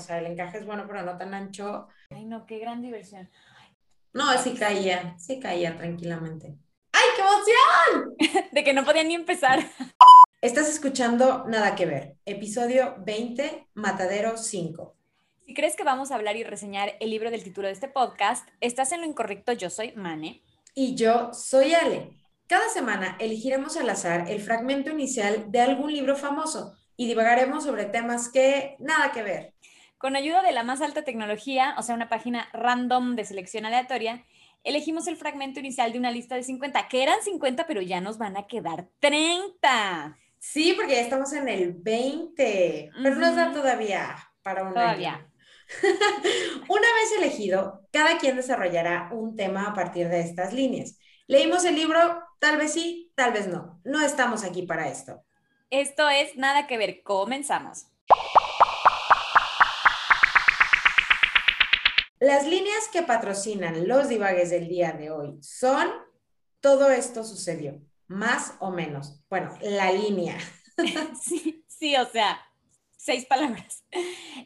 o 0.00 0.02
sea, 0.02 0.18
el 0.18 0.26
encaje 0.26 0.58
es 0.58 0.66
bueno, 0.66 0.84
pero 0.86 1.02
no 1.02 1.18
tan 1.18 1.34
ancho. 1.34 1.88
Ay, 2.08 2.24
no, 2.24 2.46
qué 2.46 2.58
gran 2.58 2.80
diversión. 2.80 3.30
No, 4.14 4.36
sí 4.38 4.54
caía, 4.54 5.14
sí 5.18 5.38
caía 5.38 5.76
tranquilamente. 5.76 6.56
¡Ay, 6.92 7.08
qué 7.14 7.22
emoción! 7.22 8.48
de 8.52 8.64
que 8.64 8.72
no 8.72 8.84
podía 8.84 9.04
ni 9.04 9.14
empezar. 9.14 9.60
Estás 10.40 10.70
escuchando 10.70 11.44
Nada 11.46 11.74
que 11.74 11.84
ver, 11.84 12.16
episodio 12.24 12.96
20, 13.04 13.68
Matadero 13.74 14.38
5. 14.38 14.96
Si 15.46 15.54
crees 15.54 15.76
que 15.76 15.84
vamos 15.84 16.10
a 16.10 16.14
hablar 16.14 16.36
y 16.36 16.44
reseñar 16.44 16.96
el 16.98 17.10
libro 17.10 17.30
del 17.30 17.44
título 17.44 17.66
de 17.66 17.74
este 17.74 17.88
podcast, 17.88 18.48
estás 18.60 18.92
en 18.92 19.02
lo 19.02 19.06
incorrecto. 19.06 19.52
Yo 19.52 19.68
soy 19.68 19.92
Mane. 19.92 20.42
Y 20.74 20.94
yo 20.94 21.34
soy 21.34 21.74
Ale. 21.74 22.16
Cada 22.46 22.68
semana 22.70 23.16
elegiremos 23.20 23.76
al 23.76 23.90
azar 23.90 24.30
el 24.30 24.40
fragmento 24.40 24.90
inicial 24.90 25.52
de 25.52 25.60
algún 25.60 25.92
libro 25.92 26.16
famoso 26.16 26.74
y 26.96 27.06
divagaremos 27.06 27.64
sobre 27.64 27.86
temas 27.86 28.28
que 28.28 28.76
nada 28.78 29.12
que 29.12 29.22
ver. 29.22 29.54
Con 30.00 30.16
ayuda 30.16 30.40
de 30.40 30.52
la 30.52 30.62
más 30.62 30.80
alta 30.80 31.02
tecnología, 31.02 31.74
o 31.76 31.82
sea, 31.82 31.94
una 31.94 32.08
página 32.08 32.48
random 32.54 33.16
de 33.16 33.26
selección 33.26 33.66
aleatoria, 33.66 34.24
elegimos 34.64 35.06
el 35.08 35.18
fragmento 35.18 35.60
inicial 35.60 35.92
de 35.92 35.98
una 35.98 36.10
lista 36.10 36.36
de 36.36 36.42
50, 36.42 36.88
que 36.88 37.02
eran 37.02 37.20
50, 37.22 37.66
pero 37.66 37.82
ya 37.82 38.00
nos 38.00 38.16
van 38.16 38.38
a 38.38 38.46
quedar 38.46 38.88
30. 39.00 40.18
Sí, 40.38 40.72
porque 40.74 40.94
ya 40.94 41.02
estamos 41.02 41.34
en 41.34 41.50
el 41.50 41.74
20, 41.74 42.92
pero 43.02 43.16
nos 43.16 43.36
da 43.36 43.52
todavía 43.52 44.16
para 44.42 44.62
un 44.62 44.72
Todavía. 44.72 45.28
Una 46.68 46.80
vez 46.80 47.12
elegido, 47.18 47.86
cada 47.92 48.16
quien 48.16 48.36
desarrollará 48.36 49.10
un 49.12 49.36
tema 49.36 49.66
a 49.66 49.74
partir 49.74 50.08
de 50.08 50.20
estas 50.20 50.54
líneas. 50.54 50.96
Leímos 51.26 51.66
el 51.66 51.74
libro, 51.74 52.22
tal 52.38 52.56
vez 52.56 52.72
sí, 52.72 53.12
tal 53.14 53.34
vez 53.34 53.48
no. 53.48 53.78
No 53.84 54.00
estamos 54.00 54.44
aquí 54.44 54.62
para 54.62 54.88
esto. 54.88 55.22
Esto 55.68 56.08
es 56.08 56.36
Nada 56.36 56.66
que 56.66 56.78
ver. 56.78 57.02
Comenzamos. 57.02 57.88
Las 62.20 62.46
líneas 62.46 62.88
que 62.92 63.02
patrocinan 63.02 63.88
los 63.88 64.10
divagues 64.10 64.50
del 64.50 64.68
día 64.68 64.92
de 64.92 65.10
hoy 65.10 65.38
son, 65.40 65.88
todo 66.60 66.90
esto 66.90 67.24
sucedió, 67.24 67.80
más 68.08 68.56
o 68.60 68.70
menos. 68.70 69.22
Bueno, 69.28 69.56
la 69.62 69.90
línea. 69.90 70.36
Sí, 71.20 71.62
sí, 71.68 71.94
o 71.96 72.06
sea, 72.06 72.40
seis 72.96 73.26
palabras. 73.26 73.84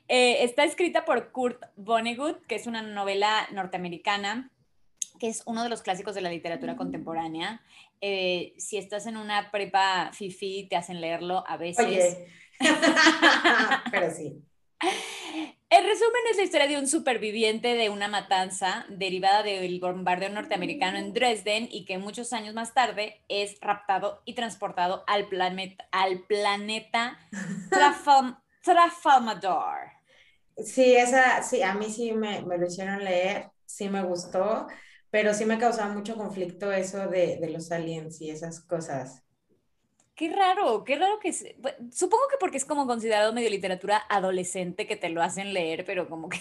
Eh, 0.09 0.43
está 0.43 0.65
escrita 0.65 1.05
por 1.05 1.31
Kurt 1.31 1.63
Vonnegut, 1.77 2.45
que 2.47 2.57
es 2.57 2.67
una 2.67 2.83
novela 2.83 3.47
norteamericana, 3.53 4.51
que 5.21 5.29
es 5.29 5.45
uno 5.47 5.63
de 5.63 5.69
los 5.69 5.83
clásicos 5.83 6.17
de 6.17 6.23
la 6.23 6.31
literatura 6.31 6.77
contemporánea. 6.77 7.63
Eh, 8.01 8.55
si 8.59 8.79
estás 8.79 9.07
en 9.07 9.17
una 9.17 9.53
prepa 9.53 10.11
fifi, 10.13 10.67
te 10.69 10.75
hacen 10.75 11.01
leerlo 11.01 11.45
a 11.47 11.57
veces. 11.57 11.87
Oye, 11.87 12.27
pero 13.93 14.11
sí. 14.11 14.43
El 15.75 15.85
resumen 15.87 16.23
es 16.31 16.37
la 16.37 16.45
historia 16.45 16.69
de 16.69 16.79
un 16.79 16.87
superviviente 16.87 17.75
de 17.75 17.89
una 17.89 18.07
matanza 18.07 18.87
derivada 18.89 19.43
del 19.43 19.81
bombardeo 19.81 20.29
norteamericano 20.29 20.99
en 20.99 21.13
Dresden 21.13 21.69
y 21.69 21.85
que 21.85 21.99
muchos 21.99 22.33
años 22.33 22.55
más 22.55 22.75
tarde 22.75 23.25
es 23.29 23.59
raptado 23.61 24.23
y 24.25 24.37
transportado 24.37 25.03
al, 25.09 25.27
planeta 25.27 25.85
al 25.91 26.21
planeta 26.29 27.19
Trafal 27.71 28.39
Trafalmador. 28.63 29.91
Sí, 30.65 30.95
esa, 30.95 31.43
sí, 31.43 31.61
a 31.63 31.75
mí 31.75 31.91
sí 31.91 32.13
me, 32.13 32.43
me, 32.43 32.57
lo 32.57 32.69
hicieron 32.69 33.03
leer, 33.03 33.51
sí 33.67 33.89
me 33.89 34.05
gustó, 34.05 34.69
pero 35.11 35.35
sí 35.35 35.45
me 35.45 35.59
causaba 35.59 35.93
mucho 35.93 36.15
conflicto 36.15 36.71
eso 36.71 37.09
de, 37.09 37.39
de 37.41 37.51
los 37.51 37.73
aliens 37.73 38.21
y 38.21 38.31
esas 38.31 38.61
cosas. 38.61 39.25
Qué 40.15 40.33
raro, 40.33 40.85
qué 40.85 40.97
raro 40.97 41.19
que... 41.19 41.33
Se... 41.33 41.57
Supongo 41.91 42.25
que 42.31 42.37
porque 42.39 42.57
es 42.57 42.65
como 42.65 42.87
considerado 42.87 43.33
medio 43.33 43.51
literatura 43.51 44.03
adolescente 44.09 44.87
que 44.87 44.97
te 44.97 45.09
lo 45.09 45.23
hacen 45.23 45.53
leer, 45.53 45.85
pero 45.85 46.09
como 46.09 46.29
que... 46.29 46.39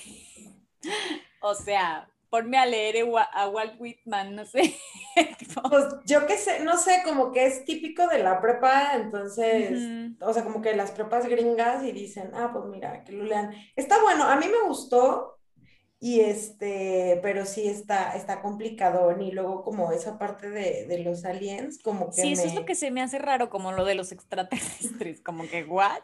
o 1.41 1.55
sea, 1.55 2.07
ponme 2.33 2.57
a 2.57 2.65
leer 2.65 3.07
a 3.31 3.47
Walt 3.47 3.79
Whitman, 3.79 4.35
no 4.35 4.45
sé. 4.45 4.75
pues 5.69 5.85
yo 6.05 6.25
qué 6.25 6.35
sé, 6.35 6.63
no 6.63 6.77
sé, 6.77 7.01
como 7.03 7.31
que 7.31 7.45
es 7.45 7.63
típico 7.63 8.07
de 8.07 8.23
la 8.23 8.41
prepa, 8.41 8.95
entonces, 8.95 9.71
uh 9.71 9.75
-huh. 9.75 10.17
o 10.21 10.33
sea, 10.33 10.43
como 10.43 10.59
que 10.59 10.75
las 10.75 10.89
prepas 10.89 11.27
gringas 11.27 11.83
y 11.83 11.91
dicen, 11.91 12.31
ah, 12.33 12.49
pues 12.51 12.65
mira, 12.65 13.03
que 13.03 13.11
lo 13.11 13.23
lean. 13.23 13.53
Está 13.75 14.01
bueno, 14.01 14.23
a 14.23 14.35
mí 14.35 14.47
me 14.47 14.67
gustó, 14.67 15.39
y 16.03 16.19
este, 16.19 17.17
pero 17.23 17.45
sí 17.45 17.65
está, 17.65 18.11
está 18.11 18.41
complicado, 18.41 19.15
y 19.21 19.31
luego 19.31 19.63
como 19.63 19.93
esa 19.93 20.19
parte 20.19 20.49
de, 20.49 20.85
de 20.85 20.99
los 20.99 21.23
aliens, 21.23 21.79
como 21.81 22.07
que... 22.07 22.21
Sí, 22.21 22.27
me... 22.27 22.33
eso 22.33 22.47
es 22.47 22.55
lo 22.55 22.65
que 22.65 22.75
se 22.75 22.91
me 22.91 23.01
hace 23.01 23.19
raro, 23.19 23.49
como 23.49 23.71
lo 23.71 23.85
de 23.85 23.95
los 23.95 24.11
extraterrestres, 24.11 25.21
como 25.21 25.47
que, 25.47 25.63
¿what? 25.63 26.01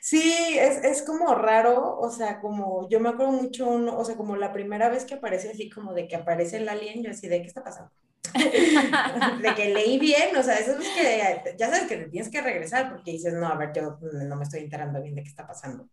Sí, 0.00 0.56
es, 0.56 0.84
es 0.84 1.02
como 1.02 1.34
raro, 1.34 1.98
o 1.98 2.10
sea, 2.12 2.40
como 2.40 2.88
yo 2.88 3.00
me 3.00 3.08
acuerdo 3.08 3.32
mucho, 3.32 3.66
uno, 3.66 3.98
o 3.98 4.04
sea, 4.04 4.14
como 4.14 4.36
la 4.36 4.52
primera 4.52 4.88
vez 4.88 5.04
que 5.04 5.14
aparece 5.14 5.50
así, 5.50 5.68
como 5.68 5.94
de 5.94 6.06
que 6.06 6.14
aparece 6.14 6.58
el 6.58 6.68
alien, 6.68 7.02
yo 7.02 7.10
así, 7.10 7.26
¿de 7.26 7.40
qué 7.40 7.48
está 7.48 7.64
pasando? 7.64 7.90
de 9.42 9.54
que 9.56 9.74
leí 9.74 9.98
bien, 9.98 10.36
o 10.36 10.44
sea, 10.44 10.60
eso 10.60 10.78
es 10.78 10.88
que 10.90 11.56
ya 11.58 11.70
sabes 11.70 11.88
que 11.88 11.96
tienes 12.06 12.30
que 12.30 12.40
regresar 12.40 12.88
porque 12.88 13.10
dices, 13.10 13.34
no, 13.34 13.48
a 13.48 13.56
ver, 13.56 13.72
yo 13.74 13.98
no 14.00 14.36
me 14.36 14.44
estoy 14.44 14.60
enterando 14.60 15.02
bien 15.02 15.16
de 15.16 15.24
qué 15.24 15.28
está 15.28 15.44
pasando. 15.44 15.88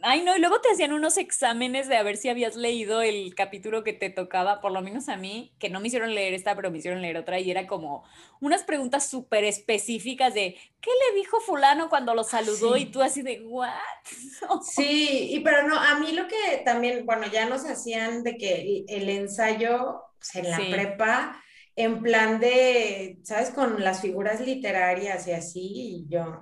Ay, 0.00 0.22
no, 0.22 0.36
y 0.36 0.38
luego 0.38 0.60
te 0.60 0.70
hacían 0.70 0.92
unos 0.92 1.16
exámenes 1.16 1.88
de 1.88 1.96
a 1.96 2.04
ver 2.04 2.16
si 2.16 2.28
habías 2.28 2.54
leído 2.54 3.02
el 3.02 3.34
capítulo 3.34 3.82
que 3.82 3.92
te 3.92 4.10
tocaba, 4.10 4.60
por 4.60 4.70
lo 4.70 4.80
menos 4.80 5.08
a 5.08 5.16
mí, 5.16 5.52
que 5.58 5.70
no 5.70 5.80
me 5.80 5.88
hicieron 5.88 6.14
leer 6.14 6.34
esta, 6.34 6.54
pero 6.54 6.70
me 6.70 6.78
hicieron 6.78 7.02
leer 7.02 7.16
otra, 7.16 7.40
y 7.40 7.50
era 7.50 7.66
como 7.66 8.04
unas 8.40 8.62
preguntas 8.62 9.08
súper 9.08 9.42
específicas 9.42 10.34
de, 10.34 10.56
¿qué 10.80 10.90
le 10.90 11.18
dijo 11.18 11.40
fulano 11.40 11.88
cuando 11.88 12.14
lo 12.14 12.22
saludó? 12.22 12.76
Sí. 12.76 12.82
Y 12.82 12.86
tú 12.92 13.02
así 13.02 13.22
de, 13.22 13.42
¿what? 13.44 13.70
Sí, 14.62 15.30
y 15.32 15.40
pero 15.40 15.66
no, 15.66 15.76
a 15.76 15.98
mí 15.98 16.12
lo 16.12 16.28
que 16.28 16.62
también, 16.64 17.04
bueno, 17.04 17.26
ya 17.26 17.48
nos 17.48 17.64
hacían 17.64 18.22
de 18.22 18.36
que 18.36 18.84
el 18.86 19.08
ensayo 19.08 20.02
pues, 20.18 20.36
en 20.36 20.50
la 20.50 20.56
sí. 20.58 20.70
prepa, 20.70 21.42
en 21.74 22.02
plan 22.02 22.38
de, 22.38 23.18
¿sabes? 23.24 23.50
Con 23.50 23.82
las 23.82 24.00
figuras 24.00 24.40
literarias 24.40 25.26
y 25.26 25.32
así, 25.32 25.60
y 25.60 26.06
yo, 26.08 26.40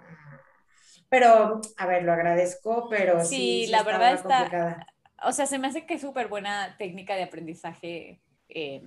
pero, 1.08 1.60
a 1.76 1.86
ver, 1.86 2.02
lo 2.02 2.12
agradezco, 2.12 2.88
pero 2.88 3.24
sí. 3.24 3.28
Sí, 3.28 3.64
sí 3.66 3.70
la 3.70 3.82
verdad 3.82 4.14
está. 4.14 4.38
Complicada. 4.38 4.86
O 5.22 5.32
sea, 5.32 5.46
se 5.46 5.58
me 5.58 5.68
hace 5.68 5.86
que 5.86 5.94
es 5.94 6.00
súper 6.00 6.28
buena 6.28 6.76
técnica 6.78 7.14
de 7.14 7.22
aprendizaje 7.22 8.20
eh, 8.48 8.82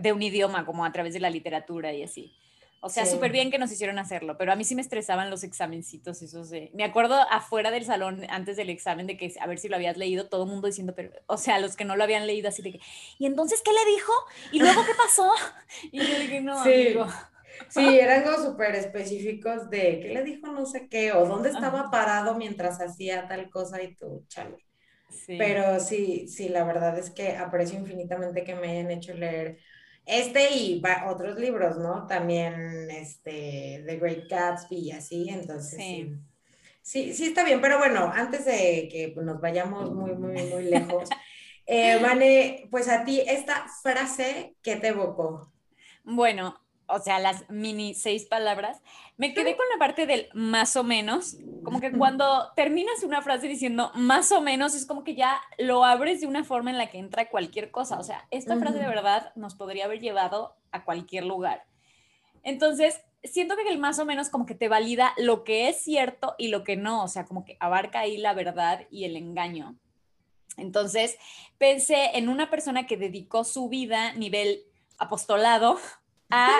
de 0.00 0.12
un 0.12 0.22
idioma, 0.22 0.66
como 0.66 0.84
a 0.84 0.92
través 0.92 1.14
de 1.14 1.20
la 1.20 1.30
literatura 1.30 1.92
y 1.92 2.02
así. 2.02 2.34
O 2.80 2.88
sea, 2.88 3.06
súper 3.06 3.30
sí. 3.30 3.32
bien 3.32 3.50
que 3.50 3.58
nos 3.58 3.72
hicieron 3.72 3.98
hacerlo, 3.98 4.38
pero 4.38 4.52
a 4.52 4.56
mí 4.56 4.62
sí 4.62 4.76
me 4.76 4.82
estresaban 4.82 5.30
los 5.30 5.42
examencitos 5.42 6.22
esos 6.22 6.48
de... 6.48 6.70
Me 6.74 6.84
acuerdo 6.84 7.16
afuera 7.28 7.72
del 7.72 7.84
salón, 7.84 8.24
antes 8.28 8.56
del 8.56 8.70
examen, 8.70 9.08
de 9.08 9.16
que 9.16 9.34
a 9.40 9.48
ver 9.48 9.58
si 9.58 9.68
lo 9.68 9.74
habías 9.74 9.96
leído, 9.96 10.28
todo 10.28 10.44
el 10.44 10.50
mundo 10.50 10.68
diciendo, 10.68 10.94
pero, 10.94 11.10
o 11.26 11.36
sea, 11.38 11.58
los 11.58 11.74
que 11.74 11.84
no 11.84 11.96
lo 11.96 12.04
habían 12.04 12.28
leído, 12.28 12.48
así 12.48 12.62
de 12.62 12.72
que, 12.72 12.80
¿y 13.18 13.26
entonces 13.26 13.62
qué 13.64 13.72
le 13.72 13.90
dijo? 13.90 14.12
¿Y 14.52 14.60
luego 14.60 14.84
qué 14.86 14.94
pasó? 14.94 15.28
Y 15.90 15.98
yo 15.98 16.18
dije, 16.20 16.40
no, 16.40 16.62
sí. 16.62 16.72
amigo. 16.72 17.06
Sí, 17.66 17.98
eran 17.98 18.22
como 18.24 18.38
súper 18.38 18.74
específicos 18.74 19.68
de 19.70 20.00
qué 20.00 20.08
le 20.10 20.22
dijo 20.24 20.48
no 20.48 20.66
sé 20.66 20.88
qué, 20.88 21.12
o 21.12 21.26
dónde 21.26 21.50
estaba 21.50 21.80
Ajá. 21.80 21.90
parado 21.90 22.36
mientras 22.36 22.80
hacía 22.80 23.26
tal 23.28 23.50
cosa 23.50 23.82
y 23.82 23.94
tú, 23.96 24.24
chale. 24.28 24.56
Sí. 25.10 25.36
Pero 25.36 25.80
sí, 25.80 26.28
sí, 26.28 26.48
la 26.48 26.64
verdad 26.64 26.98
es 26.98 27.10
que 27.10 27.36
aprecio 27.36 27.78
infinitamente 27.78 28.44
que 28.44 28.54
me 28.54 28.70
hayan 28.70 28.90
hecho 28.90 29.14
leer 29.14 29.58
este 30.06 30.54
y 30.54 30.82
otros 31.06 31.38
libros, 31.38 31.78
¿no? 31.78 32.06
También 32.06 32.90
este, 32.90 33.84
The 33.86 33.96
Great 33.98 34.28
Gatsby 34.28 34.76
y 34.76 34.92
así, 34.92 35.28
entonces 35.28 35.86
sí. 35.86 35.86
sí. 35.86 36.16
Sí, 36.82 37.12
sí 37.14 37.26
está 37.26 37.44
bien, 37.44 37.60
pero 37.60 37.78
bueno, 37.78 38.10
antes 38.14 38.46
de 38.46 38.88
que 38.90 39.14
nos 39.22 39.40
vayamos 39.40 39.92
muy, 39.94 40.14
muy, 40.14 40.42
muy 40.42 40.64
lejos, 40.64 41.10
eh, 41.66 41.98
Vane, 42.02 42.66
pues 42.70 42.88
a 42.88 43.04
ti, 43.04 43.20
esta 43.26 43.66
frase, 43.82 44.56
¿qué 44.62 44.76
te 44.76 44.88
evocó? 44.88 45.52
Bueno, 46.04 46.60
o 46.88 46.98
sea, 46.98 47.18
las 47.18 47.48
mini 47.50 47.94
seis 47.94 48.24
palabras, 48.24 48.80
me 49.16 49.34
quedé 49.34 49.56
con 49.56 49.66
la 49.72 49.78
parte 49.78 50.06
del 50.06 50.28
más 50.32 50.74
o 50.76 50.84
menos, 50.84 51.36
como 51.62 51.80
que 51.80 51.92
cuando 51.92 52.50
terminas 52.56 53.02
una 53.02 53.22
frase 53.22 53.46
diciendo 53.46 53.92
más 53.94 54.32
o 54.32 54.40
menos, 54.40 54.74
es 54.74 54.86
como 54.86 55.04
que 55.04 55.14
ya 55.14 55.40
lo 55.58 55.84
abres 55.84 56.20
de 56.20 56.26
una 56.26 56.44
forma 56.44 56.70
en 56.70 56.78
la 56.78 56.88
que 56.88 56.98
entra 56.98 57.28
cualquier 57.28 57.70
cosa. 57.70 57.98
O 57.98 58.02
sea, 58.02 58.26
esta 58.30 58.56
frase 58.56 58.78
de 58.78 58.86
verdad 58.86 59.32
nos 59.36 59.54
podría 59.54 59.84
haber 59.84 60.00
llevado 60.00 60.56
a 60.72 60.84
cualquier 60.84 61.24
lugar. 61.24 61.64
Entonces, 62.42 63.00
siento 63.22 63.56
que 63.56 63.68
el 63.68 63.78
más 63.78 63.98
o 63.98 64.04
menos 64.04 64.30
como 64.30 64.46
que 64.46 64.54
te 64.54 64.68
valida 64.68 65.12
lo 65.18 65.44
que 65.44 65.68
es 65.68 65.82
cierto 65.82 66.34
y 66.38 66.48
lo 66.48 66.64
que 66.64 66.76
no, 66.76 67.04
o 67.04 67.08
sea, 67.08 67.26
como 67.26 67.44
que 67.44 67.56
abarca 67.60 68.00
ahí 68.00 68.16
la 68.16 68.32
verdad 68.32 68.86
y 68.90 69.04
el 69.04 69.16
engaño. 69.16 69.76
Entonces, 70.56 71.18
pensé 71.58 72.12
en 72.14 72.28
una 72.28 72.50
persona 72.50 72.86
que 72.86 72.96
dedicó 72.96 73.44
su 73.44 73.68
vida 73.68 74.12
nivel 74.14 74.62
apostolado 74.98 75.78
a 76.30 76.56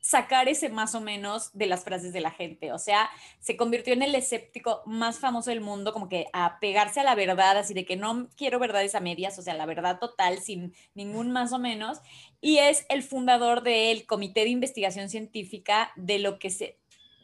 sacar 0.00 0.48
ese 0.48 0.70
más 0.70 0.94
o 0.94 1.00
menos 1.00 1.50
de 1.52 1.66
las 1.66 1.84
frases 1.84 2.12
de 2.12 2.20
la 2.20 2.30
gente. 2.30 2.72
O 2.72 2.78
sea, 2.78 3.10
se 3.38 3.56
convirtió 3.56 3.92
en 3.92 4.02
el 4.02 4.14
escéptico 4.14 4.82
más 4.86 5.18
famoso 5.18 5.50
del 5.50 5.60
mundo, 5.60 5.92
como 5.92 6.08
que 6.08 6.26
a 6.32 6.58
pegarse 6.58 7.00
a 7.00 7.04
la 7.04 7.14
verdad, 7.14 7.58
así 7.58 7.74
de 7.74 7.84
que 7.84 7.96
no 7.96 8.28
quiero 8.36 8.58
verdades 8.58 8.94
a 8.94 9.00
medias, 9.00 9.38
o 9.38 9.42
sea, 9.42 9.54
la 9.54 9.66
verdad 9.66 9.98
total, 9.98 10.40
sin 10.40 10.74
ningún 10.94 11.30
más 11.30 11.52
o 11.52 11.58
menos. 11.58 11.98
Y 12.40 12.58
es 12.58 12.86
el 12.88 13.02
fundador 13.02 13.62
del 13.62 14.06
Comité 14.06 14.40
de 14.40 14.48
Investigación 14.48 15.10
Científica 15.10 15.92
de 15.96 16.18
lo 16.18 16.38
que 16.38 16.50
se 16.50 16.78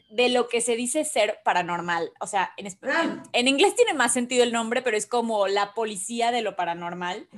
de 0.08 0.28
lo 0.28 0.46
que 0.46 0.60
se 0.60 0.76
dice 0.76 1.04
ser 1.04 1.40
paranormal. 1.44 2.12
O 2.20 2.28
sea, 2.28 2.52
en, 2.56 2.69
ah. 2.82 3.25
en, 3.32 3.48
inglés 3.48 3.75
tiene 3.75 3.93
más 3.93 4.12
sentido 4.12 4.44
el 4.44 4.52
nombre, 4.52 4.81
pero 4.81 4.96
es 4.96 5.04
como 5.04 5.48
la 5.48 5.75
policía 5.75 6.31
de 6.31 6.43
lo 6.43 6.54
paranormal. 6.54 7.28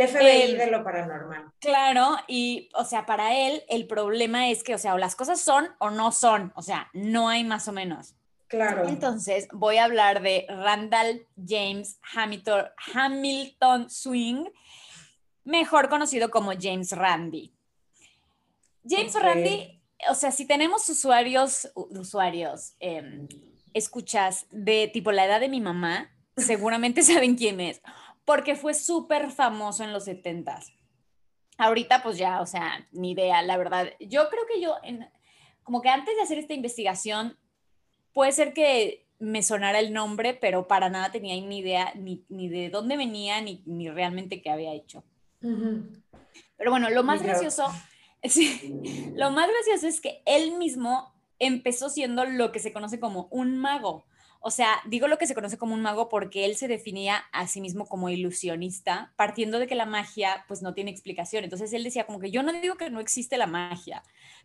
El 0.00 0.08
FBI 0.08 0.56
de 0.56 0.70
lo 0.70 0.84
paranormal. 0.84 1.52
Claro, 1.60 2.16
y 2.26 2.68
o 2.74 2.84
sea, 2.84 3.06
para 3.06 3.34
él 3.34 3.62
el 3.68 3.86
problema 3.86 4.50
es 4.50 4.62
que, 4.62 4.74
o 4.74 4.78
sea, 4.78 4.94
o 4.94 4.98
las 4.98 5.16
cosas 5.16 5.40
son 5.40 5.68
o 5.78 5.90
no 5.90 6.12
son, 6.12 6.52
o 6.54 6.62
sea, 6.62 6.88
no 6.92 7.28
hay 7.28 7.44
más 7.44 7.68
o 7.68 7.72
menos. 7.72 8.14
Claro. 8.48 8.86
Entonces, 8.88 9.48
voy 9.52 9.76
a 9.78 9.84
hablar 9.84 10.22
de 10.22 10.46
Randall 10.48 11.26
James 11.36 11.98
Hamilton, 12.14 12.66
Hamilton 12.94 13.90
Swing, 13.90 14.44
mejor 15.44 15.88
conocido 15.88 16.30
como 16.30 16.52
James 16.58 16.92
Randy. 16.92 17.52
James 18.88 19.14
Randy, 19.14 19.82
o 20.08 20.14
sea, 20.14 20.30
si 20.30 20.46
tenemos 20.46 20.88
usuarios, 20.88 21.70
usuarios, 21.74 22.74
em, 22.78 23.26
escuchas 23.74 24.46
de 24.50 24.88
tipo 24.92 25.10
la 25.10 25.24
edad 25.24 25.40
de 25.40 25.48
mi 25.48 25.60
mamá, 25.60 26.10
seguramente 26.36 27.02
saben 27.02 27.36
quién 27.36 27.60
es, 27.60 27.80
porque 28.26 28.54
fue 28.54 28.74
súper 28.74 29.30
famoso 29.30 29.82
en 29.82 29.94
los 29.94 30.04
70 30.04 30.60
Ahorita 31.56 32.02
pues 32.02 32.18
ya, 32.18 32.42
o 32.42 32.46
sea, 32.46 32.86
ni 32.92 33.12
idea, 33.12 33.40
la 33.40 33.56
verdad. 33.56 33.88
Yo 33.98 34.28
creo 34.28 34.42
que 34.46 34.60
yo, 34.60 34.74
en, 34.82 35.08
como 35.62 35.80
que 35.80 35.88
antes 35.88 36.14
de 36.14 36.20
hacer 36.20 36.36
esta 36.36 36.52
investigación, 36.52 37.38
puede 38.12 38.32
ser 38.32 38.52
que 38.52 39.06
me 39.18 39.42
sonara 39.42 39.78
el 39.78 39.94
nombre, 39.94 40.34
pero 40.34 40.68
para 40.68 40.90
nada 40.90 41.10
tenía 41.10 41.34
ni 41.40 41.60
idea 41.60 41.94
ni, 41.94 42.24
de 42.28 42.68
dónde 42.68 42.98
venía, 42.98 43.40
ni, 43.40 43.62
ni, 43.64 43.88
realmente 43.88 44.42
qué 44.42 44.50
había 44.50 44.74
hecho. 44.74 45.02
Pero 45.40 46.70
bueno, 46.70 46.90
lo 46.90 47.02
más 47.02 47.22
gracioso 47.22 47.64
Sí. 48.28 49.12
Lo 49.14 49.30
más 49.30 49.48
gracioso 49.48 49.86
es 49.86 50.00
que 50.00 50.22
él 50.26 50.56
mismo 50.58 51.12
empezó 51.38 51.90
siendo 51.90 52.24
lo 52.24 52.52
que 52.52 52.58
se 52.58 52.72
conoce 52.72 52.98
como 52.98 53.28
un 53.30 53.56
mago. 53.56 54.04
O 54.46 54.52
sea, 54.52 54.80
digo 54.86 55.08
lo 55.08 55.18
que 55.18 55.26
se 55.26 55.34
conoce 55.34 55.58
como 55.58 55.74
un 55.74 55.82
mago 55.82 56.08
porque 56.08 56.44
él 56.44 56.54
se 56.54 56.68
definía 56.68 57.24
a 57.32 57.48
sí 57.48 57.60
mismo 57.60 57.88
como 57.88 58.10
ilusionista, 58.10 59.12
partiendo 59.16 59.58
de 59.58 59.66
que 59.66 59.74
la 59.74 59.86
magia 59.86 60.44
pues 60.46 60.62
no 60.62 60.72
tiene 60.72 60.92
explicación. 60.92 61.42
Entonces 61.42 61.72
él 61.72 61.82
decía 61.82 62.06
como 62.06 62.20
que 62.20 62.30
yo 62.30 62.44
no 62.44 62.52
digo 62.52 62.76
que 62.76 62.88
no 62.88 63.00
existe 63.00 63.38
la 63.38 63.48
magia, 63.48 64.04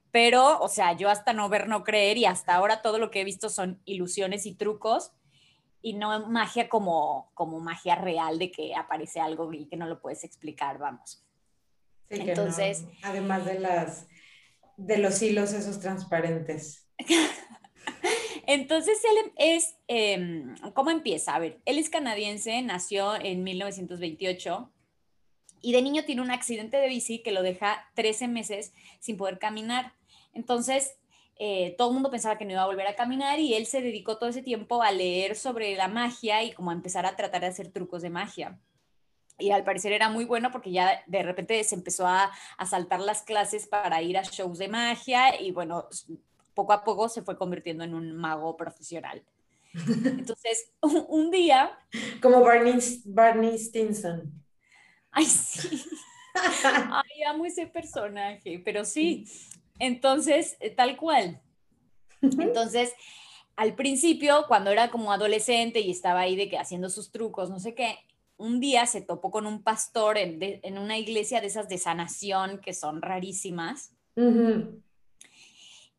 pero, 0.10 0.60
o 0.60 0.70
sea, 0.70 0.94
yo 0.94 1.08
hasta 1.12 1.34
no 1.34 1.50
ver, 1.50 1.68
no 1.68 1.84
creer 1.84 2.18
y 2.18 2.26
hasta 2.26 2.56
ahora 2.56 2.82
todo 2.82 2.98
lo 2.98 3.12
que 3.12 3.22
he 3.22 3.24
visto 3.24 3.48
son 3.48 3.80
ilusiones 3.86 4.48
y 4.48 4.56
trucos 4.56 5.12
y 5.84 5.94
no 5.94 6.26
magia 6.26 6.68
como, 6.68 7.30
como 7.36 7.60
magia 7.60 7.94
real 7.94 8.40
de 8.40 8.50
que 8.50 8.74
aparece 8.74 9.20
algo 9.20 9.54
y 9.54 9.68
que 9.68 9.78
no 9.78 9.86
lo 9.86 10.02
puedes 10.02 10.24
explicar, 10.24 10.80
vamos. 10.80 11.24
Entonces, 12.10 12.86
además 13.04 13.46
de 13.46 13.60
las 13.60 14.08
de 14.78 14.98
los 14.98 15.22
hilos 15.22 15.54
esos 15.54 15.80
transparentes. 15.80 16.88
Entonces 18.48 19.02
él 19.04 19.32
es, 19.38 19.76
em, 19.88 20.56
¿cómo 20.74 20.90
empieza? 20.90 21.36
A 21.36 21.40
ver, 21.40 21.62
él 21.66 21.78
es 21.78 21.90
canadiense, 21.90 22.62
nació 22.62 23.16
en 23.16 23.44
1928 23.44 24.72
y 25.62 25.74
de 25.74 25.82
niño 25.82 26.04
tiene 26.06 26.22
un 26.22 26.32
accidente 26.32 26.78
de 26.78 26.88
bici 26.88 27.22
que 27.22 27.32
lo 27.32 27.44
deja 27.44 27.90
13 27.96 28.28
meses 28.28 28.74
sin 29.00 29.18
poder 29.18 29.40
caminar. 29.40 29.94
Entonces, 30.34 30.96
eh, 31.38 31.76
todo 31.78 31.90
el 31.90 31.94
mundo 31.96 32.12
pensaba 32.12 32.38
que 32.38 32.46
no 32.46 32.52
iba 32.52 32.64
a 32.64 32.68
volver 32.68 32.88
a 32.88 32.96
caminar 32.96 33.40
y 33.40 33.54
él 33.54 33.66
se 33.66 33.82
dedicó 33.82 34.18
todo 34.18 34.30
ese 34.30 34.44
tiempo 34.44 34.84
a 34.84 34.92
leer 34.92 35.36
sobre 35.36 35.76
la 35.76 35.88
magia 35.88 36.44
y 36.44 36.52
como 36.52 36.72
a 36.72 36.74
empezar 36.74 37.06
a 37.06 37.16
tratar 37.16 37.42
de 37.42 37.48
hacer 37.48 37.72
trucos 37.72 38.02
de 38.02 38.10
magia 38.10 38.60
y 39.42 39.52
al 39.52 39.64
parecer 39.64 39.92
era 39.92 40.10
muy 40.10 40.26
bueno 40.26 40.52
porque 40.52 40.72
ya 40.72 41.04
de 41.08 41.24
repente 41.24 41.64
se 41.64 41.76
empezó 41.76 42.08
a, 42.08 42.32
a, 42.58 42.66
saltar 42.66 43.00
las 43.00 43.24
clases 43.24 43.68
para 43.68 44.02
ir 44.02 44.18
a 44.18 44.24
shows 44.24 44.60
de 44.60 44.68
magia 44.68 45.42
y 45.42 45.52
bueno, 45.52 45.88
poco 46.54 46.74
a 46.74 46.84
poco 46.84 47.10
se 47.10 47.22
fue 47.22 47.38
convirtiendo 47.38 47.84
en 47.84 47.94
un 47.94 48.12
mago 48.16 48.56
profesional. 48.58 49.24
Entonces, 49.74 50.72
un, 50.82 51.32
día... 51.32 51.78
Como 52.22 52.42
Barney, 52.42 52.78
Barney 53.06 53.58
Stinson. 53.58 54.32
Ay, 55.12 55.26
sí. 55.26 55.84
Ay, 56.34 57.24
amo 57.28 57.46
ese 57.46 57.68
personaje, 57.68 58.62
pero 58.64 58.86
sí. 58.86 59.26
Entonces, 59.80 60.58
eh, 60.60 60.70
tal 60.70 60.98
cual. 60.98 61.42
Entonces, 62.22 62.94
al 63.56 63.76
principio, 63.76 64.46
cuando 64.48 64.72
era 64.72 64.90
como 64.90 65.12
adolescente 65.12 65.80
y 65.80 65.92
estaba 65.92 66.22
ahí 66.22 66.36
de 66.36 66.50
que 66.50 66.58
haciendo 66.58 66.90
sus 66.90 67.12
trucos, 67.12 67.50
no 67.50 67.60
sé 67.60 67.74
qué, 67.74 67.98
un 68.38 68.60
día 68.60 68.86
se 68.86 69.02
topó 69.02 69.30
con 69.30 69.46
un 69.46 69.62
pastor 69.62 70.18
en, 70.18 70.78
una 70.78 70.98
iglesia 70.98 71.42
de 71.42 71.48
esas 71.48 71.70
de 71.70 71.78
sanación 71.78 72.60
que 72.60 72.74
son 72.74 73.02
rarísimas. 73.02 73.94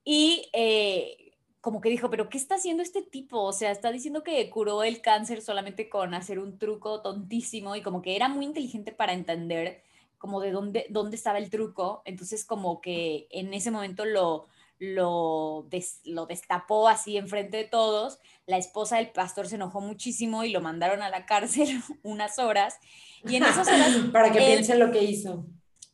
Y 0.05 0.49
eh, 0.53 1.33
como 1.61 1.81
que 1.81 1.91
dijo, 1.91 2.11
pero 2.11 2.29
¿qué 2.29 2.39
está 2.39 2.57
haciendo 2.57 2.83
este 2.83 3.03
tipo? 3.03 3.41
O 3.41 3.53
sea, 3.53 3.71
está 3.71 3.93
diciendo 3.93 4.25
que 4.25 4.51
curó 4.51 4.83
el 4.83 5.01
cáncer 5.01 5.43
solamente 5.43 5.89
con 5.89 6.13
hacer 6.13 6.41
un 6.41 6.59
truco 6.59 7.01
tontísimo 7.03 7.77
y 7.77 7.83
como 7.83 8.03
que 8.03 8.17
era 8.17 8.29
muy 8.29 8.45
inteligente 8.45 8.93
para 8.93 9.13
entender 9.13 9.83
como 10.19 10.41
de 10.41 10.51
dónde, 10.51 10.87
dónde 10.91 11.17
estaba 11.17 11.39
el 11.39 11.51
truco. 11.51 12.03
Entonces 12.05 12.45
como 12.45 12.81
que 12.81 13.29
en 13.31 13.55
ese 13.55 13.71
momento 13.71 14.05
lo, 14.05 14.49
lo, 14.81 15.69
lo 16.05 16.27
destapó 16.27 16.89
así 16.89 17.17
enfrente 17.17 17.57
de 17.59 17.65
todos. 17.65 18.19
La 18.47 18.57
esposa 18.57 18.97
del 18.97 19.11
pastor 19.11 19.47
se 19.47 19.55
enojó 19.55 19.81
muchísimo 19.81 20.43
y 20.43 20.51
lo 20.51 20.61
mandaron 20.61 21.01
a 21.03 21.11
la 21.11 21.27
cárcel 21.27 21.81
unas 22.03 22.41
horas. 22.41 22.81
Y 23.25 23.37
en 23.37 23.45
esas 23.45 23.69
horas... 23.69 23.97
Para 24.13 24.33
que 24.33 24.41
piense 24.41 24.75
lo 24.75 24.91
que 24.91 25.05
hizo. 25.05 25.47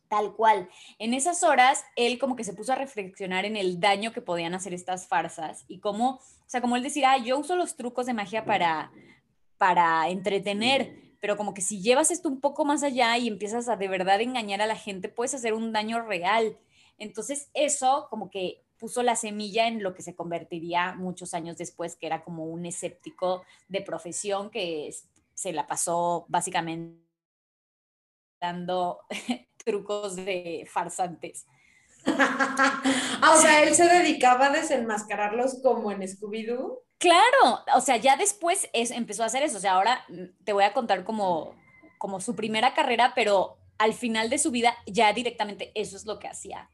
Tal 0.08 0.34
cual. 0.34 0.68
En 0.98 1.12
esas 1.12 1.42
horas, 1.42 1.84
él 1.94 2.18
como 2.18 2.34
que 2.34 2.44
se 2.44 2.54
puso 2.54 2.72
a 2.72 2.76
reflexionar 2.76 3.44
en 3.44 3.56
el 3.56 3.78
daño 3.78 4.12
que 4.12 4.22
podían 4.22 4.54
hacer 4.54 4.72
estas 4.72 5.06
farsas 5.06 5.64
y 5.68 5.80
cómo, 5.80 6.12
o 6.12 6.20
sea, 6.46 6.60
como 6.60 6.76
él 6.76 6.82
decir, 6.82 7.04
ah, 7.04 7.18
yo 7.18 7.38
uso 7.38 7.56
los 7.56 7.76
trucos 7.76 8.06
de 8.06 8.14
magia 8.14 8.44
para, 8.46 8.90
para 9.58 10.08
entretener, 10.08 10.96
pero 11.20 11.36
como 11.36 11.52
que 11.52 11.60
si 11.60 11.82
llevas 11.82 12.10
esto 12.10 12.28
un 12.28 12.40
poco 12.40 12.64
más 12.64 12.82
allá 12.82 13.18
y 13.18 13.28
empiezas 13.28 13.68
a 13.68 13.76
de 13.76 13.88
verdad 13.88 14.20
engañar 14.20 14.62
a 14.62 14.66
la 14.66 14.76
gente, 14.76 15.10
puedes 15.10 15.34
hacer 15.34 15.52
un 15.52 15.72
daño 15.72 16.00
real. 16.00 16.56
Entonces, 16.96 17.50
eso 17.52 18.06
como 18.08 18.30
que 18.30 18.64
puso 18.78 19.02
la 19.02 19.16
semilla 19.16 19.66
en 19.66 19.82
lo 19.82 19.94
que 19.94 20.02
se 20.02 20.14
convertiría 20.14 20.94
muchos 20.94 21.34
años 21.34 21.58
después, 21.58 21.96
que 21.96 22.06
era 22.06 22.22
como 22.24 22.44
un 22.46 22.64
escéptico 22.64 23.44
de 23.68 23.82
profesión 23.82 24.50
que 24.50 24.94
se 25.34 25.52
la 25.52 25.66
pasó 25.66 26.24
básicamente 26.28 27.04
dando 28.40 29.00
trucos 29.68 30.16
de 30.16 30.66
farsantes. 30.72 31.46
Ah, 33.20 33.34
o 33.36 33.40
sea, 33.40 33.64
él 33.64 33.74
se 33.74 33.84
dedicaba 33.84 34.46
a 34.46 34.50
desenmascararlos 34.50 35.60
como 35.62 35.90
en 35.90 36.00
Scooby-Doo. 36.00 36.80
Claro, 36.98 37.64
o 37.74 37.80
sea, 37.80 37.96
ya 37.96 38.16
después 38.16 38.70
es, 38.72 38.92
empezó 38.92 39.24
a 39.24 39.26
hacer 39.26 39.42
eso. 39.42 39.58
O 39.58 39.60
sea, 39.60 39.72
ahora 39.72 40.04
mm, 40.08 40.44
te 40.44 40.52
voy 40.52 40.64
a 40.64 40.72
contar 40.72 41.04
como, 41.04 41.54
como 41.98 42.20
su 42.20 42.34
primera 42.34 42.72
carrera, 42.72 43.12
pero 43.14 43.58
al 43.76 43.92
final 43.92 44.30
de 44.30 44.38
su 44.38 44.50
vida 44.52 44.74
ya 44.86 45.12
directamente 45.12 45.72
eso 45.74 45.96
es 45.96 46.06
lo 46.06 46.18
que 46.18 46.28
hacía. 46.28 46.70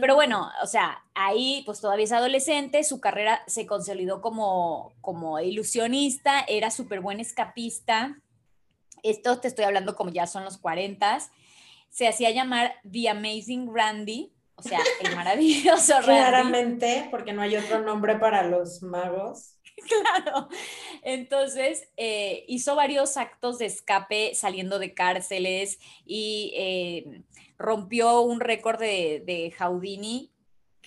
Pero 0.00 0.16
bueno, 0.16 0.50
o 0.60 0.66
sea, 0.66 1.04
ahí 1.14 1.62
pues 1.64 1.80
todavía 1.80 2.04
es 2.04 2.10
adolescente, 2.10 2.82
su 2.82 3.00
carrera 3.00 3.42
se 3.46 3.64
consolidó 3.64 4.20
como, 4.20 4.92
como 5.00 5.38
ilusionista, 5.38 6.40
era 6.48 6.72
súper 6.72 7.00
buen 7.00 7.20
escapista. 7.20 8.18
Esto 9.04 9.38
te 9.38 9.46
estoy 9.46 9.66
hablando 9.66 9.94
como 9.94 10.10
ya 10.10 10.26
son 10.26 10.42
los 10.44 10.58
40. 10.58 11.18
Se 11.90 12.06
hacía 12.06 12.30
llamar 12.30 12.74
The 12.90 13.08
Amazing 13.08 13.74
Randy, 13.74 14.32
o 14.54 14.62
sea, 14.62 14.80
el 15.02 15.14
maravilloso 15.14 15.94
Randy. 16.00 16.04
Claramente, 16.04 17.08
porque 17.10 17.32
no 17.32 17.42
hay 17.42 17.56
otro 17.56 17.80
nombre 17.80 18.16
para 18.16 18.42
los 18.42 18.82
magos. 18.82 19.54
Claro. 19.88 20.48
Entonces, 21.02 21.88
eh, 21.96 22.44
hizo 22.48 22.74
varios 22.74 23.16
actos 23.16 23.58
de 23.58 23.66
escape 23.66 24.34
saliendo 24.34 24.80
de 24.80 24.92
cárceles 24.92 25.78
y 26.04 26.52
eh, 26.56 27.22
rompió 27.58 28.22
un 28.22 28.40
récord 28.40 28.80
de, 28.80 29.22
de 29.24 29.54
Houdini 29.56 30.32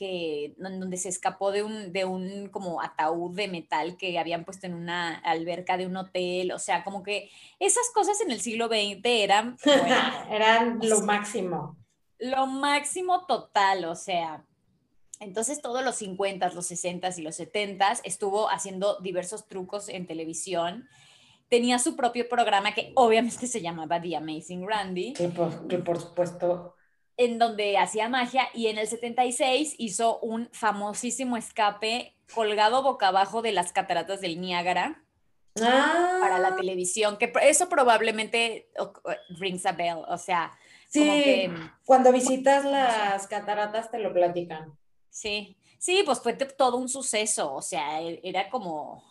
que, 0.01 0.55
donde 0.57 0.97
se 0.97 1.09
escapó 1.09 1.51
de 1.51 1.61
un, 1.61 1.93
de 1.93 2.05
un 2.05 2.49
como 2.49 2.81
ataúd 2.81 3.35
de 3.35 3.47
metal 3.47 3.97
que 3.97 4.17
habían 4.17 4.45
puesto 4.45 4.65
en 4.65 4.73
una 4.73 5.19
alberca 5.19 5.77
de 5.77 5.85
un 5.85 5.95
hotel, 5.95 6.51
o 6.53 6.57
sea, 6.57 6.83
como 6.83 7.03
que 7.03 7.29
esas 7.59 7.87
cosas 7.93 8.19
en 8.21 8.31
el 8.31 8.41
siglo 8.41 8.65
XX 8.65 8.99
eran... 9.03 9.57
eran 10.31 10.79
lo 10.81 11.01
máximo. 11.01 11.77
Lo 12.17 12.47
máximo 12.47 13.27
total, 13.27 13.85
o 13.85 13.93
sea, 13.93 14.43
entonces 15.19 15.61
todos 15.61 15.85
los 15.85 15.97
50, 15.97 16.49
los 16.49 16.65
60 16.65 17.07
y 17.17 17.21
los 17.21 17.35
70 17.35 17.99
estuvo 18.03 18.49
haciendo 18.49 18.97
diversos 19.01 19.47
trucos 19.47 19.87
en 19.87 20.07
televisión 20.07 20.89
tenía 21.47 21.77
su 21.77 21.95
propio 21.95 22.27
programa 22.27 22.73
que 22.73 22.91
obviamente 22.95 23.45
se 23.45 23.61
llamaba 23.61 24.01
The 24.01 24.15
Amazing 24.15 24.67
Randy. 24.67 25.13
Que 25.13 25.27
por, 25.27 25.99
supuesto. 25.99 26.75
En 27.17 27.37
donde 27.37 27.77
hacía 27.77 28.09
magia 28.09 28.47
y 28.53 28.67
en 28.67 28.77
el 28.77 28.87
76 28.87 29.75
hizo 29.77 30.19
un 30.19 30.49
famosísimo 30.51 31.37
escape 31.37 32.15
colgado 32.33 32.81
boca 32.81 33.09
abajo 33.09 33.41
de 33.41 33.51
las 33.51 33.73
cataratas 33.73 34.21
del 34.21 34.39
Niágara. 34.39 35.03
Ah. 35.61 36.17
Para 36.21 36.39
la 36.39 36.55
televisión, 36.55 37.17
que 37.17 37.31
eso 37.43 37.67
probablemente 37.67 38.69
rings 39.37 39.65
a 39.65 39.73
bell, 39.73 39.97
o 40.07 40.17
sea, 40.17 40.57
sí, 40.87 41.49
cuando 41.83 42.13
visitas 42.13 42.63
las 42.63 43.27
cataratas 43.27 43.91
te 43.91 43.99
lo 43.99 44.13
platican. 44.13 44.77
Sí, 45.09 45.57
Sí, 45.81 46.03
pues 46.05 46.19
fue 46.21 46.33
todo 46.33 46.77
un 46.77 46.87
suceso, 46.87 47.55
o 47.55 47.61
sea, 47.63 48.03
e, 48.03 48.19
era 48.23 48.51
como, 48.51 49.03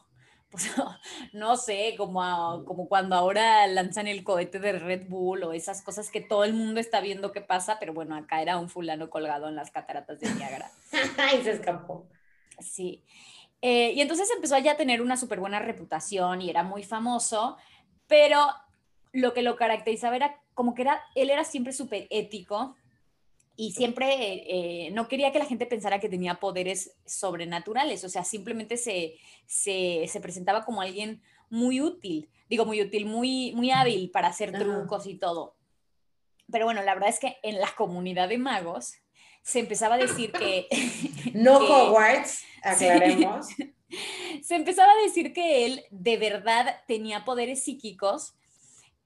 pues, 0.51 0.71
no 1.33 1.57
sé, 1.57 1.95
como, 1.97 2.65
como 2.65 2.89
cuando 2.89 3.17
ahora 3.17 3.67
lanzan 3.67 4.07
el 4.07 4.25
cohete 4.25 4.59
de 4.59 4.73
Red 4.73 5.09
Bull 5.09 5.45
o 5.45 5.53
esas 5.53 5.83
cosas 5.83 6.11
que 6.11 6.21
todo 6.21 6.45
el 6.45 6.53
mundo 6.53 6.81
está 6.81 7.01
viendo 7.01 7.33
qué 7.33 7.41
pasa, 7.41 7.79
pero 7.79 7.95
bueno, 7.95 8.17
acá 8.17 8.43
era 8.43 8.59
un 8.59 8.69
fulano 8.69 9.11
colgado 9.11 9.49
en 9.49 9.57
las 9.57 9.71
cataratas 9.71 10.21
de 10.21 10.33
Niágara. 10.35 10.71
y 11.39 11.43
se 11.43 11.53
escapó. 11.53 12.09
Sí. 12.59 13.05
Eh, 13.63 13.93
y 13.93 14.01
entonces 14.01 14.29
empezó 14.35 14.59
ya 14.59 14.73
a 14.73 14.77
tener 14.77 15.03
una 15.03 15.17
súper 15.17 15.39
buena 15.39 15.61
reputación 15.61 16.43
y 16.43 16.51
era 16.51 16.63
muy 16.63 16.83
famoso, 16.83 17.57
pero 18.07 18.47
lo 19.13 19.35
que 19.35 19.43
lo 19.43 19.57
caracterizaba 19.57 20.17
era 20.17 20.41
como 20.55 20.75
que 20.75 20.83
era, 20.83 21.03
él 21.15 21.31
era 21.31 21.45
siempre 21.45 21.73
súper 21.73 22.07
ético 22.11 22.75
y 23.61 23.73
siempre 23.73 24.07
eh, 24.47 24.91
no 24.93 25.07
quería 25.07 25.33
que 25.33 25.39
la 25.39 25.45
gente 25.45 25.67
pensara 25.67 26.01
que 26.01 26.09
tenía 26.09 26.41
poderes 26.41 26.97
sobrenaturales, 27.05 28.03
o 28.05 28.09
sea, 28.09 28.25
simplemente 28.25 28.79
se, 28.79 29.19
se, 29.45 30.07
se, 30.09 30.21
presentaba 30.23 30.65
como 30.65 30.81
alguien 30.81 31.21
muy 31.51 31.83
útil, 31.83 32.31
digo 32.49 32.65
muy 32.65 32.81
útil, 32.81 33.05
muy, 33.05 33.53
muy 33.53 33.71
hábil 33.71 34.11
para 34.11 34.29
hacer 34.29 34.53
trucos 34.53 35.07
y 35.07 35.17
todo. 35.17 35.57
Pero 36.51 36.65
bueno, 36.65 36.83
la 36.83 36.95
verdad 36.95 37.11
es 37.11 37.21
que 37.21 37.37
en 37.43 37.61
la 37.61 37.69
comunidad 37.77 38.31
de 38.31 38.39
magos 38.39 38.95
se 39.43 39.59
empezaba 39.59 39.97
a 39.97 39.99
decir 39.99 40.33
que... 40.33 40.67
No 41.35 41.59
Hogwarts, 41.59 42.43
aclaremos. 42.63 43.49
se 44.43 44.57
empezaba 44.57 44.91
a 44.93 45.03
decir 45.03 45.35
que 45.35 45.67
él 45.67 45.85
de 45.91 46.17
verdad 46.17 46.81
tenía 46.87 47.27
poderes 47.27 47.63
psíquicos 47.63 48.33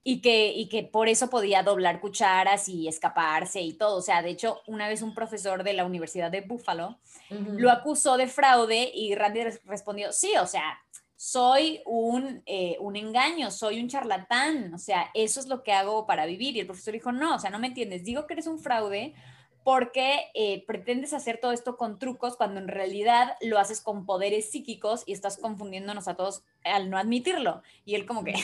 y 0.07 0.21
que, 0.21 0.53
y 0.53 0.67
que 0.67 0.83
por 0.83 1.09
eso 1.09 1.31
podía 1.31 1.63
doblar 1.63 1.99
cucharas 1.99 2.69
y 2.69 2.87
escaparse 2.87 3.59
y 3.61 3.73
todo. 3.73 3.97
O 3.97 4.01
sea, 4.03 4.21
de 4.21 4.29
hecho, 4.29 4.61
una 4.67 4.87
vez 4.87 5.01
un 5.01 5.15
profesor 5.15 5.63
de 5.63 5.73
la 5.73 5.83
Universidad 5.83 6.29
de 6.29 6.41
Buffalo 6.41 6.99
lo 7.29 7.71
acusó 7.71 8.15
de 8.15 8.27
fraude 8.27 8.91
y 8.93 9.15
Randy 9.15 9.41
respondió, 9.65 10.11
sí, 10.13 10.33
o 10.39 10.45
sea, 10.45 10.79
soy 11.15 11.81
un, 11.87 12.43
eh, 12.45 12.77
un 12.81 12.95
engaño, 12.97 13.49
soy 13.49 13.81
un 13.81 13.89
charlatán, 13.89 14.75
o 14.75 14.77
sea, 14.77 15.09
eso 15.15 15.39
es 15.39 15.47
lo 15.47 15.63
que 15.63 15.73
hago 15.73 16.05
para 16.05 16.27
vivir. 16.27 16.55
Y 16.55 16.59
el 16.59 16.67
profesor 16.67 16.93
dijo, 16.93 17.11
no, 17.11 17.33
o 17.33 17.39
sea, 17.39 17.49
no 17.49 17.57
me 17.57 17.67
entiendes, 17.67 18.03
digo 18.03 18.27
que 18.27 18.33
eres 18.33 18.45
un 18.45 18.59
fraude 18.59 19.15
porque 19.63 20.25
eh, 20.35 20.63
pretendes 20.67 21.13
hacer 21.13 21.39
todo 21.41 21.51
esto 21.51 21.77
con 21.77 21.97
trucos 21.97 22.37
cuando 22.37 22.59
en 22.59 22.67
realidad 22.67 23.37
lo 23.41 23.57
haces 23.57 23.81
con 23.81 24.05
poderes 24.05 24.51
psíquicos 24.51 25.01
y 25.07 25.13
estás 25.13 25.37
confundiéndonos 25.37 26.07
a 26.07 26.13
todos 26.13 26.43
al 26.63 26.91
no 26.91 26.99
admitirlo. 26.99 27.63
Y 27.85 27.95
él 27.95 28.05
como 28.05 28.23
que, 28.23 28.35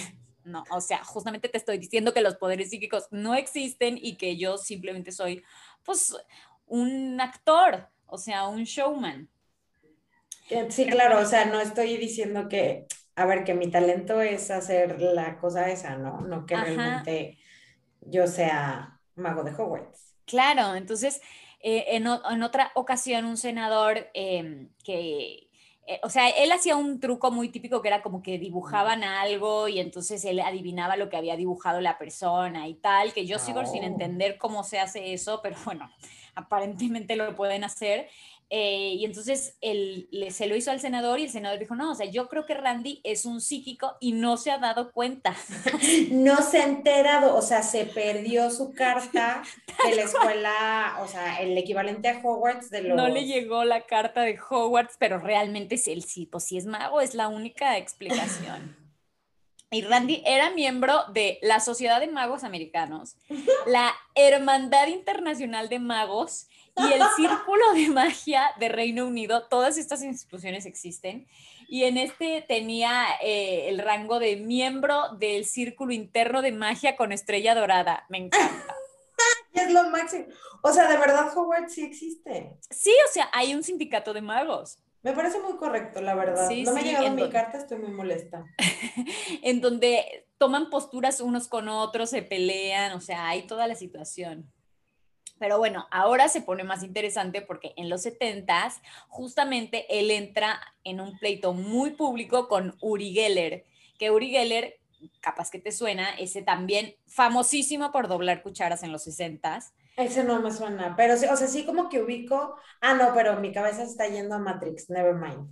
no, 0.43 0.63
o 0.71 0.81
sea, 0.81 1.03
justamente 1.03 1.49
te 1.49 1.57
estoy 1.57 1.77
diciendo 1.77 2.13
que 2.13 2.21
los 2.21 2.35
poderes 2.35 2.69
psíquicos 2.69 3.07
no 3.11 3.35
existen 3.35 3.97
y 4.01 4.15
que 4.17 4.37
yo 4.37 4.57
simplemente 4.57 5.11
soy, 5.11 5.43
pues, 5.83 6.15
un 6.65 7.19
actor, 7.19 7.89
o 8.05 8.17
sea, 8.17 8.47
un 8.47 8.63
showman. 8.63 9.29
Sí, 10.69 10.85
claro, 10.85 11.19
o 11.19 11.25
sea, 11.25 11.45
no 11.45 11.59
estoy 11.61 11.97
diciendo 11.97 12.49
que, 12.49 12.85
a 13.15 13.25
ver, 13.25 13.43
que 13.43 13.53
mi 13.53 13.69
talento 13.71 14.19
es 14.21 14.51
hacer 14.51 14.99
la 14.99 15.37
cosa 15.37 15.69
esa, 15.69 15.95
¿no? 15.95 16.21
No 16.21 16.45
que 16.45 16.57
realmente 16.57 17.37
yo 18.01 18.27
sea 18.27 18.99
mago 19.15 19.43
de 19.43 19.51
Hogwarts. 19.51 20.13
Claro, 20.25 20.75
entonces, 20.75 21.21
eh, 21.61 21.85
en, 21.95 22.07
en, 22.07 22.43
otra 22.43 22.71
ocasión, 22.75 23.25
un 23.25 23.37
senador 23.37 24.09
em, 24.13 24.69
que, 24.83 25.50
o 26.03 26.09
sea, 26.09 26.29
él 26.29 26.51
hacía 26.51 26.75
un 26.75 26.99
truco 26.99 27.31
muy 27.31 27.49
típico 27.49 27.81
que 27.81 27.87
era 27.87 28.01
como 28.01 28.21
que 28.21 28.37
dibujaban 28.37 29.03
algo 29.03 29.67
y 29.67 29.79
entonces 29.79 30.23
él 30.25 30.39
adivinaba 30.39 30.95
lo 30.95 31.09
que 31.09 31.17
había 31.17 31.35
dibujado 31.35 31.81
la 31.81 31.97
persona 31.97 32.67
y 32.67 32.75
tal, 32.75 33.13
que 33.13 33.25
yo 33.25 33.39
sigo 33.39 33.65
sin 33.65 33.83
oh. 33.83 33.87
entender 33.87 34.37
cómo 34.37 34.63
se 34.63 34.79
hace 34.79 35.13
eso, 35.13 35.39
pero 35.41 35.57
bueno, 35.65 35.89
aparentemente 36.35 37.15
lo 37.15 37.35
pueden 37.35 37.63
hacer. 37.63 38.09
Eh, 38.53 38.95
y 38.97 39.05
entonces 39.05 39.55
él, 39.61 40.09
se 40.29 40.45
lo 40.45 40.57
hizo 40.57 40.71
al 40.71 40.81
senador 40.81 41.19
y 41.19 41.23
el 41.23 41.29
senador 41.29 41.57
dijo, 41.57 41.73
no, 41.73 41.93
o 41.93 41.95
sea, 41.95 42.05
yo 42.07 42.27
creo 42.27 42.45
que 42.45 42.53
Randy 42.53 42.99
es 43.05 43.23
un 43.23 43.39
psíquico 43.39 43.95
y 44.01 44.11
no 44.11 44.35
se 44.35 44.51
ha 44.51 44.57
dado 44.57 44.91
cuenta. 44.91 45.33
no 46.11 46.35
se 46.41 46.59
ha 46.59 46.65
enterado, 46.65 47.33
o 47.37 47.41
sea, 47.41 47.63
se 47.63 47.85
perdió 47.85 48.51
su 48.51 48.73
carta 48.73 49.41
de 49.85 49.95
la 49.95 50.01
escuela, 50.03 50.97
o 51.01 51.07
sea, 51.07 51.39
el 51.39 51.57
equivalente 51.57 52.09
a 52.09 52.19
Hogwarts 52.21 52.69
de 52.69 52.81
los... 52.81 52.97
No 52.97 53.07
le 53.07 53.25
llegó 53.25 53.63
la 53.63 53.85
carta 53.85 54.23
de 54.23 54.37
Hogwarts, 54.37 54.97
pero 54.99 55.19
realmente 55.19 55.75
es 55.75 55.87
el 55.87 56.03
sí, 56.03 56.25
pues 56.25 56.43
si 56.43 56.57
es 56.57 56.65
mago, 56.65 56.99
es 56.99 57.13
la 57.13 57.29
única 57.29 57.77
explicación. 57.77 58.75
Y 59.73 59.83
Randy 59.83 60.21
era 60.25 60.51
miembro 60.51 61.05
de 61.13 61.39
la 61.41 61.61
Sociedad 61.61 62.01
de 62.01 62.07
Magos 62.07 62.43
Americanos, 62.43 63.15
la 63.65 63.93
Hermandad 64.15 64.87
Internacional 64.87 65.69
de 65.69 65.79
Magos 65.79 66.49
y 66.77 66.93
el 66.93 67.01
Círculo 67.15 67.73
de 67.73 67.89
Magia 67.89 68.51
de 68.59 68.69
Reino 68.69 69.05
Unido. 69.05 69.47
Todas 69.47 69.77
estas 69.77 70.03
instituciones 70.03 70.65
existen. 70.65 71.27
Y 71.67 71.85
en 71.85 71.97
este 71.97 72.43
tenía 72.47 73.05
eh, 73.21 73.69
el 73.69 73.79
rango 73.79 74.19
de 74.19 74.35
miembro 74.35 75.15
del 75.17 75.45
Círculo 75.45 75.93
Interno 75.93 76.41
de 76.41 76.51
Magia 76.51 76.95
con 76.95 77.11
Estrella 77.11 77.55
Dorada. 77.55 78.05
Me 78.09 78.17
encanta. 78.17 78.75
es 79.53 79.71
lo 79.71 79.89
máximo. 79.89 80.25
O 80.63 80.71
sea, 80.71 80.89
de 80.89 80.97
verdad 80.97 81.35
Hogwarts 81.35 81.73
sí 81.73 81.83
existe. 81.83 82.57
Sí, 82.69 82.93
o 83.09 83.11
sea, 83.11 83.29
hay 83.33 83.55
un 83.55 83.63
sindicato 83.63 84.13
de 84.13 84.21
magos. 84.21 84.79
Me 85.03 85.13
parece 85.13 85.39
muy 85.39 85.57
correcto, 85.57 85.99
la 85.99 86.13
verdad. 86.13 86.47
no 86.49 86.73
me 86.73 86.79
ha 86.79 86.83
llegado 86.83 87.09
mi 87.09 87.29
carta, 87.29 87.57
estoy 87.57 87.79
muy 87.79 87.91
molesta. 87.91 88.45
en 89.41 89.59
donde 89.59 90.27
toman 90.37 90.69
posturas 90.69 91.21
unos 91.21 91.47
con 91.47 91.69
otros, 91.69 92.11
se 92.11 92.21
pelean, 92.21 92.93
o 92.93 93.01
sea, 93.01 93.27
hay 93.27 93.47
toda 93.47 93.67
la 93.67 93.75
situación. 93.75 94.51
Pero 95.41 95.57
bueno, 95.57 95.87
ahora 95.89 96.29
se 96.29 96.41
pone 96.41 96.63
más 96.63 96.83
interesante 96.83 97.41
porque 97.41 97.73
en 97.75 97.89
los 97.89 98.03
70 98.03 98.71
justamente 99.07 99.87
él 99.89 100.11
entra 100.11 100.61
en 100.83 101.01
un 101.01 101.17
pleito 101.17 101.53
muy 101.53 101.89
público 101.89 102.47
con 102.47 102.77
Uri 102.79 103.11
Geller, 103.11 103.65
que 103.97 104.11
Uri 104.11 104.29
Geller, 104.29 104.79
capaz 105.19 105.49
que 105.49 105.57
te 105.57 105.71
suena, 105.71 106.11
ese 106.11 106.43
también 106.43 106.95
famosísimo 107.07 107.91
por 107.91 108.07
doblar 108.07 108.43
cucharas 108.43 108.83
en 108.83 108.91
los 108.91 109.07
60s 109.07 109.71
ese 109.97 110.23
no 110.23 110.41
me 110.41 110.51
suena, 110.51 110.95
pero 110.95 111.15
o 111.15 111.17
sea, 111.17 111.35
sí 111.35 111.65
como 111.65 111.89
que 111.89 112.01
ubico. 112.01 112.55
Ah, 112.79 112.93
no, 112.93 113.13
pero 113.13 113.39
mi 113.39 113.51
cabeza 113.51 113.83
está 113.83 114.07
yendo 114.07 114.35
a 114.35 114.39
Matrix, 114.39 114.89
never 114.89 115.13
mind. 115.13 115.49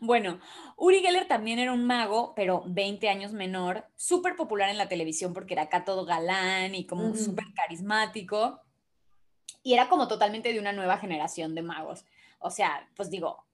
Bueno, 0.00 0.40
Uri 0.76 1.00
Geller 1.00 1.28
también 1.28 1.58
era 1.58 1.72
un 1.72 1.84
mago, 1.84 2.32
pero 2.34 2.62
20 2.66 3.08
años 3.08 3.32
menor, 3.32 3.86
súper 3.96 4.36
popular 4.36 4.68
en 4.68 4.78
la 4.78 4.88
televisión 4.88 5.32
porque 5.32 5.54
era 5.54 5.62
acá 5.62 5.84
todo 5.84 6.04
galán 6.04 6.74
y 6.74 6.86
como 6.86 7.14
súper 7.14 7.46
carismático. 7.54 8.60
Y 9.62 9.74
era 9.74 9.88
como 9.88 10.06
totalmente 10.06 10.52
de 10.52 10.60
una 10.60 10.72
nueva 10.72 10.98
generación 10.98 11.54
de 11.54 11.62
magos. 11.62 12.04
O 12.38 12.50
sea, 12.50 12.88
pues 12.94 13.10
digo, 13.10 13.44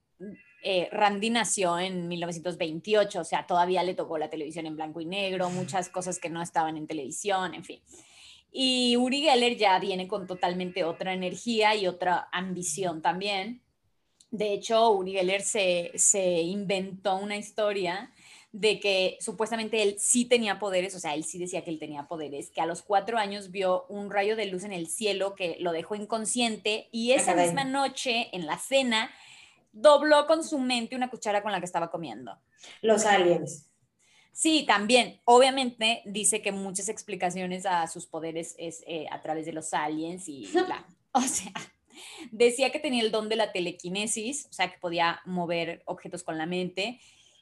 eh, 0.63 0.89
Randy 0.93 1.31
nació 1.31 1.79
en 1.79 2.07
1928, 2.07 3.21
o 3.21 3.25
sea, 3.25 3.47
todavía 3.47 3.83
le 3.83 3.95
tocó 3.95 4.19
la 4.19 4.31
televisión 4.31 4.67
en 4.67 4.77
blanco 4.77 5.01
y 5.01 5.07
negro, 5.07 5.51
muchas 5.51 5.89
cosas 5.89 6.19
que 6.19 6.31
no 6.31 6.43
estaban 6.43 6.77
en 6.77 6.87
televisión, 6.87 7.55
en 7.55 7.65
fin. 7.65 7.81
Y 8.53 8.97
Uri 8.99 9.23
Geller 9.23 9.57
ya 9.57 9.79
viene 9.79 10.07
con 10.07 10.27
totalmente 10.27 10.85
otra 10.85 11.15
energía 11.15 11.75
y 11.75 11.87
otra 11.87 12.29
ambición 12.31 13.01
también. 13.01 13.62
De 14.33 14.53
hecho, 14.53 14.91
Uri 14.91 15.13
Geller 15.13 15.43
se, 15.43 15.93
se 15.95 16.41
inventó 16.41 17.17
una 17.17 17.37
historia 17.37 18.11
de 18.51 18.81
que 18.81 19.19
supuestamente 19.21 19.83
él 19.83 19.97
sí 19.99 20.25
tenía 20.25 20.59
poderes, 20.59 20.95
o 20.95 21.01
sea, 21.01 21.15
él 21.15 21.25
sí 21.25 21.39
decía 21.39 21.65
que 21.65 21.71
él 21.71 21.79
tenía 21.79 22.09
poderes, 22.09 22.51
que 22.51 22.61
a 22.61 22.67
los 22.67 22.83
cuatro 22.83 23.19
años 23.19 23.51
vio 23.51 23.87
un 23.89 24.11
rayo 24.11 24.35
de 24.35 24.47
luz 24.47 24.65
en 24.65 24.73
el 24.73 24.89
cielo 24.89 25.35
que 25.35 25.57
lo 25.61 25.73
dejó 25.73 25.95
inconsciente 25.95 26.89
y 26.93 27.13
esa 27.13 27.35
misma 27.35 27.65
noche 27.65 28.29
en 28.33 28.47
la 28.47 28.59
cena 28.59 29.11
dobló 29.73 30.27
con 30.27 30.45
su 30.45 30.59
mente 30.59 30.97
una 30.97 31.09
cuchara 31.09 31.43
con 31.43 31.53
la 31.53 31.61
que 31.61 31.67
estaba 31.67 31.91
comiendo. 31.91 32.39
Los 32.83 33.07
aliens. 33.07 33.71
Sí, 34.33 34.65
también. 34.67 35.21
Obviamente 35.25 36.03
dice 36.07 36.41
que 36.43 36.53
muchas 36.53 36.89
explicaciones 36.89 37.67
a 37.67 37.87
sus 37.87 38.07
poderes 38.07 38.55
es 38.59 38.83
eh, 38.87 39.07
a 39.11 39.21
través 39.21 39.47
de 39.47 39.53
los 39.53 39.73
aliens 39.75 40.29
y 40.29 40.47
bla. 40.67 40.87
O 41.13 41.21
sea, 41.21 41.53
decía 42.31 42.71
que 42.71 42.79
tenía 42.79 43.03
el 43.03 43.11
don 43.11 43.29
de 43.29 43.37
la 43.37 43.53
telequinesis, 43.53 44.47
o 44.51 44.53
sea, 44.53 44.71
que 44.71 44.79
podía 44.79 45.21
mover 45.25 45.83
objetos 45.87 46.23
con 46.23 46.39
la 46.39 46.47
mente 46.47 47.01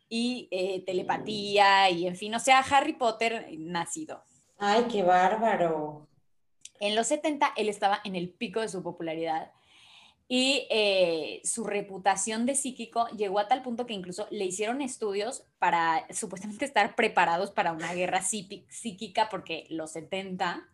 y 0.08 0.48
eh, 0.50 0.82
telepatía 0.84 1.88
y 1.90 2.06
en 2.06 2.16
fin, 2.16 2.34
o 2.34 2.40
sea, 2.40 2.58
Harry 2.58 2.94
Potter 2.94 3.46
nacido. 3.58 4.24
Ay, 4.58 4.86
qué 4.90 5.02
bárbaro. 5.02 6.08
En 6.80 6.94
los 6.94 7.06
70 7.06 7.52
él 7.56 7.68
estaba 7.68 8.00
en 8.04 8.16
el 8.16 8.30
pico 8.30 8.60
de 8.60 8.68
su 8.68 8.82
popularidad 8.82 9.52
y 10.32 10.68
eh, 10.70 11.40
su 11.42 11.64
reputación 11.64 12.46
de 12.46 12.54
psíquico 12.54 13.08
llegó 13.08 13.40
a 13.40 13.48
tal 13.48 13.62
punto 13.62 13.84
que 13.84 13.94
incluso 13.94 14.28
le 14.30 14.44
hicieron 14.44 14.80
estudios 14.80 15.44
para 15.58 16.06
supuestamente 16.12 16.64
estar 16.64 16.94
preparados 16.94 17.50
para 17.50 17.72
una 17.72 17.92
guerra 17.94 18.22
psíquica, 18.22 19.28
porque 19.28 19.66
los 19.70 19.90
70 19.90 20.68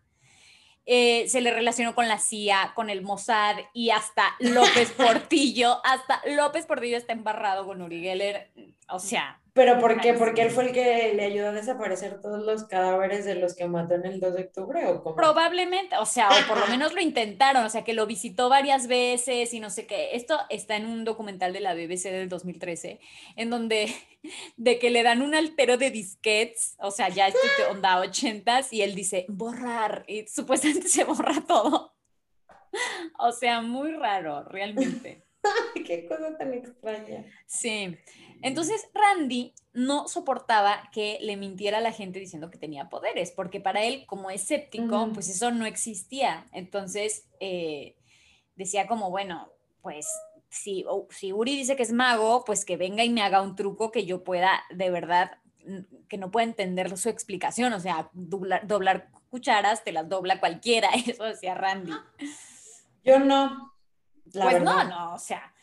eh, 0.89 1.27
se 1.27 1.41
le 1.41 1.51
relacionó 1.51 1.93
con 1.93 2.07
la 2.07 2.17
CIA, 2.17 2.71
con 2.73 2.89
el 2.89 3.01
Mossad 3.01 3.57
y 3.73 3.89
hasta 3.89 4.35
López 4.39 4.91
Portillo, 4.97 5.81
hasta 5.83 6.21
López 6.25 6.65
Portillo 6.65 6.95
está 6.95 7.11
embarrado 7.11 7.65
con 7.65 7.81
Uri 7.81 8.01
Geller, 8.01 8.49
o 8.87 8.97
sea, 8.97 9.41
¿Pero 9.57 9.79
por 9.79 9.99
qué? 9.99 10.13
¿Porque 10.13 10.43
él 10.43 10.51
fue 10.51 10.67
el 10.67 10.71
que 10.71 11.13
le 11.15 11.25
ayudó 11.25 11.47
a 11.47 11.51
desaparecer 11.51 12.21
todos 12.21 12.45
los 12.45 12.65
cadáveres 12.65 13.25
de 13.25 13.33
los 13.33 13.55
que 13.55 13.67
mató 13.67 13.95
en 13.95 14.05
el 14.05 14.19
2 14.19 14.35
de 14.35 14.43
octubre 14.43 14.85
o 14.85 15.01
cómo? 15.01 15.15
Probablemente, 15.15 15.97
o 15.97 16.05
sea, 16.05 16.29
o 16.29 16.47
por 16.47 16.59
lo 16.59 16.67
menos 16.69 16.93
lo 16.93 17.01
intentaron, 17.01 17.65
o 17.65 17.69
sea, 17.69 17.83
que 17.83 17.93
lo 17.93 18.05
visitó 18.05 18.49
varias 18.49 18.85
veces 18.85 19.51
y 19.55 19.59
no 19.59 19.71
sé 19.71 19.87
qué. 19.87 20.15
Esto 20.15 20.39
está 20.49 20.75
en 20.75 20.85
un 20.85 21.03
documental 21.03 21.53
de 21.53 21.61
la 21.61 21.73
BBC 21.73 22.03
del 22.03 22.29
2013, 22.29 22.99
en 23.35 23.49
donde 23.49 23.91
de 24.57 24.77
que 24.77 24.91
le 24.91 25.01
dan 25.01 25.23
un 25.23 25.33
altero 25.33 25.77
de 25.77 25.89
disquets, 25.89 26.75
o 26.77 26.91
sea, 26.91 27.09
ya 27.09 27.27
este 27.27 27.65
onda 27.71 27.99
80s 27.99 28.67
y 28.69 28.83
él 28.83 28.93
dice, 28.93 29.25
borrar, 29.27 30.05
y 30.07 30.27
supuestamente 30.27 30.87
se 30.87 31.03
borra 31.03 31.43
todo. 31.47 31.95
O 33.17 33.31
sea, 33.31 33.61
muy 33.61 33.91
raro, 33.93 34.43
realmente. 34.43 35.26
Qué 35.85 36.07
cosa 36.07 36.37
tan 36.37 36.53
extraña. 36.53 37.25
Sí. 37.45 37.97
Entonces 38.41 38.87
Randy 38.93 39.53
no 39.73 40.07
soportaba 40.07 40.89
que 40.91 41.17
le 41.21 41.37
mintiera 41.37 41.79
a 41.79 41.81
la 41.81 41.91
gente 41.91 42.19
diciendo 42.19 42.49
que 42.49 42.57
tenía 42.57 42.89
poderes, 42.89 43.31
porque 43.31 43.59
para 43.59 43.83
él, 43.83 44.05
como 44.07 44.29
escéptico, 44.29 45.09
pues 45.13 45.29
eso 45.29 45.51
no 45.51 45.65
existía. 45.65 46.47
Entonces 46.51 47.27
eh, 47.39 47.95
decía 48.55 48.87
como, 48.87 49.09
bueno, 49.09 49.49
pues 49.81 50.07
si, 50.49 50.85
si 51.09 51.33
Uri 51.33 51.55
dice 51.55 51.75
que 51.75 51.83
es 51.83 51.91
mago, 51.91 52.43
pues 52.45 52.65
que 52.65 52.77
venga 52.77 53.03
y 53.03 53.09
me 53.09 53.21
haga 53.21 53.41
un 53.41 53.55
truco 53.55 53.91
que 53.91 54.05
yo 54.05 54.23
pueda 54.23 54.63
de 54.69 54.89
verdad, 54.89 55.31
que 56.07 56.17
no 56.17 56.31
pueda 56.31 56.45
entender 56.45 56.95
su 56.97 57.09
explicación, 57.09 57.73
o 57.73 57.79
sea, 57.79 58.09
doblar, 58.13 58.67
doblar 58.67 59.09
cucharas, 59.29 59.83
te 59.83 59.91
las 59.91 60.07
dobla 60.07 60.39
cualquiera, 60.39 60.89
eso 61.07 61.23
decía 61.23 61.55
Randy. 61.55 61.93
Yo 63.03 63.19
no. 63.19 63.76
Pues 64.33 64.61
no, 64.61 64.83
no, 64.83 65.13
o 65.13 65.19
sea, 65.19 65.53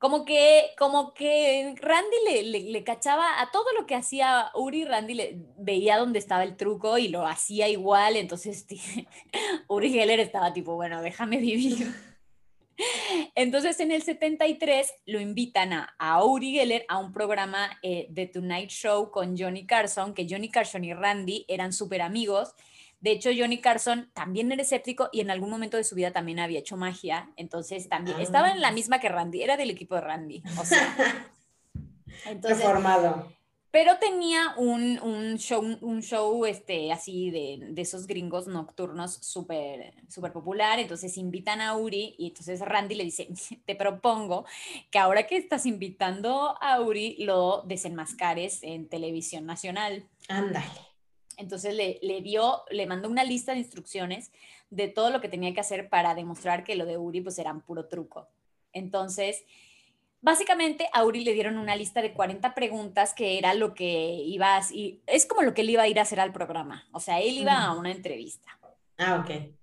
como 0.00 0.24
que, 0.24 0.70
como 0.78 1.12
que 1.12 1.74
Randy 1.78 2.16
le, 2.50 2.62
le, 2.62 2.84
cachaba 2.84 3.40
a 3.40 3.50
todo 3.50 3.66
lo 3.78 3.86
que 3.86 3.94
hacía 3.94 4.50
Uri, 4.54 4.86
Randy 4.86 5.14
le, 5.14 5.42
veía 5.58 5.98
dónde 5.98 6.18
estaba 6.18 6.42
el 6.42 6.56
truco 6.56 6.96
y 6.96 7.08
lo 7.08 7.26
hacía 7.26 7.68
igual, 7.68 8.16
entonces 8.16 8.66
Uri 9.68 9.92
Geller 9.92 10.18
estaba 10.18 10.54
tipo, 10.54 10.74
bueno, 10.74 11.02
déjame 11.02 11.36
vivir. 11.36 11.94
Entonces 13.34 13.78
en 13.80 13.92
el 13.92 14.02
73 14.02 14.90
lo 15.04 15.20
invitan 15.20 15.74
a, 15.74 15.94
a 15.98 16.24
Uri 16.24 16.52
Geller 16.52 16.86
a 16.88 16.96
un 16.96 17.12
programa 17.12 17.78
eh, 17.82 18.06
de 18.08 18.26
Tonight 18.26 18.70
Show 18.70 19.10
con 19.10 19.36
Johnny 19.36 19.66
Carson, 19.66 20.14
que 20.14 20.26
Johnny 20.28 20.48
Carson 20.48 20.82
y 20.84 20.94
Randy 20.94 21.44
eran 21.46 21.74
súper 21.74 22.00
amigos 22.00 22.54
de 23.00 23.12
hecho, 23.12 23.30
Johnny 23.36 23.60
Carson 23.60 24.10
también 24.12 24.52
era 24.52 24.62
escéptico 24.62 25.08
y 25.10 25.20
en 25.20 25.30
algún 25.30 25.48
momento 25.48 25.78
de 25.78 25.84
su 25.84 25.94
vida 25.94 26.12
también 26.12 26.38
había 26.38 26.58
hecho 26.58 26.76
magia. 26.76 27.30
Entonces 27.36 27.88
también 27.88 28.20
estaba 28.20 28.50
en 28.50 28.60
la 28.60 28.68
ah. 28.68 28.72
misma 28.72 29.00
que 29.00 29.08
Randy, 29.08 29.42
era 29.42 29.56
del 29.56 29.70
equipo 29.70 29.94
de 29.94 30.02
Randy. 30.02 30.42
O 30.58 30.64
sea, 30.64 31.32
entonces, 32.26 32.58
Reformado. 32.58 33.32
Pero 33.70 33.98
tenía 33.98 34.54
un, 34.58 35.38
show, 35.38 35.64
un 35.80 36.02
show 36.02 36.44
este, 36.44 36.92
así 36.92 37.30
de, 37.30 37.68
de 37.70 37.82
esos 37.82 38.06
gringos 38.06 38.48
nocturnos 38.48 39.14
súper 39.14 39.94
super 40.08 40.32
popular. 40.32 40.78
Entonces 40.78 41.16
invitan 41.16 41.62
a 41.62 41.76
Uri 41.76 42.16
y 42.18 42.28
entonces 42.28 42.60
Randy 42.60 42.96
le 42.96 43.04
dice, 43.04 43.28
te 43.64 43.76
propongo 43.76 44.44
que 44.90 44.98
ahora 44.98 45.26
que 45.26 45.38
estás 45.38 45.64
invitando 45.64 46.54
a 46.60 46.80
Uri, 46.82 47.16
lo 47.24 47.62
desenmascares 47.62 48.62
en 48.62 48.90
televisión 48.90 49.46
nacional. 49.46 50.04
Ándale. 50.28 50.89
Entonces 51.40 51.74
le, 51.74 51.98
le, 52.02 52.20
dio, 52.20 52.62
le 52.70 52.86
mandó 52.86 53.08
una 53.08 53.24
lista 53.24 53.52
de 53.52 53.58
instrucciones 53.58 54.30
de 54.70 54.88
todo 54.88 55.10
lo 55.10 55.20
que 55.20 55.28
tenía 55.28 55.52
que 55.52 55.60
hacer 55.60 55.88
para 55.88 56.14
demostrar 56.14 56.62
que 56.64 56.76
lo 56.76 56.86
de 56.86 56.98
Uri 56.98 57.20
pues 57.20 57.38
era 57.38 57.52
un 57.52 57.62
puro 57.62 57.86
truco. 57.86 58.28
Entonces, 58.72 59.44
básicamente 60.20 60.88
a 60.92 61.04
Uri 61.04 61.24
le 61.24 61.32
dieron 61.32 61.58
una 61.58 61.76
lista 61.76 62.02
de 62.02 62.12
40 62.12 62.54
preguntas 62.54 63.14
que 63.14 63.38
era 63.38 63.54
lo 63.54 63.74
que 63.74 64.12
iba 64.24 64.56
a, 64.56 64.62
y 64.72 65.00
es 65.06 65.26
como 65.26 65.42
lo 65.42 65.54
que 65.54 65.62
él 65.62 65.70
iba 65.70 65.82
a 65.82 65.88
ir 65.88 65.98
a 65.98 66.02
hacer 66.02 66.20
al 66.20 66.32
programa. 66.32 66.86
O 66.92 67.00
sea, 67.00 67.20
él 67.20 67.38
iba 67.38 67.64
a 67.64 67.74
una 67.74 67.90
entrevista. 67.90 68.58
Ah, 68.98 69.24
ok. 69.24 69.54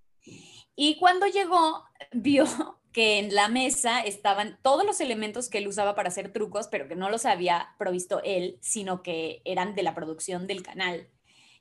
Y 0.76 0.98
cuando 0.98 1.28
llegó, 1.28 1.86
vio 2.12 2.46
que 2.92 3.20
en 3.20 3.34
la 3.34 3.48
mesa 3.48 4.02
estaban 4.02 4.58
todos 4.62 4.86
los 4.86 5.00
elementos 5.00 5.50
que 5.50 5.60
él 5.60 5.68
usaba 5.68 5.96
para 5.96 6.10
hacer 6.10 6.34
trucos, 6.34 6.68
pero 6.68 6.88
que 6.88 6.96
no 6.96 7.10
los 7.10 7.26
había 7.26 7.76
provisto 7.78 8.22
él, 8.24 8.58
sino 8.62 9.04
que 9.04 9.42
eran 9.46 9.76
de 9.76 9.84
la 9.84 9.94
producción 9.94 10.48
del 10.48 10.64
canal. 10.64 11.08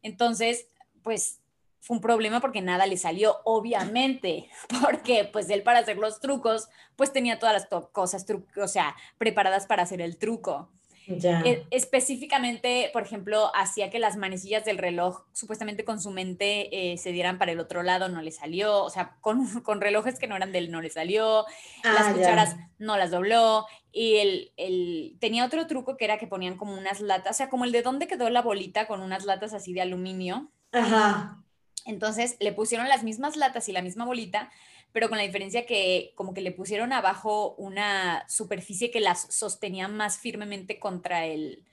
Entonces, 0.07 0.69
pues 1.03 1.41
fue 1.81 1.97
un 1.97 2.01
problema 2.01 2.41
porque 2.41 2.63
nada 2.63 2.87
le 2.87 2.97
salió, 2.97 3.39
obviamente, 3.45 4.49
porque 4.83 5.29
pues 5.33 5.51
él 5.51 5.63
para 5.63 5.81
hacer 5.81 5.99
los 5.99 6.21
trucos, 6.21 6.69
pues 6.95 7.13
tenía 7.13 7.41
todas 7.41 7.55
las 7.55 7.67
cosas, 7.91 8.25
o 8.57 8.69
sea, 8.69 8.95
preparadas 9.19 9.67
para 9.67 9.83
hacer 9.83 10.01
el 10.01 10.17
truco. 10.17 10.71
Ya. 11.07 11.41
E, 11.43 11.67
específicamente, 11.71 12.91
por 12.93 13.03
ejemplo, 13.03 13.51
hacía 13.55 13.91
que 13.91 13.99
las 13.99 14.17
manecillas 14.17 14.65
del 14.65 14.79
reloj, 14.79 15.25
supuestamente 15.33 15.85
con 15.85 16.01
su 16.01 16.11
mente, 16.11 16.93
eh, 16.93 16.99
se 16.99 17.13
dieran 17.13 17.39
para 17.39 17.53
el 17.53 17.61
otro 17.61 17.83
lado, 17.83 18.09
no 18.09 18.23
le 18.23 18.33
salió, 18.33 18.83
o 18.83 18.91
sea, 18.91 19.17
con, 19.21 19.39
con 19.63 19.81
relojes 19.81 20.19
que 20.19 20.27
no 20.27 20.37
eran 20.37 20.53
de 20.53 20.59
él, 20.59 20.71
no 20.71 20.83
le 20.83 20.91
salió, 20.91 21.45
las 21.85 22.09
ah, 22.09 22.13
cucharas 22.13 22.57
no 22.79 22.97
las 22.97 23.11
dobló, 23.11 23.67
y 23.93 24.17
el, 24.17 24.53
el, 24.57 25.17
tenía 25.21 25.45
otro 25.45 25.67
truco 25.67 25.97
que 25.97 26.05
era 26.05 26.19
que 26.19 26.27
ponían 26.27 26.57
como 26.57 26.75
unas 26.75 27.01
latas, 27.01 27.37
o 27.37 27.37
sea, 27.37 27.49
como 27.49 27.65
el 27.65 27.73
de 27.73 27.83
dónde 27.83 28.09
quedó 28.09 28.29
la 28.29 28.43
bolita 28.43 28.87
con 28.87 29.01
unas 29.01 29.25
latas 29.25 29.55
así 29.55 29.73
de 29.73 29.83
aluminio. 29.83 30.51
Ajá. 30.73 31.43
Entonces 31.87 32.37
le 32.41 32.53
pusieron 32.53 32.89
las 32.89 33.05
mismas 33.05 33.37
latas 33.37 33.69
y 33.69 33.73
la 33.73 33.81
misma 33.81 34.05
bolita, 34.05 34.51
pero 34.93 35.09
con 35.09 35.19
la 35.19 35.25
diferencia 35.25 35.67
que 35.67 36.13
como 36.15 36.35
que 36.35 36.41
le 36.41 36.53
pusieron 36.53 36.93
abajo 36.93 37.55
una 37.57 38.25
superficie 38.29 38.91
que 38.91 39.01
las 39.01 39.23
sostenía 39.35 39.89
más 39.89 40.19
firmemente 40.19 40.79
contra 40.79 41.27
el 41.27 41.65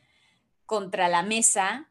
contra 0.65 1.07
la 1.07 1.23
mesa, 1.23 1.89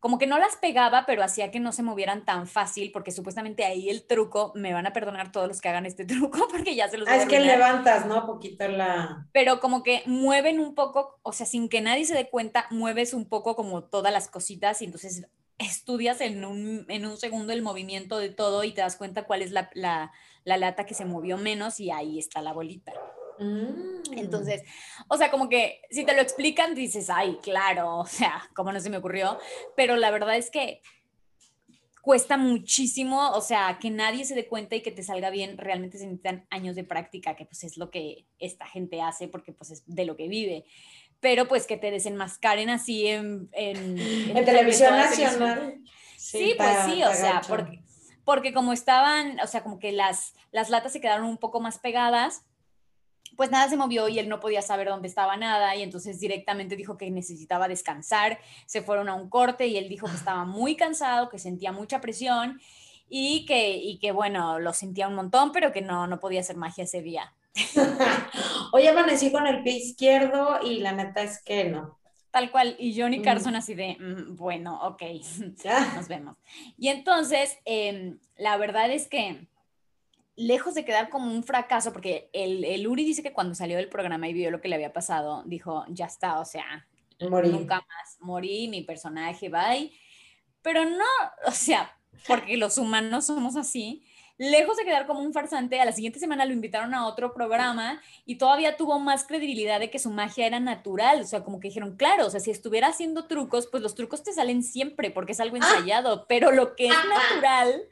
como 0.00 0.18
que 0.18 0.28
no 0.28 0.38
las 0.38 0.56
pegaba, 0.56 1.06
pero 1.06 1.24
hacía 1.24 1.50
que 1.50 1.58
no 1.58 1.72
se 1.72 1.82
movieran 1.82 2.24
tan 2.24 2.46
fácil, 2.46 2.92
porque 2.92 3.10
supuestamente 3.10 3.64
ahí 3.64 3.90
el 3.90 4.06
truco, 4.06 4.52
me 4.54 4.72
van 4.72 4.86
a 4.86 4.92
perdonar 4.92 5.32
todos 5.32 5.48
los 5.48 5.60
que 5.60 5.68
hagan 5.68 5.86
este 5.86 6.04
truco, 6.06 6.46
porque 6.50 6.76
ya 6.76 6.88
se 6.88 6.98
los 6.98 7.08
ah, 7.08 7.16
Es 7.16 7.26
que 7.26 7.40
levantas, 7.40 8.06
¿no? 8.06 8.24
Poquito 8.26 8.68
la... 8.68 9.26
Pero 9.32 9.60
como 9.60 9.82
que 9.82 10.02
mueven 10.06 10.60
un 10.60 10.74
poco, 10.74 11.18
o 11.22 11.32
sea, 11.32 11.46
sin 11.46 11.68
que 11.68 11.80
nadie 11.80 12.04
se 12.04 12.14
dé 12.14 12.28
cuenta, 12.28 12.66
mueves 12.70 13.12
un 13.12 13.28
poco 13.28 13.56
como 13.56 13.84
todas 13.84 14.12
las 14.12 14.28
cositas 14.28 14.80
y 14.82 14.84
entonces 14.84 15.26
estudias 15.58 16.20
en 16.20 16.44
un, 16.44 16.86
en 16.88 17.04
un 17.04 17.16
segundo 17.16 17.52
el 17.52 17.62
movimiento 17.62 18.18
de 18.18 18.30
todo 18.30 18.64
y 18.64 18.72
te 18.72 18.80
das 18.80 18.96
cuenta 18.96 19.24
cuál 19.24 19.42
es 19.42 19.50
la, 19.50 19.70
la, 19.74 20.12
la 20.44 20.56
lata 20.56 20.86
que 20.86 20.94
se 20.94 21.04
movió 21.04 21.36
menos 21.36 21.80
y 21.80 21.90
ahí 21.90 22.18
está 22.18 22.40
la 22.42 22.52
bolita. 22.52 22.92
Mm. 23.38 24.14
Entonces, 24.16 24.62
o 25.08 25.16
sea, 25.16 25.30
como 25.30 25.48
que 25.48 25.82
si 25.90 26.04
te 26.04 26.14
lo 26.14 26.22
explican, 26.22 26.74
dices, 26.74 27.10
ay, 27.10 27.38
claro, 27.42 27.98
o 27.98 28.06
sea, 28.06 28.48
¿cómo 28.54 28.72
no 28.72 28.80
se 28.80 28.90
me 28.90 28.98
ocurrió? 28.98 29.38
Pero 29.76 29.96
la 29.96 30.10
verdad 30.10 30.36
es 30.36 30.50
que 30.50 30.82
cuesta 32.02 32.36
muchísimo, 32.36 33.32
o 33.32 33.40
sea, 33.40 33.78
que 33.80 33.90
nadie 33.90 34.24
se 34.24 34.34
dé 34.34 34.46
cuenta 34.46 34.76
y 34.76 34.80
que 34.80 34.90
te 34.90 35.02
salga 35.02 35.30
bien, 35.30 35.58
realmente 35.58 35.98
se 35.98 36.04
necesitan 36.04 36.46
años 36.48 36.74
de 36.74 36.84
práctica, 36.84 37.36
que 37.36 37.44
pues 37.44 37.64
es 37.64 37.76
lo 37.76 37.90
que 37.90 38.26
esta 38.38 38.66
gente 38.66 39.02
hace 39.02 39.28
porque 39.28 39.52
pues 39.52 39.70
es 39.70 39.82
de 39.86 40.06
lo 40.06 40.16
que 40.16 40.28
vive. 40.28 40.64
Pero 41.20 41.48
pues 41.48 41.66
que 41.66 41.76
te 41.76 41.90
desenmascaren 41.90 42.70
así 42.70 43.08
en... 43.08 43.48
En, 43.52 43.98
en, 43.98 44.44
televisión 44.44 44.96
nacional. 44.96 45.80
Sí, 46.16 46.54
pues 46.56 46.76
sí, 46.86 47.02
o 47.02 47.12
sea, 47.12 47.40
porque 47.48 47.82
porque 48.28 48.52
como 48.52 48.74
estaban, 48.74 49.40
o 49.40 49.46
sea, 49.46 49.62
como 49.62 49.78
que 49.78 49.90
las, 49.90 50.34
las 50.52 50.68
latas 50.68 50.92
se 50.92 51.00
quedaron 51.00 51.24
un 51.24 51.38
poco 51.38 51.60
más 51.60 51.78
pegadas, 51.78 52.44
pues 53.38 53.50
nada 53.50 53.70
se 53.70 53.78
movió 53.78 54.06
y 54.06 54.18
él 54.18 54.28
no 54.28 54.38
podía 54.38 54.60
saber 54.60 54.86
dónde 54.86 55.08
estaba 55.08 55.38
nada 55.38 55.74
y 55.76 55.82
entonces 55.82 56.20
directamente 56.20 56.76
dijo 56.76 56.98
que 56.98 57.10
necesitaba 57.10 57.68
descansar, 57.68 58.38
se 58.66 58.82
fueron 58.82 59.08
a 59.08 59.14
un 59.14 59.30
corte 59.30 59.66
y 59.68 59.78
él 59.78 59.88
dijo 59.88 60.08
que 60.08 60.16
estaba 60.16 60.44
muy 60.44 60.76
cansado, 60.76 61.30
que 61.30 61.38
sentía 61.38 61.72
mucha 61.72 62.02
presión 62.02 62.60
y 63.08 63.46
que, 63.46 63.78
y 63.78 63.98
que 63.98 64.12
bueno, 64.12 64.58
lo 64.58 64.74
sentía 64.74 65.08
un 65.08 65.14
montón, 65.14 65.50
pero 65.50 65.72
que 65.72 65.80
no, 65.80 66.06
no 66.06 66.20
podía 66.20 66.40
hacer 66.40 66.56
magia 66.56 66.84
ese 66.84 67.00
día. 67.00 67.32
Hoy 68.72 68.86
amanecí 68.86 69.32
con 69.32 69.46
el 69.46 69.62
pie 69.62 69.76
izquierdo 69.76 70.60
y 70.62 70.80
la 70.80 70.92
neta 70.92 71.22
es 71.22 71.42
que 71.42 71.64
no. 71.64 71.98
Tal 72.30 72.50
cual, 72.50 72.76
y 72.78 72.98
Johnny 72.98 73.20
mm. 73.20 73.22
Carson 73.22 73.56
así 73.56 73.74
de, 73.74 73.96
mm, 73.98 74.36
bueno, 74.36 74.78
ok, 74.82 75.02
nos 75.94 76.08
vemos. 76.08 76.36
Y 76.76 76.88
entonces, 76.88 77.58
em, 77.64 78.18
la 78.36 78.56
verdad 78.56 78.90
es 78.90 79.08
que, 79.08 79.48
lejos 80.36 80.74
de 80.74 80.84
quedar 80.84 81.08
como 81.08 81.32
un 81.32 81.42
fracaso, 81.42 81.92
porque 81.92 82.30
el, 82.32 82.64
el, 82.64 82.86
Uri 82.86 83.04
dice 83.04 83.22
que 83.22 83.32
cuando 83.32 83.54
salió 83.54 83.76
del 83.76 83.88
programa 83.88 84.28
y 84.28 84.34
vio 84.34 84.50
lo 84.50 84.60
que 84.60 84.68
le 84.68 84.76
había 84.76 84.92
pasado, 84.92 85.42
dijo, 85.46 85.84
ya 85.88 86.06
está, 86.06 86.38
o 86.38 86.44
sea, 86.44 86.86
nunca 87.18 87.76
más, 87.76 88.18
morí, 88.20 88.68
mi 88.68 88.82
personaje, 88.82 89.48
bye. 89.48 89.92
Pero 90.62 90.84
no, 90.84 91.04
o 91.46 91.50
sea, 91.50 91.96
porque 92.26 92.56
los 92.56 92.78
humanos 92.78 93.26
somos 93.26 93.56
así, 93.56 94.04
lejos 94.38 94.76
de 94.76 94.84
quedar 94.84 95.06
como 95.06 95.20
un 95.20 95.32
farsante, 95.32 95.80
a 95.80 95.84
la 95.84 95.92
siguiente 95.92 96.20
semana 96.20 96.46
lo 96.46 96.52
invitaron 96.52 96.94
a 96.94 97.06
otro 97.06 97.34
programa 97.34 98.00
y 98.24 98.36
todavía 98.36 98.76
tuvo 98.76 98.98
más 99.00 99.24
credibilidad 99.24 99.80
de 99.80 99.90
que 99.90 99.98
su 99.98 100.10
magia 100.10 100.46
era 100.46 100.60
natural. 100.60 101.20
O 101.20 101.24
sea, 101.24 101.44
como 101.44 101.58
que 101.60 101.68
dijeron, 101.68 101.96
claro, 101.96 102.26
o 102.26 102.30
sea, 102.30 102.40
si 102.40 102.50
estuviera 102.50 102.88
haciendo 102.88 103.26
trucos, 103.26 103.66
pues 103.66 103.82
los 103.82 103.96
trucos 103.96 104.22
te 104.22 104.32
salen 104.32 104.62
siempre 104.62 105.10
porque 105.10 105.32
es 105.32 105.40
algo 105.40 105.56
ah. 105.56 105.58
ensayado, 105.58 106.26
pero 106.28 106.52
lo 106.52 106.76
que 106.76 106.86
es 106.86 106.94
natural, 107.08 107.82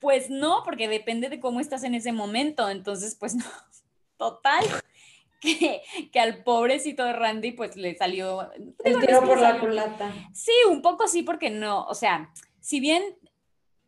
pues 0.00 0.30
no, 0.30 0.62
porque 0.64 0.88
depende 0.88 1.28
de 1.28 1.40
cómo 1.40 1.60
estás 1.60 1.84
en 1.84 1.94
ese 1.94 2.12
momento. 2.12 2.70
Entonces, 2.70 3.14
pues 3.14 3.34
no, 3.34 3.44
total 4.16 4.64
que, 5.40 5.82
que, 6.10 6.20
al 6.20 6.42
pobrecito 6.42 7.04
de 7.04 7.12
Randy 7.12 7.52
pues 7.52 7.76
le 7.76 7.96
salió... 7.96 8.50
El 8.84 8.98
tiro 8.98 9.24
por 9.24 9.40
la 9.40 9.58
culata. 9.58 10.14
Sí, 10.32 10.52
un 10.70 10.80
poco 10.80 11.06
sí, 11.06 11.22
porque 11.22 11.50
no, 11.50 11.84
o 11.84 11.94
sea, 11.94 12.32
si 12.60 12.78
bien 12.80 13.02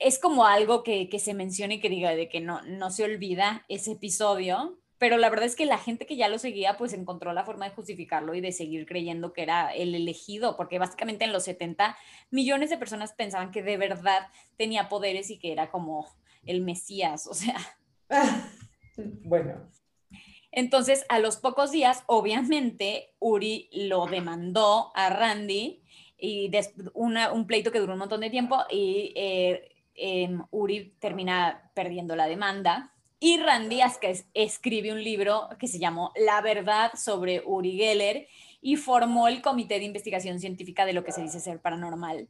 es 0.05 0.19
como 0.19 0.47
algo 0.47 0.83
que, 0.83 1.09
que 1.09 1.19
se 1.19 1.33
menciona 1.33 1.75
y 1.75 1.81
que 1.81 1.89
diga 1.89 2.15
de 2.15 2.29
que 2.29 2.41
no, 2.41 2.61
no 2.63 2.91
se 2.91 3.05
olvida 3.05 3.65
ese 3.69 3.93
episodio, 3.93 4.79
pero 4.99 5.17
la 5.17 5.31
verdad 5.31 5.47
es 5.47 5.57
que 5.57 5.65
la 5.65 5.79
gente 5.79 6.07
que 6.07 6.17
ya 6.17 6.29
lo 6.29 6.39
seguía 6.39 6.77
pues 6.77 6.93
encontró 6.93 7.33
la 7.33 7.45
forma 7.45 7.67
de 7.67 7.75
justificarlo 7.75 8.35
y 8.35 8.43
de 8.43 8.53
seguir 8.53 8.87
creyendo 8.87 9.33
que 9.33 9.43
era 9.43 9.75
el 9.75 9.95
elegido, 9.95 10.57
porque 10.59 10.79
básicamente 10.79 11.25
en 11.25 11.33
los 11.33 11.45
70 11.45 11.97
millones 12.31 12.69
de 12.69 12.77
personas 12.77 13.15
pensaban 13.15 13.51
que 13.51 13.63
de 13.63 13.79
verdad 13.79 14.29
tenía 14.59 14.91
poderes 14.91 15.31
y 15.31 15.39
que 15.39 15.53
era 15.53 15.71
como 15.71 16.07
el 16.45 16.61
Mesías, 16.61 17.27
o 17.27 17.35
sea. 17.35 17.57
bueno. 19.25 19.71
Entonces, 20.53 21.05
a 21.09 21.19
los 21.19 21.39
pocos 21.39 21.73
días, 21.73 22.05
obviamente, 22.07 23.15
Uri 23.19 23.71
lo 23.73 24.07
demandó 24.07 24.93
a 24.95 25.11
Randy 25.11 25.83
y 26.19 26.51
un 26.93 27.47
pleito 27.47 27.73
que 27.73 27.81
duró 27.81 27.95
un 27.95 27.99
montón 27.99 28.21
de 28.21 28.31
tiempo 28.31 28.59
y 28.71 29.13
eh, 29.17 29.74
em, 29.95 30.43
Uri 30.51 30.95
termina 30.99 31.71
perdiendo 31.75 32.17
la 32.17 32.27
demanda 32.27 32.95
y 33.25 33.39
Randy 33.39 33.81
escribe 34.35 34.93
un 34.93 35.03
libro 35.03 35.49
que 35.59 35.67
se 35.67 35.79
llamó 35.79 36.13
La 36.15 36.43
verdad 36.43 36.93
sobre 36.95 37.43
Uri 37.47 37.73
Geller 37.73 38.29
y 38.61 38.77
formó 38.77 39.29
el 39.29 39.41
comité 39.41 39.79
de 39.79 39.87
investigación 39.87 40.41
científica 40.41 40.85
de 40.85 40.93
lo 40.93 41.05
que 41.05 41.13
se 41.13 41.23
dice 41.23 41.41
ser 41.41 41.59
paranormal. 41.59 42.29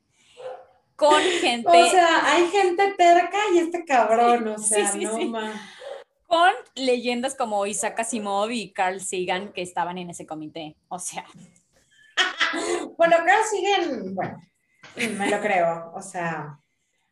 Con 0.95 1.21
gente. 1.41 1.69
O 1.69 1.87
sea, 1.87 2.33
hay 2.33 2.47
gente 2.49 2.95
terca 2.97 3.39
y 3.53 3.59
este 3.59 3.85
cabrón, 3.85 4.47
o 4.47 4.59
sea, 4.59 4.95
no 4.95 5.19
más. 5.31 5.61
Con 6.27 6.53
leyendas 6.77 7.35
como 7.35 7.67
Isaac 7.67 7.99
Asimov 7.99 8.51
y 8.51 8.73
Carl 8.73 9.01
Sagan 9.01 9.53
que 9.53 9.63
estaban 9.63 9.99
en 9.99 10.11
ese 10.11 10.27
comité. 10.27 10.77
O 10.89 10.99
sea. 10.99 11.25
bueno, 12.97 13.17
Carl 13.17 13.43
Sagan, 13.51 14.15
bueno, 14.15 14.39
me 14.97 15.29
lo 15.29 15.41
creo, 15.41 15.93
o 15.93 16.03
sea. 16.03 16.61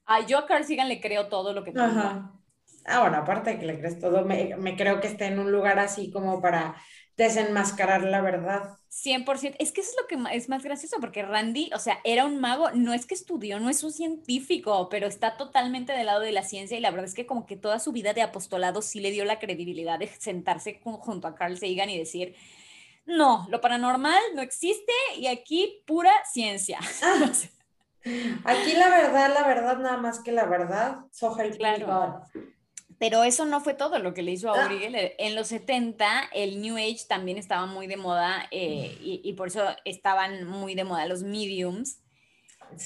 Ah, 0.07 0.21
yo 0.27 0.38
a 0.38 0.47
Carl 0.47 0.65
Sagan 0.65 0.88
le 0.88 1.01
creo 1.01 1.29
todo 1.29 1.53
lo 1.53 1.65
que 1.65 1.73
Ajá. 1.77 2.33
Ah, 2.85 3.01
bueno, 3.01 3.19
aparte 3.19 3.51
de 3.51 3.59
que 3.61 3.67
le 3.67 3.79
crees 3.79 4.01
todo, 4.01 4.25
me, 4.25 4.57
me, 4.57 4.77
creo 4.77 5.01
que 5.01 5.07
esté 5.07 5.27
en 5.27 5.38
un 5.38 5.53
lugar 5.53 5.79
así 5.79 6.11
como 6.11 6.43
para 6.43 6.75
desenmascarar 7.17 8.03
la 8.03 8.21
verdad. 8.21 8.77
100%. 8.88 9.57
Es 9.59 9.73
que 9.73 9.81
eso 9.81 9.91
es 9.91 9.97
lo 10.01 10.07
que 10.07 10.37
es 10.37 10.49
más 10.49 10.62
gracioso, 10.62 10.97
porque 11.01 11.23
Randy, 11.23 11.71
o 11.75 11.79
sea, 11.79 12.01
era 12.05 12.25
un 12.25 12.41
mago, 12.41 12.71
no 12.73 12.93
es 12.93 13.07
que 13.07 13.15
estudió, 13.15 13.61
no 13.61 13.71
es 13.71 13.85
un 13.85 13.93
científico, 13.93 14.88
pero 14.91 15.07
está 15.07 15.37
totalmente 15.37 15.93
del 15.93 16.07
lado 16.07 16.21
de 16.21 16.33
la 16.33 16.43
ciencia 16.43 16.77
y 16.77 16.81
la 16.81 16.91
verdad 16.91 17.07
es 17.07 17.15
que 17.15 17.27
como 17.27 17.47
que 17.47 17.57
toda 17.57 17.79
su 17.79 17.93
vida 17.93 18.12
de 18.12 18.23
apostolado 18.23 18.83
sí 18.83 19.01
le 19.01 19.11
dio 19.11 19.25
la 19.25 19.38
credibilidad 19.38 19.99
de 19.99 20.09
sentarse 20.09 20.81
junto 20.83 21.29
a 21.29 21.35
Carl 21.35 21.57
Sagan 21.57 21.91
y 21.91 21.99
decir, 21.99 22.35
no, 23.07 23.47
lo 23.51 23.61
paranormal 23.61 24.21
no 24.35 24.43
existe 24.43 24.93
y 25.17 25.27
aquí 25.27 25.83
pura 25.87 26.12
ciencia. 26.31 26.79
aquí 28.45 28.73
la 28.75 28.88
verdad, 28.88 29.33
la 29.35 29.47
verdad, 29.47 29.79
nada 29.79 29.97
más 29.97 30.21
que 30.21 30.33
la 30.33 30.47
verdad, 30.47 30.99
soja 31.11 31.45
el 31.45 31.57
claro. 31.57 32.23
Pero 32.99 33.25
eso 33.25 33.45
no 33.45 33.61
fue 33.61 33.75
todo 33.75 33.99
lo 33.99 34.15
que 34.15 34.23
le 34.23 34.31
hizo 34.31 34.49
a 34.49 34.67
Uri 34.67 34.79
Geller. 34.79 35.17
En 35.19 35.35
los 35.35 35.49
70 35.49 36.31
el 36.33 36.62
New 36.62 36.77
Age 36.77 37.01
también 37.09 37.37
estaba 37.37 37.67
muy 37.67 37.88
de 37.88 37.97
moda 37.97 38.47
eh, 38.53 38.97
y, 39.01 39.33
por 39.33 39.49
eso 39.49 39.65
estaban 39.85 40.47
muy 40.47 40.77
de 40.77 40.85
moda 40.85 41.07
los 41.07 41.25
mediums. 41.25 41.99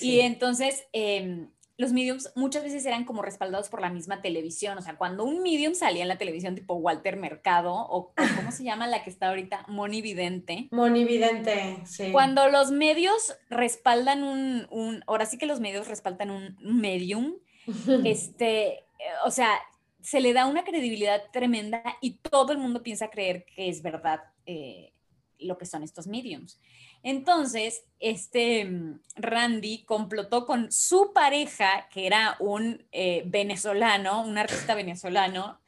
Y 0.01 0.21
entonces 0.21 0.87
em, 0.95 1.51
los 1.79 1.93
mediums 1.93 2.33
muchas 2.35 2.63
veces 2.63 2.87
eran 2.87 3.05
como 3.05 3.23
respaldados 3.23 3.69
por 3.69 3.81
la 3.81 3.91
misma 3.91 4.23
televisión. 4.23 4.79
O 4.79 4.83
sea, 4.83 4.97
cuando 4.97 5.25
un 5.25 5.43
medium 5.43 5.75
salía 5.75 6.03
en 6.03 6.09
la 6.09 6.19
televisión 6.19 6.55
tipo 6.55 6.75
Walter 6.75 7.17
Mercado 7.17 7.75
o, 7.75 8.15
¿cómo 8.15 8.51
se 8.51 8.65
llama 8.65 8.87
la 8.87 9.05
que 9.05 9.11
está 9.11 9.29
ahorita? 9.29 9.67
Moni 9.69 10.01
Vidente. 10.01 10.69
Moni 10.71 11.05
Vidente, 11.05 11.79
sí. 11.85 12.13
Cuando 12.13 12.49
los 12.49 12.71
medios 12.71 13.37
respaldan 13.51 14.23
un, 14.23 14.67
un 14.71 15.05
ahora 15.07 15.27
sí 15.27 15.37
que 15.37 15.47
los 15.47 15.61
medios 15.61 15.87
respaldan 15.87 16.31
un 16.31 16.57
medium, 16.61 17.35
este, 18.05 18.85
o 19.25 19.31
sea, 19.31 19.51
se 20.01 20.21
le 20.21 20.33
da 20.33 20.47
una 20.47 20.65
credibilidad 20.65 21.21
tremenda 21.33 21.83
y 22.01 22.19
todo 22.19 22.53
el 22.53 22.59
mundo 22.59 22.83
piensa 22.83 23.11
creer 23.11 23.45
que 23.45 23.69
es 23.69 23.83
verdad 23.83 24.21
eh, 24.47 24.93
lo 25.39 25.59
que 25.59 25.67
son 25.67 25.83
estos 25.83 26.07
mediums. 26.07 26.61
Entonces, 27.07 27.85
este 28.01 28.65
mm, 28.65 28.99
Randy 29.15 29.85
complotó 29.85 30.45
con 30.45 30.73
su 30.73 31.13
pareja, 31.13 31.89
que 31.89 32.05
era 32.05 32.37
un 32.41 32.85
eh, 32.91 33.23
venezolano, 33.27 34.23
un 34.23 34.37
artista 34.37 34.75
venezolano, 34.75 35.61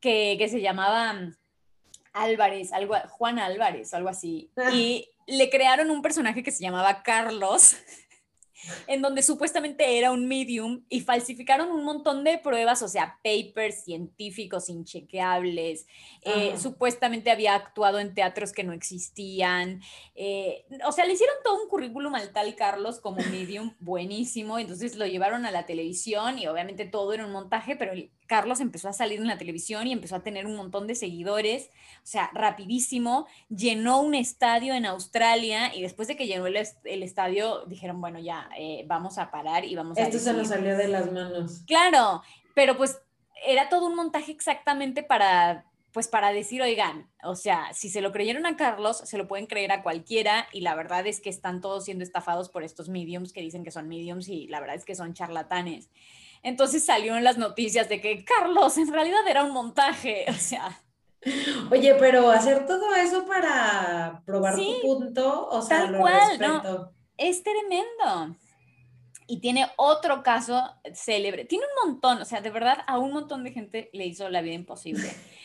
que, 0.00 0.36
que 0.38 0.48
se 0.48 0.62
llamaba 0.62 1.12
mm, 1.12 1.36
Álvarez, 2.14 2.72
algo, 2.72 2.94
Juan 3.10 3.38
Álvarez, 3.38 3.92
algo 3.92 4.08
así. 4.08 4.50
Ah. 4.56 4.70
Y 4.72 5.06
le 5.26 5.50
crearon 5.50 5.90
un 5.90 6.00
personaje 6.00 6.42
que 6.42 6.50
se 6.50 6.62
llamaba 6.62 7.02
Carlos 7.02 7.76
en 8.86 9.02
donde 9.02 9.22
supuestamente 9.22 9.98
era 9.98 10.12
un 10.12 10.26
medium 10.26 10.84
y 10.88 11.00
falsificaron 11.00 11.70
un 11.70 11.84
montón 11.84 12.24
de 12.24 12.38
pruebas, 12.38 12.82
o 12.82 12.88
sea, 12.88 13.18
papers 13.22 13.84
científicos 13.84 14.68
inchequeables, 14.68 15.86
eh, 16.22 16.54
supuestamente 16.58 17.30
había 17.30 17.54
actuado 17.54 17.98
en 17.98 18.14
teatros 18.14 18.52
que 18.52 18.64
no 18.64 18.72
existían, 18.72 19.80
eh, 20.14 20.64
o 20.86 20.92
sea, 20.92 21.04
le 21.04 21.12
hicieron 21.12 21.36
todo 21.44 21.62
un 21.62 21.68
currículum 21.68 22.14
al 22.14 22.32
tal 22.32 22.54
Carlos 22.54 23.00
como 23.00 23.18
medium 23.30 23.74
buenísimo, 23.80 24.58
entonces 24.58 24.96
lo 24.96 25.06
llevaron 25.06 25.46
a 25.46 25.50
la 25.50 25.66
televisión 25.66 26.38
y 26.38 26.46
obviamente 26.46 26.86
todo 26.86 27.12
era 27.12 27.26
un 27.26 27.32
montaje, 27.32 27.76
pero 27.76 27.92
Carlos 28.26 28.60
empezó 28.60 28.88
a 28.88 28.92
salir 28.92 29.20
en 29.20 29.26
la 29.26 29.38
televisión 29.38 29.86
y 29.86 29.92
empezó 29.92 30.16
a 30.16 30.22
tener 30.22 30.46
un 30.46 30.56
montón 30.56 30.86
de 30.86 30.94
seguidores, 30.94 31.70
o 31.98 32.06
sea, 32.06 32.30
rapidísimo, 32.32 33.26
llenó 33.48 34.00
un 34.00 34.14
estadio 34.14 34.74
en 34.74 34.86
Australia 34.86 35.74
y 35.74 35.82
después 35.82 36.08
de 36.08 36.16
que 36.16 36.26
llenó 36.26 36.46
el, 36.46 36.56
estadio 37.02 37.64
dijeron, 37.66 38.00
bueno, 38.00 38.18
ya, 38.18 38.48
eh, 38.58 38.84
vamos 38.86 39.18
a 39.18 39.30
parar 39.30 39.64
y 39.64 39.74
vamos 39.74 39.98
Esto 39.98 40.16
a... 40.16 40.18
Esto 40.18 40.30
se 40.30 40.36
nos 40.36 40.48
salió 40.48 40.76
de 40.76 40.88
las 40.88 41.10
manos. 41.12 41.62
Claro, 41.66 42.22
pero 42.54 42.76
pues 42.76 43.00
era 43.46 43.68
todo 43.68 43.86
un 43.86 43.96
montaje 43.96 44.32
exactamente 44.32 45.02
para 45.02 45.64
pues 45.96 46.08
para 46.08 46.30
decir, 46.30 46.60
oigan, 46.60 47.08
o 47.24 47.36
sea, 47.36 47.72
si 47.72 47.88
se 47.88 48.02
lo 48.02 48.12
creyeron 48.12 48.44
a 48.44 48.58
Carlos, 48.58 48.98
se 48.98 49.16
lo 49.16 49.26
pueden 49.26 49.46
creer 49.46 49.72
a 49.72 49.82
cualquiera 49.82 50.46
y 50.52 50.60
la 50.60 50.74
verdad 50.74 51.06
es 51.06 51.22
que 51.22 51.30
están 51.30 51.62
todos 51.62 51.86
siendo 51.86 52.04
estafados 52.04 52.50
por 52.50 52.64
estos 52.64 52.90
mediums 52.90 53.32
que 53.32 53.40
dicen 53.40 53.64
que 53.64 53.70
son 53.70 53.88
mediums 53.88 54.28
y 54.28 54.46
la 54.48 54.60
verdad 54.60 54.76
es 54.76 54.84
que 54.84 54.94
son 54.94 55.14
charlatanes. 55.14 55.88
Entonces 56.42 56.84
salió 56.84 57.16
en 57.16 57.24
las 57.24 57.38
noticias 57.38 57.88
de 57.88 58.00
que 58.00 58.24
Carlos 58.24 58.76
en 58.78 58.92
realidad 58.92 59.26
era 59.28 59.44
un 59.44 59.52
montaje, 59.52 60.26
o 60.28 60.34
sea. 60.34 60.80
Oye, 61.70 61.94
pero 61.98 62.30
hacer 62.30 62.66
todo 62.66 62.94
eso 62.94 63.26
para 63.26 64.22
probar 64.24 64.54
tu 64.54 64.80
punto, 64.80 65.48
o 65.48 65.60
sea, 65.60 65.86
lo 65.86 66.04
respeto. 66.04 66.92
es 67.16 67.42
tremendo. 67.42 68.36
Y 69.26 69.40
tiene 69.40 69.68
otro 69.76 70.22
caso 70.22 70.62
célebre. 70.94 71.44
Tiene 71.44 71.64
un 71.64 71.90
montón, 71.90 72.22
o 72.22 72.24
sea, 72.24 72.40
de 72.40 72.50
verdad 72.50 72.78
a 72.86 72.98
un 72.98 73.12
montón 73.12 73.42
de 73.42 73.50
gente 73.50 73.90
le 73.92 74.06
hizo 74.06 74.28
la 74.28 74.40
vida 74.40 74.54
imposible. 74.54 75.10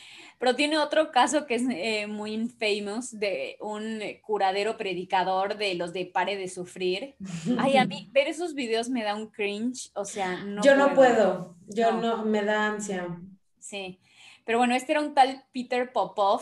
Pero 0.41 0.55
tiene 0.55 0.79
otro 0.79 1.11
caso 1.11 1.45
que 1.45 1.53
es 1.53 1.61
eh, 1.69 2.07
muy 2.07 2.33
infamous 2.33 3.11
de 3.11 3.57
un 3.59 4.01
curadero 4.23 4.75
predicador 4.75 5.55
de 5.55 5.75
los 5.75 5.93
de 5.93 6.07
Pare 6.07 6.35
de 6.35 6.47
Sufrir. 6.47 7.13
Ay, 7.59 7.77
a 7.77 7.85
mí 7.85 8.09
ver 8.11 8.27
esos 8.27 8.55
videos 8.55 8.89
me 8.89 9.03
da 9.03 9.15
un 9.15 9.27
cringe, 9.27 9.91
o 9.93 10.03
sea, 10.03 10.43
no 10.43 10.63
Yo 10.63 10.75
no 10.75 10.95
puedo, 10.95 11.55
yo 11.67 11.91
no. 11.91 12.25
me 12.25 12.43
da 12.43 12.69
ansia. 12.69 13.21
Sí, 13.59 13.99
pero 14.43 14.57
bueno, 14.57 14.73
este 14.73 14.93
era 14.93 15.01
un 15.01 15.13
tal 15.13 15.45
Peter 15.53 15.93
Popov. 15.93 16.41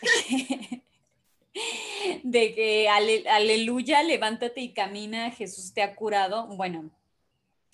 de 2.22 2.54
que 2.54 2.88
aleluya, 2.88 4.04
levántate 4.04 4.60
y 4.60 4.72
camina, 4.72 5.32
Jesús 5.32 5.74
te 5.74 5.82
ha 5.82 5.96
curado. 5.96 6.46
Bueno, 6.46 6.90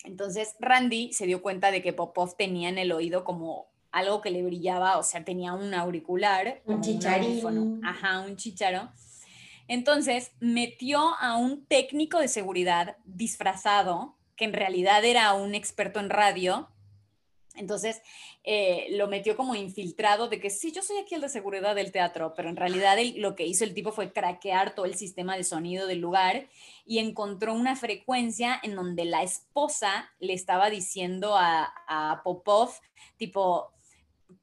entonces 0.03 0.55
Randy 0.59 1.13
se 1.13 1.27
dio 1.27 1.43
cuenta 1.43 1.69
de 1.69 1.83
que 1.83 1.93
Popov 1.93 2.35
tenía 2.35 2.69
en 2.69 2.79
el 2.79 2.91
oído 2.91 3.23
como 3.23 3.69
algo 3.91 4.21
que 4.21 4.31
le 4.31 4.43
brillaba, 4.43 4.97
o 4.97 5.03
sea, 5.03 5.23
tenía 5.23 5.53
un 5.53 5.73
auricular. 5.73 6.61
Un 6.65 6.81
chicharín. 6.81 7.81
ajá, 7.83 8.21
un 8.21 8.35
chicharo. 8.35 8.89
Entonces 9.69 10.31
metió 10.39 11.15
a 11.19 11.37
un 11.37 11.63
técnico 11.65 12.19
de 12.19 12.27
seguridad 12.27 12.97
disfrazado, 13.05 14.15
que 14.35 14.45
en 14.45 14.53
realidad 14.53 15.05
era 15.05 15.33
un 15.33 15.53
experto 15.53 15.99
en 15.99 16.09
radio. 16.09 16.69
Entonces 17.55 18.01
eh, 18.43 18.87
lo 18.91 19.07
metió 19.07 19.35
como 19.35 19.53
infiltrado 19.53 20.27
de 20.27 20.39
que 20.39 20.49
sí, 20.49 20.71
yo 20.71 20.81
soy 20.81 20.97
aquí 20.97 21.13
el 21.13 21.21
de 21.21 21.29
seguridad 21.29 21.75
del 21.75 21.91
teatro, 21.91 22.33
pero 22.35 22.49
en 22.49 22.55
realidad 22.55 22.97
lo 23.17 23.35
que 23.35 23.45
hizo 23.45 23.63
el 23.63 23.75
tipo 23.75 23.91
fue 23.91 24.11
craquear 24.11 24.73
todo 24.73 24.85
el 24.85 24.95
sistema 24.95 25.35
de 25.35 25.43
sonido 25.43 25.85
del 25.85 25.99
lugar 25.99 26.47
y 26.85 26.97
encontró 26.97 27.53
una 27.53 27.75
frecuencia 27.75 28.59
en 28.63 28.75
donde 28.75 29.05
la 29.05 29.21
esposa 29.21 30.09
le 30.19 30.33
estaba 30.33 30.71
diciendo 30.71 31.35
a, 31.37 31.71
a 31.87 32.21
Popov, 32.23 32.71
tipo, 33.17 33.71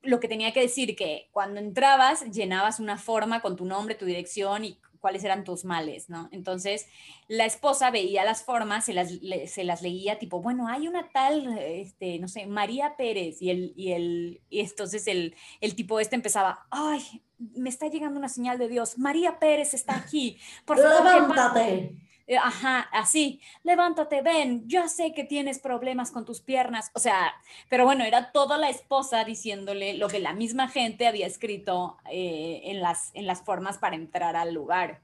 lo 0.03 0.21
que 0.21 0.29
tenía 0.29 0.53
que 0.53 0.61
decir 0.61 0.97
que 0.97 1.29
cuando 1.33 1.61
entrabas 1.61 2.31
llenabas 2.31 2.81
una 2.81 2.99
forma 2.99 3.41
con 3.41 3.57
tu 3.57 3.65
nombre, 3.65 3.95
tu 3.95 4.05
dirección 4.05 4.65
y 4.65 4.79
cuáles 5.01 5.23
eran 5.23 5.45
tus 5.45 5.65
males, 5.65 6.09
¿no? 6.09 6.29
Entonces, 6.33 6.89
la 7.29 7.45
esposa 7.45 7.91
veía 7.91 8.25
las 8.25 8.43
formas, 8.43 8.87
se 8.87 8.93
las, 8.93 9.13
se 9.47 9.63
las 9.63 9.83
leía 9.83 10.19
tipo, 10.19 10.43
bueno, 10.43 10.69
hay 10.69 10.89
una 10.89 11.09
tal, 11.11 11.59
este, 11.59 12.19
no 12.19 12.27
sé, 12.27 12.47
María 12.47 12.97
Pérez, 12.97 13.41
y, 13.41 13.51
el, 13.51 13.73
y, 13.77 13.93
el, 13.93 14.41
y 14.51 14.61
entonces 14.61 15.07
el, 15.07 15.37
el 15.61 15.77
tipo 15.77 16.01
este 16.01 16.17
empezaba, 16.17 16.67
ay, 16.71 17.23
me 17.39 17.69
está 17.69 17.87
llegando 17.89 18.19
una 18.19 18.29
señal 18.29 18.59
de 18.59 18.69
Dios, 18.69 18.99
María 18.99 19.39
Pérez 19.39 19.75
está 19.75 19.97
aquí, 19.97 20.39
por 20.65 20.77
favor. 20.79 21.05
Levántate. 21.05 21.95
Eh, 22.29 22.37
ajá, 22.37 22.81
así, 22.93 23.41
levántate, 23.63 24.21
ven, 24.21 24.69
yo 24.69 24.89
sé 24.89 25.15
que 25.15 25.23
tienes 25.23 25.61
problemas 25.61 26.11
con 26.11 26.25
tus 26.25 26.41
piernas, 26.41 26.91
o 26.93 26.99
sea, 26.99 27.33
pero 27.69 27.85
bueno, 27.85 28.03
era 28.03 28.33
toda 28.33 28.59
la 28.59 28.69
esposa 28.69 29.23
diciéndole 29.25 29.95
lo 29.95 30.09
que 30.09 30.19
la 30.19 30.33
misma 30.33 30.69
gente 30.69 31.07
había 31.07 31.27
escrito 31.29 31.99
eh, 32.11 32.63
en, 32.65 32.81
las, 32.81 33.11
en 33.15 33.27
las 33.27 33.43
formas 33.43 33.79
para 33.79 33.95
entrar 33.95 34.35
al 34.35 34.53
lugar. 34.53 35.03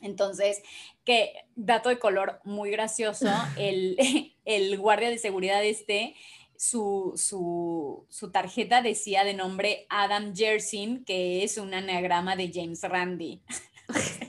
Entonces, 0.00 0.62
que 1.04 1.34
dato 1.56 1.90
de 1.90 1.98
color 1.98 2.40
muy 2.44 2.70
gracioso, 2.70 3.26
el, 3.58 4.34
el 4.46 4.78
guardia 4.78 5.10
de 5.10 5.18
seguridad 5.18 5.62
este, 5.62 6.14
su, 6.56 7.12
su, 7.16 8.06
su, 8.08 8.30
tarjeta 8.30 8.80
decía 8.80 9.24
de 9.24 9.34
nombre 9.34 9.86
Adam 9.90 10.34
Jersin, 10.34 11.04
que 11.04 11.44
es 11.44 11.58
un 11.58 11.74
anagrama 11.74 12.34
de 12.34 12.50
James 12.52 12.82
Randi. 12.82 13.42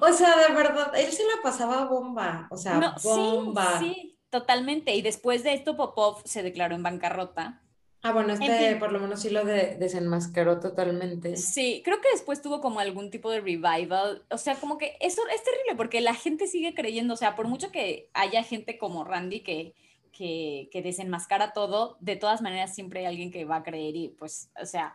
O 0.00 0.12
sea, 0.12 0.36
de 0.36 0.54
verdad, 0.54 0.92
él 0.96 1.10
se 1.12 1.22
la 1.24 1.42
pasaba 1.42 1.84
bomba, 1.84 2.48
o 2.50 2.56
sea, 2.56 2.94
bomba. 3.02 3.78
Sí, 3.78 3.94
sí, 3.94 4.18
totalmente. 4.30 4.94
Y 4.94 5.02
después 5.02 5.42
de 5.42 5.54
esto, 5.54 5.76
Popov 5.76 6.22
se 6.24 6.42
declaró 6.42 6.74
en 6.74 6.82
bancarrota. 6.82 7.62
Ah, 8.02 8.12
bueno, 8.12 8.34
este 8.34 8.76
por 8.76 8.92
lo 8.92 9.00
menos 9.00 9.20
sí 9.20 9.30
lo 9.30 9.44
de, 9.44 9.76
desenmascaró 9.78 10.60
totalmente. 10.60 11.36
Sí, 11.36 11.82
creo 11.84 12.00
que 12.00 12.10
después 12.12 12.40
tuvo 12.40 12.60
como 12.60 12.78
algún 12.78 13.10
tipo 13.10 13.30
de 13.30 13.40
revival. 13.40 14.24
O 14.30 14.38
sea, 14.38 14.54
como 14.54 14.78
que 14.78 14.96
eso 15.00 15.22
es 15.34 15.42
terrible 15.42 15.74
porque 15.76 16.00
la 16.00 16.14
gente 16.14 16.46
sigue 16.46 16.72
creyendo, 16.72 17.14
o 17.14 17.16
sea, 17.16 17.34
por 17.34 17.48
mucho 17.48 17.72
que 17.72 18.08
haya 18.14 18.44
gente 18.44 18.78
como 18.78 19.02
Randy 19.02 19.40
que, 19.40 19.74
que, 20.12 20.68
que 20.70 20.82
desenmascara 20.82 21.52
todo, 21.52 21.96
de 21.98 22.14
todas 22.14 22.42
maneras 22.42 22.74
siempre 22.74 23.00
hay 23.00 23.06
alguien 23.06 23.32
que 23.32 23.44
va 23.44 23.56
a 23.56 23.62
creer 23.64 23.96
y 23.96 24.08
pues, 24.10 24.50
o 24.60 24.66
sea, 24.66 24.94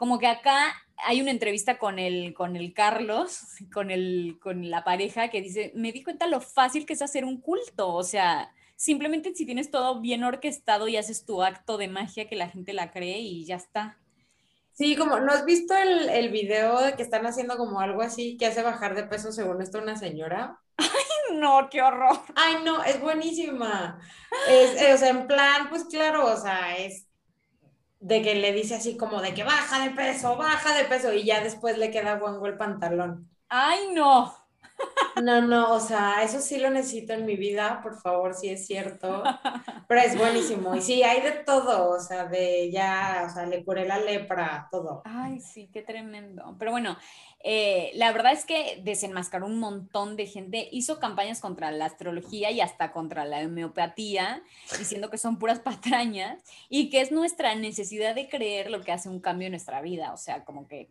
como 0.00 0.18
que 0.18 0.26
acá 0.26 0.74
hay 0.96 1.20
una 1.20 1.30
entrevista 1.30 1.76
con 1.78 1.98
el, 1.98 2.32
con 2.32 2.56
el 2.56 2.72
Carlos, 2.72 3.42
con, 3.70 3.90
el, 3.90 4.38
con 4.40 4.70
la 4.70 4.82
pareja, 4.82 5.28
que 5.28 5.42
dice, 5.42 5.72
me 5.74 5.92
di 5.92 6.02
cuenta 6.02 6.26
lo 6.26 6.40
fácil 6.40 6.86
que 6.86 6.94
es 6.94 7.02
hacer 7.02 7.26
un 7.26 7.38
culto, 7.38 7.92
o 7.92 8.02
sea, 8.02 8.50
simplemente 8.76 9.34
si 9.34 9.44
tienes 9.44 9.70
todo 9.70 10.00
bien 10.00 10.24
orquestado 10.24 10.88
y 10.88 10.96
haces 10.96 11.26
tu 11.26 11.42
acto 11.42 11.76
de 11.76 11.88
magia 11.88 12.30
que 12.30 12.34
la 12.34 12.48
gente 12.48 12.72
la 12.72 12.92
cree 12.92 13.18
y 13.18 13.44
ya 13.44 13.56
está. 13.56 13.98
Sí, 14.72 14.96
como, 14.96 15.20
¿no 15.20 15.32
has 15.32 15.44
visto 15.44 15.76
el, 15.76 16.08
el 16.08 16.30
video 16.30 16.80
de 16.80 16.94
que 16.94 17.02
están 17.02 17.26
haciendo 17.26 17.58
como 17.58 17.80
algo 17.80 18.00
así 18.00 18.38
que 18.38 18.46
hace 18.46 18.62
bajar 18.62 18.94
de 18.94 19.04
peso 19.04 19.32
según 19.32 19.60
esto 19.60 19.82
una 19.82 19.96
señora? 19.96 20.58
Ay, 20.78 20.88
no, 21.34 21.68
qué 21.70 21.82
horror. 21.82 22.20
Ay, 22.36 22.56
no, 22.64 22.82
es 22.84 22.98
buenísima. 23.02 24.00
Es, 24.48 24.80
eh, 24.80 24.94
o 24.94 24.96
sea, 24.96 25.10
en 25.10 25.26
plan, 25.26 25.68
pues 25.68 25.84
claro, 25.84 26.24
o 26.24 26.36
sea, 26.38 26.78
es 26.78 27.09
de 28.00 28.22
que 28.22 28.34
le 28.34 28.52
dice 28.52 28.74
así 28.76 28.96
como 28.96 29.20
de 29.22 29.34
que 29.34 29.44
baja 29.44 29.84
de 29.84 29.90
peso, 29.92 30.36
baja 30.36 30.74
de 30.76 30.84
peso 30.86 31.12
y 31.14 31.24
ya 31.24 31.42
después 31.42 31.78
le 31.78 31.90
queda 31.90 32.18
guango 32.18 32.46
el 32.46 32.56
pantalón. 32.58 33.30
Ay, 33.48 33.92
no. 33.94 34.34
No, 35.22 35.40
no, 35.42 35.74
o 35.74 35.80
sea, 35.80 36.22
eso 36.22 36.40
sí 36.40 36.58
lo 36.58 36.70
necesito 36.70 37.12
en 37.12 37.26
mi 37.26 37.36
vida, 37.36 37.80
por 37.82 38.00
favor, 38.00 38.34
sí 38.34 38.48
es 38.48 38.66
cierto. 38.66 39.22
Pero 39.88 40.00
es 40.00 40.16
buenísimo. 40.16 40.74
Y 40.74 40.82
sí, 40.82 41.02
hay 41.02 41.20
de 41.22 41.32
todo, 41.32 41.90
o 41.90 42.00
sea, 42.00 42.26
de 42.26 42.70
ya, 42.70 43.26
o 43.28 43.32
sea, 43.32 43.46
le 43.46 43.64
curé 43.64 43.86
la 43.86 43.98
lepra, 43.98 44.68
todo. 44.70 45.02
Ay, 45.04 45.40
sí, 45.40 45.68
qué 45.72 45.82
tremendo. 45.82 46.56
Pero 46.58 46.70
bueno, 46.70 46.96
eh, 47.42 47.90
la 47.94 48.12
verdad 48.12 48.32
es 48.32 48.44
que 48.44 48.80
desenmascaró 48.82 49.46
un 49.46 49.58
montón 49.58 50.16
de 50.16 50.26
gente, 50.26 50.68
hizo 50.72 51.00
campañas 51.00 51.40
contra 51.40 51.70
la 51.70 51.86
astrología 51.86 52.50
y 52.50 52.60
hasta 52.60 52.92
contra 52.92 53.24
la 53.24 53.38
homeopatía, 53.38 54.42
diciendo 54.78 55.10
que 55.10 55.18
son 55.18 55.38
puras 55.38 55.58
patrañas 55.60 56.42
y 56.68 56.90
que 56.90 57.00
es 57.00 57.12
nuestra 57.12 57.54
necesidad 57.54 58.14
de 58.14 58.28
creer 58.28 58.70
lo 58.70 58.82
que 58.82 58.92
hace 58.92 59.08
un 59.08 59.20
cambio 59.20 59.46
en 59.46 59.52
nuestra 59.52 59.80
vida. 59.80 60.12
O 60.12 60.16
sea, 60.16 60.44
como 60.44 60.68
que 60.68 60.90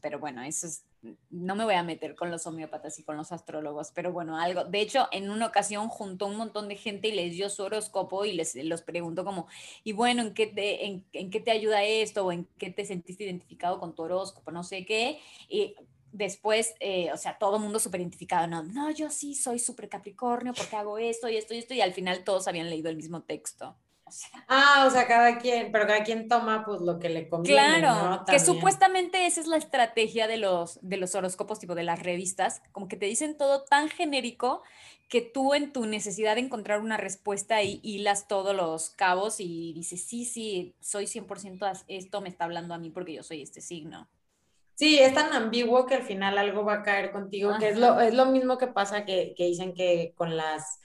pero 0.00 0.18
bueno, 0.18 0.42
eso 0.42 0.66
es, 0.66 0.84
no 1.30 1.54
me 1.54 1.64
voy 1.64 1.74
a 1.74 1.82
meter 1.82 2.14
con 2.14 2.30
los 2.30 2.46
homeópatas 2.46 2.98
y 2.98 3.02
con 3.02 3.16
los 3.16 3.32
astrólogos, 3.32 3.90
pero 3.94 4.12
bueno, 4.12 4.38
algo, 4.38 4.64
de 4.64 4.80
hecho, 4.80 5.08
en 5.12 5.30
una 5.30 5.46
ocasión 5.46 5.88
juntó 5.88 6.26
un 6.26 6.36
montón 6.36 6.68
de 6.68 6.76
gente 6.76 7.08
y 7.08 7.12
les 7.12 7.32
dio 7.32 7.50
su 7.50 7.62
horóscopo 7.62 8.24
y 8.24 8.32
les 8.32 8.54
los 8.54 8.82
preguntó 8.82 9.24
como, 9.24 9.46
y 9.84 9.92
bueno, 9.92 10.22
¿en 10.22 10.34
qué 10.34 10.46
te, 10.46 10.86
en, 10.86 11.30
qué 11.30 11.40
te 11.40 11.50
ayuda 11.50 11.84
esto? 11.84 12.26
¿O 12.26 12.32
en 12.32 12.46
qué 12.58 12.70
te 12.70 12.84
sentiste 12.84 13.24
identificado 13.24 13.78
con 13.80 13.94
tu 13.94 14.02
horóscopo? 14.02 14.50
No 14.50 14.64
sé 14.64 14.84
qué. 14.84 15.20
Y 15.48 15.74
después, 16.12 16.74
eh, 16.80 17.10
o 17.12 17.16
sea, 17.16 17.38
todo 17.38 17.56
el 17.56 17.62
mundo 17.62 17.78
súper 17.78 18.00
identificado, 18.00 18.46
no, 18.46 18.62
no, 18.62 18.90
yo 18.90 19.10
sí 19.10 19.34
soy 19.34 19.58
súper 19.58 19.88
Capricornio 19.88 20.52
porque 20.52 20.76
hago 20.76 20.98
esto 20.98 21.28
y 21.28 21.36
esto 21.36 21.54
y 21.54 21.58
esto, 21.58 21.74
y 21.74 21.80
al 21.80 21.92
final 21.92 22.24
todos 22.24 22.48
habían 22.48 22.70
leído 22.70 22.90
el 22.90 22.96
mismo 22.96 23.22
texto. 23.22 23.76
Ah, 24.48 24.84
o 24.86 24.90
sea, 24.90 25.06
cada 25.06 25.38
quien, 25.38 25.72
pero 25.72 25.86
cada 25.86 26.04
quien 26.04 26.28
toma 26.28 26.64
pues 26.64 26.80
lo 26.80 26.98
que 26.98 27.08
le 27.08 27.28
conviene. 27.28 27.78
Claro, 27.78 28.24
que 28.26 28.38
supuestamente 28.38 29.26
esa 29.26 29.40
es 29.40 29.46
la 29.46 29.56
estrategia 29.56 30.26
de 30.26 30.36
los, 30.36 30.78
de 30.82 30.96
los 30.96 31.14
horóscopos, 31.14 31.58
tipo 31.58 31.74
de 31.74 31.84
las 31.84 32.02
revistas, 32.02 32.62
como 32.72 32.88
que 32.88 32.96
te 32.96 33.06
dicen 33.06 33.36
todo 33.36 33.64
tan 33.64 33.88
genérico 33.88 34.62
que 35.08 35.20
tú 35.20 35.54
en 35.54 35.72
tu 35.72 35.84
necesidad 35.86 36.36
de 36.36 36.40
encontrar 36.40 36.80
una 36.80 36.96
respuesta 36.96 37.62
y 37.62 37.80
hilas 37.82 38.28
todos 38.28 38.56
los 38.56 38.90
cabos 38.90 39.40
y 39.40 39.72
dices, 39.74 40.04
sí, 40.04 40.24
sí, 40.24 40.74
soy 40.80 41.06
100% 41.06 41.84
esto, 41.88 42.20
me 42.20 42.30
está 42.30 42.44
hablando 42.44 42.72
a 42.72 42.78
mí 42.78 42.90
porque 42.90 43.12
yo 43.12 43.22
soy 43.22 43.42
este 43.42 43.60
signo. 43.60 44.08
Sí, 44.74 44.98
es 44.98 45.12
tan 45.12 45.32
ambiguo 45.32 45.84
que 45.86 45.96
al 45.96 46.02
final 46.02 46.38
algo 46.38 46.64
va 46.64 46.76
a 46.76 46.82
caer 46.82 47.12
contigo, 47.12 47.52
que 47.58 47.68
es 47.68 47.78
lo, 47.78 48.00
es 48.00 48.14
lo 48.14 48.26
mismo 48.26 48.56
que 48.56 48.68
pasa 48.68 49.04
que, 49.04 49.34
que 49.36 49.44
dicen 49.44 49.74
que 49.74 50.14
con 50.16 50.36
las 50.36 50.80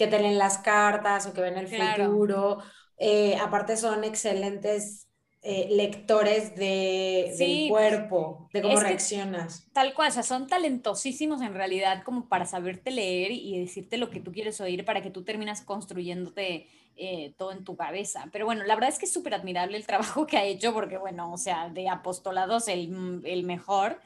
que 0.00 0.06
te 0.06 0.18
leen 0.18 0.38
las 0.38 0.56
cartas 0.56 1.26
o 1.26 1.34
que 1.34 1.42
ven 1.42 1.58
el 1.58 1.68
futuro. 1.68 2.58
Eh, 2.96 3.36
aparte 3.36 3.76
son 3.76 4.02
excelentes 4.02 5.06
eh, 5.42 5.68
lectores 5.70 6.56
de, 6.56 7.34
del 7.38 7.68
cuerpo, 7.68 8.48
de 8.50 8.62
cómo 8.62 8.80
reaccionas. 8.80 9.68
Tal 9.74 9.92
cual, 9.92 10.08
o 10.08 10.12
sea, 10.12 10.22
son 10.22 10.46
talentosísimos 10.46 11.42
en 11.42 11.52
realidad 11.52 12.02
como 12.02 12.30
para 12.30 12.46
saberte 12.46 12.90
leer 12.90 13.32
y 13.32 13.58
decirte 13.58 13.98
lo 13.98 14.08
que 14.08 14.20
tú 14.20 14.32
quieres 14.32 14.58
oír 14.62 14.86
para 14.86 15.02
que 15.02 15.10
tú 15.10 15.22
terminas 15.22 15.60
construyéndote 15.60 16.66
eh, 16.96 17.34
todo 17.36 17.52
en 17.52 17.62
tu 17.62 17.76
cabeza. 17.76 18.30
Pero 18.32 18.46
bueno, 18.46 18.64
la 18.64 18.74
verdad 18.74 18.88
es 18.88 18.98
que 18.98 19.04
es 19.04 19.12
súper 19.12 19.34
admirable 19.34 19.76
el 19.76 19.86
trabajo 19.86 20.26
que 20.26 20.38
ha 20.38 20.44
hecho 20.44 20.72
porque, 20.72 20.96
bueno, 20.96 21.30
o 21.30 21.36
sea, 21.36 21.68
de 21.68 21.90
apostolados 21.90 22.68
el, 22.68 23.20
el 23.24 23.44
mejor. 23.44 24.00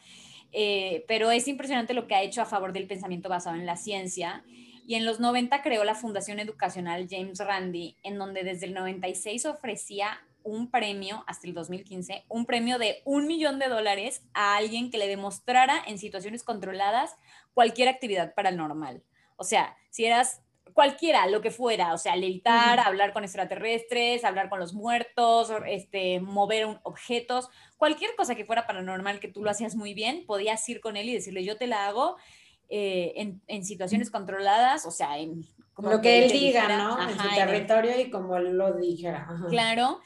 pero 1.07 1.30
es 1.30 1.46
impresionante 1.46 1.94
lo 1.94 2.09
que 2.09 2.16
ha 2.16 2.22
hecho 2.22 2.42
a 2.42 2.46
favor 2.46 2.72
del 2.72 2.88
pensamiento 2.88 3.28
basado 3.28 3.54
en 3.54 3.66
la 3.66 3.76
ciencia 3.76 4.42
y 4.87 4.97
en 4.97 5.05
los 5.05 5.20
90 5.20 5.62
creó 5.62 5.85
la 5.85 5.94
Fundación 5.94 6.40
Educacional 6.40 7.07
James 7.11 7.38
Randi, 7.38 7.97
en 8.03 8.18
donde 8.18 8.44
desde 8.44 8.66
el 8.66 8.75
96 8.75 9.47
ofrecía 9.47 10.20
un 10.42 10.70
premio, 10.70 11.25
hasta 11.27 11.49
el 11.49 11.55
2015, 11.55 12.25
un 12.29 12.44
premio 12.44 12.79
de 12.79 13.01
un 13.05 13.27
millón 13.27 13.59
de 13.59 13.68
dólares 13.68 14.23
a 14.35 14.57
alguien 14.57 14.90
que 14.90 14.99
le 14.99 15.09
demostrara 15.09 15.83
en 15.87 15.99
situaciones 15.99 16.44
controladas 16.44 17.16
cualquier 17.55 17.88
actividad 17.88 18.35
paranormal. 18.35 19.03
O 19.37 19.44
sea, 19.44 19.75
si 19.90 20.05
eras 20.05 20.42
cualquiera, 20.75 21.27
lo 21.29 21.40
que 21.40 21.51
fuera, 21.51 21.94
o 21.94 21.99
sea, 21.99 22.16
levitar, 22.16 22.81
hablar 22.81 23.12
con 23.12 23.25
extraterrestres, 23.25 24.25
hablar 24.25 24.51
con 24.51 24.61
los 24.61 24.75
muertos, 24.75 25.51
este, 25.66 26.20
mover 26.20 26.79
objetos, 26.83 27.49
cualquier 27.77 28.14
cosa 28.16 28.35
que 28.35 28.44
fuera 28.44 28.66
paranormal 28.66 29.20
que 29.20 29.29
tú 29.29 29.42
lo 29.42 29.51
hacías 29.51 29.77
muy 29.77 29.94
bien, 29.94 30.25
podías 30.27 30.68
ir 30.68 30.81
con 30.81 30.97
él 30.97 31.09
y 31.09 31.14
decirle, 31.14 31.44
yo 31.44 31.57
te 31.57 31.66
la 31.66 31.87
hago 31.87 32.16
eh, 32.68 33.12
en, 33.16 33.40
en, 33.46 33.64
situaciones 33.64 34.11
controladas, 34.11 34.87
o 34.87 34.90
sea, 34.90 35.18
en 35.18 35.44
como 35.74 35.90
lo 35.90 36.00
que 36.00 36.24
él 36.24 36.31
diga, 36.31 36.68
¿no? 36.68 37.03
en 37.03 37.18
su 37.18 37.29
territorio 37.35 38.00
y 38.00 38.09
como 38.09 38.37
él 38.37 38.57
lo 38.57 38.72
dijera. 38.74 39.29
Claro. 39.48 40.00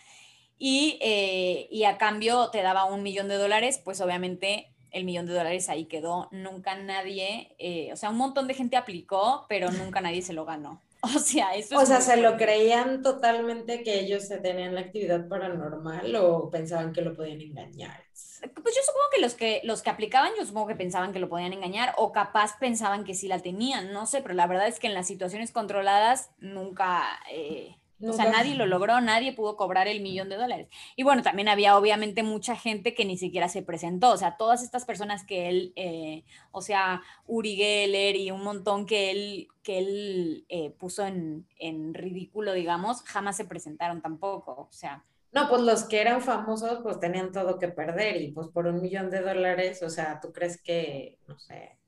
Y, 0.59 0.99
eh, 1.01 1.69
y, 1.71 1.85
a 1.85 1.99
cambio 1.99 2.51
te 2.51 2.63
daba 2.63 2.85
un 2.87 3.03
millón 3.03 3.29
de 3.29 3.37
dólares, 3.37 3.81
pues 3.85 4.01
obviamente 4.01 4.73
el 4.91 5.05
millón 5.05 5.27
de 5.27 5.35
dólares 5.35 5.69
ahí 5.69 5.85
quedó. 5.85 6.29
Nunca 6.33 6.75
nadie, 6.77 7.55
eh, 7.59 7.91
o 7.93 7.97
sea, 7.97 8.11
un 8.11 8.17
montón 8.17 8.49
de 8.49 8.55
gente 8.55 8.77
aplicó, 8.77 9.47
pero 9.49 9.71
nunca 9.71 10.01
nadie 10.01 10.23
se 10.23 10.33
lo 10.33 10.45
ganó. 10.47 10.83
O 11.03 11.19
sea, 11.19 11.55
eso 11.55 11.79
O 11.79 11.87
sea, 11.87 12.01
¿se 12.01 12.17
lo 12.17 12.37
creían 12.37 13.03
totalmente 13.03 13.83
que 13.83 14.01
ellos 14.01 14.29
tenían 14.29 14.75
la 14.75 14.81
actividad 14.81 15.29
paranormal 15.29 16.15
o 16.17 16.51
pensaban 16.51 16.93
que 16.93 17.03
lo 17.03 17.15
podían 17.15 17.41
engañar? 17.41 18.05
Pues 18.13 18.75
yo 18.75 18.83
supongo 18.85 19.07
que 19.15 19.21
los 19.21 19.35
que 19.35 19.61
los 19.65 19.83
que 19.83 19.91
aplicaban, 19.91 20.33
yo 20.39 20.45
supongo 20.45 20.69
que 20.69 20.77
pensaban 20.77 21.13
que 21.13 21.19
lo 21.19 21.29
podían 21.29 21.53
engañar 21.53 21.95
o 21.97 22.13
capaz 22.13 22.59
pensaban 22.59 23.05
que 23.05 23.15
sí 23.15 23.29
la 23.29 23.41
tenían, 23.41 23.93
no 23.93 24.07
sé, 24.07 24.23
pero 24.23 24.35
la 24.35 24.47
verdad 24.47 24.69
es 24.69 24.79
que 24.79 24.87
en 24.87 24.95
las 24.95 25.07
situaciones 25.07 25.53
controladas 25.53 26.31
nunca, 26.39 27.05
eh, 27.31 27.77
o 28.01 28.13
sea, 28.13 28.31
nadie 28.31 28.55
lo 28.55 28.67
logró, 28.67 29.01
nadie 29.01 29.33
pudo 29.33 29.57
cobrar 29.57 29.89
el 29.89 30.01
millón 30.01 30.29
de 30.29 30.37
dólares. 30.37 30.69
Y 30.97 31.03
bueno, 31.03 31.23
también 31.23 31.49
había 31.49 31.77
obviamente 31.77 32.23
mucha 32.23 32.57
gente 32.57 32.95
que 32.95 33.05
ni 33.05 33.17
siquiera 33.17 33.49
se 33.49 33.63
presentó, 33.63 34.11
o 34.11 34.17
sea, 34.17 34.37
todas 34.37 34.63
estas 34.63 34.85
personas 34.85 35.25
que 35.25 35.49
él, 35.49 35.73
eh, 35.77 36.25
o 36.51 36.63
sea, 36.63 37.03
Uri 37.27 37.57
Geller 37.57 38.17
y 38.17 38.31
un 38.31 38.43
montón 38.43 38.87
que 38.87 39.11
él, 39.11 39.49
que 39.63 39.79
él 39.79 40.47
eh, 40.49 40.71
puso 40.71 41.07
en, 41.07 41.47
en 41.59 41.95
ridículo, 41.95 42.53
digamos, 42.53 43.03
jamás 43.03 43.37
se 43.37 43.45
presentaron 43.45 44.01
tampoco, 44.01 44.53
o 44.53 44.73
sea. 44.73 45.05
No, 45.33 45.49
pues 45.49 45.61
los 45.63 45.85
que 45.85 46.01
eran 46.01 46.23
famosos 46.23 46.81
pues 46.83 46.99
tenían 47.01 47.33
todo 47.33 47.59
que 47.59 47.69
perder 47.69 48.23
y 48.23 48.33
pues 48.33 48.49
por 48.49 48.67
un 48.67 48.81
millón 48.81 49.11
de 49.11 49.21
dólares, 49.21 49.83
o 49.83 49.91
sea, 49.91 50.21
¿tú 50.21 50.33
crees 50.33 50.61
que, 50.63 51.19
no 51.27 51.39
sé, 51.39 51.79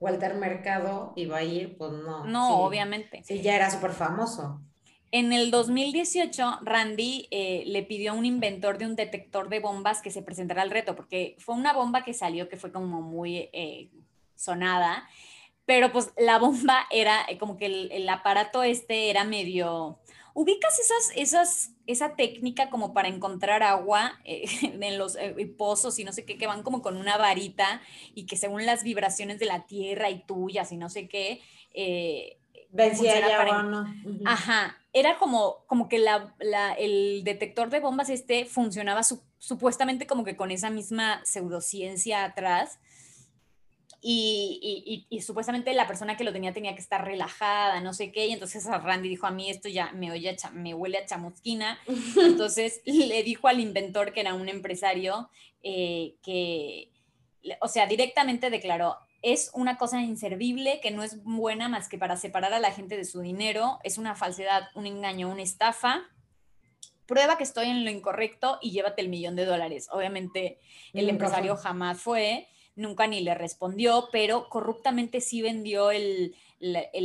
Walter 0.00 0.34
Mercado 0.34 1.12
iba 1.16 1.38
a 1.38 1.42
ir? 1.42 1.76
Pues 1.76 1.92
no. 1.92 2.24
No, 2.24 2.62
obviamente. 2.62 3.22
Sí, 3.24 3.40
ya 3.42 3.56
era 3.56 3.70
súper 3.70 3.92
famoso. 3.92 4.60
En 5.12 5.32
el 5.32 5.50
2018, 5.50 6.60
Randy 6.62 7.26
eh, 7.32 7.64
le 7.66 7.82
pidió 7.82 8.12
a 8.12 8.14
un 8.14 8.24
inventor 8.24 8.78
de 8.78 8.86
un 8.86 8.94
detector 8.94 9.48
de 9.48 9.58
bombas 9.58 10.02
que 10.02 10.12
se 10.12 10.22
presentara 10.22 10.62
al 10.62 10.70
reto, 10.70 10.94
porque 10.94 11.34
fue 11.38 11.56
una 11.56 11.72
bomba 11.72 12.04
que 12.04 12.14
salió 12.14 12.48
que 12.48 12.56
fue 12.56 12.70
como 12.70 13.02
muy 13.02 13.48
eh, 13.52 13.90
sonada, 14.36 15.08
pero 15.66 15.90
pues 15.90 16.12
la 16.16 16.38
bomba 16.38 16.86
era 16.92 17.24
eh, 17.28 17.38
como 17.38 17.56
que 17.56 17.66
el, 17.66 18.08
aparato 18.08 18.62
este 18.62 19.10
era 19.10 19.24
medio... 19.24 19.98
¿Ubicas 20.32 20.78
esas, 20.78 21.16
esas, 21.16 21.72
esa 21.88 22.14
técnica 22.14 22.70
como 22.70 22.94
para 22.94 23.08
encontrar 23.08 23.64
agua 23.64 24.20
en 24.24 24.96
los 24.96 25.18
pozos 25.58 25.98
y 25.98 26.04
no 26.04 26.12
sé 26.12 26.24
qué, 26.24 26.38
que 26.38 26.46
van 26.46 26.62
como 26.62 26.82
con 26.82 26.96
una 26.96 27.16
varita 27.16 27.82
y 28.14 28.26
que 28.26 28.36
según 28.36 28.64
las 28.64 28.84
vibraciones 28.84 29.40
de 29.40 29.46
la 29.46 29.66
tierra 29.66 30.08
y 30.08 30.20
tuyas 30.20 30.70
y 30.70 30.76
no 30.76 30.88
sé 30.88 31.08
qué, 31.08 31.40
Vencía 32.72 33.20
ya 33.20 33.62
no. 33.62 33.86
Ajá, 34.24 34.76
era 34.92 35.18
como, 35.18 35.64
como 35.66 35.88
que 35.88 35.98
la, 35.98 36.34
el 36.78 37.22
detector 37.24 37.70
de 37.70 37.80
bombas 37.80 38.10
este 38.10 38.44
funcionaba 38.44 39.02
supuestamente 39.38 40.06
como 40.06 40.24
que 40.24 40.36
con 40.36 40.50
esa 40.50 40.70
misma 40.70 41.24
pseudociencia 41.24 42.24
atrás. 42.24 42.78
Y, 44.02 45.06
y, 45.10 45.20
supuestamente 45.20 45.74
la 45.74 45.86
persona 45.86 46.16
que 46.16 46.24
lo 46.24 46.32
tenía 46.32 46.54
tenía 46.54 46.74
que 46.74 46.80
estar 46.80 47.04
relajada, 47.04 47.80
no 47.82 47.92
sé 47.92 48.12
qué, 48.12 48.28
y 48.28 48.32
entonces 48.32 48.64
Randy 48.64 49.10
dijo, 49.10 49.26
a 49.26 49.30
mí 49.30 49.50
esto 49.50 49.68
ya 49.68 49.92
me, 49.92 50.10
oye 50.10 50.34
me 50.54 50.72
huele 50.72 50.96
a 50.96 51.04
chamusquina, 51.04 51.78
entonces 52.16 52.80
le 52.86 53.22
dijo 53.22 53.46
al 53.46 53.60
inventor, 53.60 54.14
que 54.14 54.20
era 54.20 54.32
un 54.32 54.48
empresario, 54.48 55.28
eh, 55.62 56.14
que, 56.22 56.90
o 57.60 57.68
sea, 57.68 57.86
directamente 57.86 58.48
declaró, 58.48 58.96
es 59.22 59.50
una 59.54 59.76
cosa 59.76 60.00
inservible 60.00 60.80
que 60.80 60.90
no 60.90 61.02
es 61.02 61.22
buena 61.22 61.68
más 61.68 61.88
que 61.88 61.98
para 61.98 62.16
separar 62.16 62.52
a 62.52 62.60
la 62.60 62.72
gente 62.72 62.96
de 62.96 63.04
su 63.04 63.20
dinero, 63.20 63.78
es 63.84 63.98
una 63.98 64.14
falsedad, 64.14 64.68
un 64.74 64.86
engaño, 64.86 65.28
una 65.28 65.42
estafa. 65.42 66.02
Prueba 67.06 67.36
que 67.36 67.44
estoy 67.44 67.66
en 67.66 67.84
lo 67.84 67.90
incorrecto 67.90 68.58
y 68.62 68.70
llévate 68.70 69.02
el 69.02 69.08
millón 69.08 69.36
de 69.36 69.44
dólares. 69.44 69.88
Obviamente 69.90 70.58
el 70.92 71.08
empresario 71.08 71.56
jamás 71.56 72.00
fue, 72.00 72.48
nunca 72.76 73.06
ni 73.06 73.20
le 73.20 73.34
respondió, 73.34 74.08
pero 74.12 74.48
corruptamente 74.48 75.20
sí 75.20 75.42
vendió 75.42 75.90
el, 75.90 76.34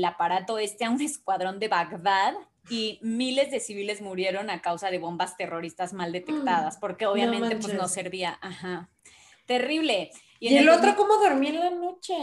aparato 0.06 0.58
este 0.58 0.86
a 0.86 0.92
un 0.92 1.02
escuadrón 1.02 1.60
de 1.60 1.68
Bagdad 1.68 2.36
y 2.70 3.00
miles 3.02 3.52
de 3.52 3.60
civiles 3.60 4.02
murieron 4.02 4.50
a 4.50 4.62
causa 4.62 4.90
de 4.90 5.00
bombas 5.00 5.38
terroristas 5.38 5.94
mal 5.94 6.12
detectadas, 6.14 6.78
porque 6.78 7.08
obviamente 7.08 7.56
no 7.56 7.62
pues 7.62 7.74
no 7.74 7.88
servía. 7.88 8.38
Ajá. 8.42 8.90
Terrible. 9.46 10.12
¿Y, 10.40 10.56
el, 10.56 10.70
otro 10.70 10.96
cómo 10.96 11.18
dormía 11.18 11.50
en 11.50 11.60
la 11.60 11.70
noche? 11.70 12.14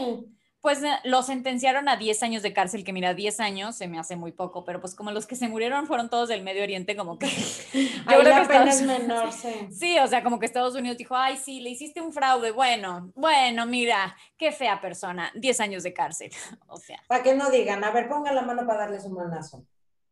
Pues 0.63 0.81
eh, 0.81 0.91
lo 1.03 1.23
sentenciaron 1.23 1.89
a 1.89 1.97
10 1.97 2.23
años 2.23 2.41
de 2.41 2.53
cárcel, 2.53 2.85
que 2.85 2.93
mira, 2.93 3.13
10 3.13 3.41
años 3.41 3.75
se 3.75 3.89
me 3.89 3.99
hace 3.99 4.15
muy 4.15 4.31
poco, 4.31 4.63
pero 4.63 4.79
pues 4.79 4.95
como 4.95 5.11
los 5.11 5.27
que 5.27 5.35
se 5.35 5.49
murieron 5.49 5.87
fueron 5.87 6.09
todos 6.09 6.29
del 6.29 6.41
Medio 6.41 6.63
Oriente, 6.63 6.95
como 6.95 7.19
que... 7.19 7.27
yo 7.73 8.19
creo 8.19 8.23
la 8.23 8.41
que 8.43 8.47
pena 8.47 8.69
es 8.69 8.81
menor, 8.81 9.31
sí. 9.33 9.67
Sí, 9.71 9.99
o 9.99 10.07
sea, 10.07 10.23
como 10.23 10.39
que 10.39 10.45
Estados 10.45 10.73
Unidos 10.75 10.97
dijo, 10.97 11.17
ay, 11.17 11.35
sí, 11.35 11.59
le 11.59 11.69
hiciste 11.69 11.99
un 11.99 12.13
fraude, 12.13 12.51
bueno, 12.51 13.11
bueno, 13.13 13.65
mira, 13.65 14.15
qué 14.37 14.53
fea 14.53 14.79
persona, 14.79 15.33
10 15.35 15.59
años 15.59 15.83
de 15.83 15.93
cárcel, 15.93 16.31
o 16.67 16.77
sea. 16.77 17.03
Para 17.07 17.23
que 17.23 17.35
no 17.35 17.49
digan, 17.49 17.83
a 17.83 17.91
ver, 17.91 18.07
ponga 18.07 18.31
la 18.31 18.43
mano 18.43 18.65
para 18.65 18.79
darles 18.79 19.03
un 19.03 19.15
manazo. 19.15 19.65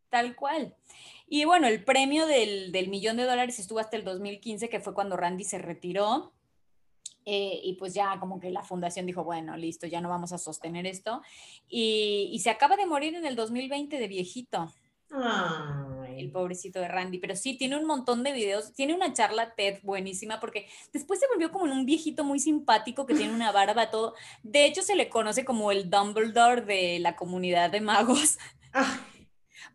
Tal 0.10 0.36
cual. 0.36 0.76
Y 1.28 1.46
bueno, 1.46 1.68
el 1.68 1.82
premio 1.86 2.26
del, 2.26 2.74
del 2.74 2.90
millón 2.90 3.16
de 3.16 3.24
dólares 3.24 3.58
estuvo 3.58 3.80
hasta 3.80 3.96
el 3.96 4.04
2015, 4.04 4.68
que 4.68 4.82
fue 4.82 4.94
cuando 4.94 5.16
Randy 5.16 5.46
se 5.46 5.60
retiró 5.60 6.34
eh, 7.26 7.62
y 7.64 7.74
pues 7.74 7.94
ya 7.94 8.20
como 8.20 8.40
que 8.40 8.50
la 8.50 8.64
fundación 8.64 9.06
dijo, 9.06 9.24
bueno, 9.24 9.56
listo, 9.56 9.86
ya 9.86 10.02
no 10.02 10.10
vamos 10.10 10.32
a 10.32 10.38
sostener 10.38 10.86
esto. 10.88 11.22
Y, 11.70 12.40
se 12.44 12.50
acaba 12.50 12.76
de 12.76 12.86
morir 12.86 13.16
en 13.16 13.26
el 13.26 13.36
2020 13.36 13.98
de 14.00 14.08
viejito. 14.08 14.72
El 16.18 16.32
pobrecito 16.32 16.80
de 16.80 16.88
Randy, 16.88 17.18
pero 17.20 17.36
sí, 17.36 17.58
tiene 17.58 17.78
un 17.78 17.86
montón 17.86 18.24
de 18.24 18.32
videos, 18.32 18.74
tiene 18.74 18.94
una 18.94 19.12
charla 19.14 19.54
TED 19.56 19.80
buenísima 19.84 20.40
porque 20.40 20.68
después 20.94 21.20
se 21.20 21.28
volvió 21.28 21.52
como 21.52 21.66
un 21.66 21.86
viejito 21.86 22.24
muy 22.24 22.40
simpático 22.40 23.06
que 23.06 23.16
tiene 23.16 23.34
una 23.34 23.52
barba, 23.52 23.92
todo. 23.92 24.16
De 24.42 24.66
hecho, 24.66 24.82
se 24.82 24.96
le 24.96 25.10
conoce 25.10 25.44
como 25.44 25.72
el 25.72 25.90
Dumbledore 25.90 26.62
de 26.62 27.00
la 27.00 27.16
comunidad 27.16 27.72
de 27.72 27.82
magos. 27.82 28.38
Ah. 28.74 29.00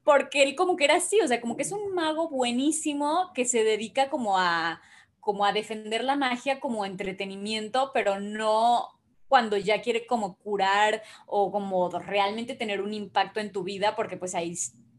Porque 0.04 0.42
él 0.42 0.56
como 0.56 0.76
que 0.76 0.84
era 0.84 0.96
así, 0.96 1.20
o 1.20 1.28
sea, 1.28 1.40
como 1.40 1.56
que 1.56 1.62
es 1.62 1.72
un 1.72 1.94
mago 1.94 2.28
buenísimo 2.28 3.30
que 3.34 3.44
se 3.44 3.62
dedica 3.62 4.08
como 4.08 4.38
a, 4.38 4.80
como 5.26 5.44
a 5.44 5.52
defender 5.52 6.04
la 6.04 6.14
magia 6.14 6.60
como 6.60 6.86
entretenimiento, 6.86 7.90
pero 7.92 8.20
no 8.20 8.96
cuando 9.26 9.56
ya 9.56 9.82
quiere 9.82 10.06
como 10.06 10.36
curar 10.38 11.02
o 11.26 11.50
como 11.50 11.90
realmente 11.90 12.54
tener 12.54 12.80
un 12.80 12.94
impacto 12.94 13.40
en 13.40 13.50
tu 13.50 13.64
vida, 13.64 13.96
porque 13.96 14.16
pues 14.16 14.36
ahí 14.36 14.56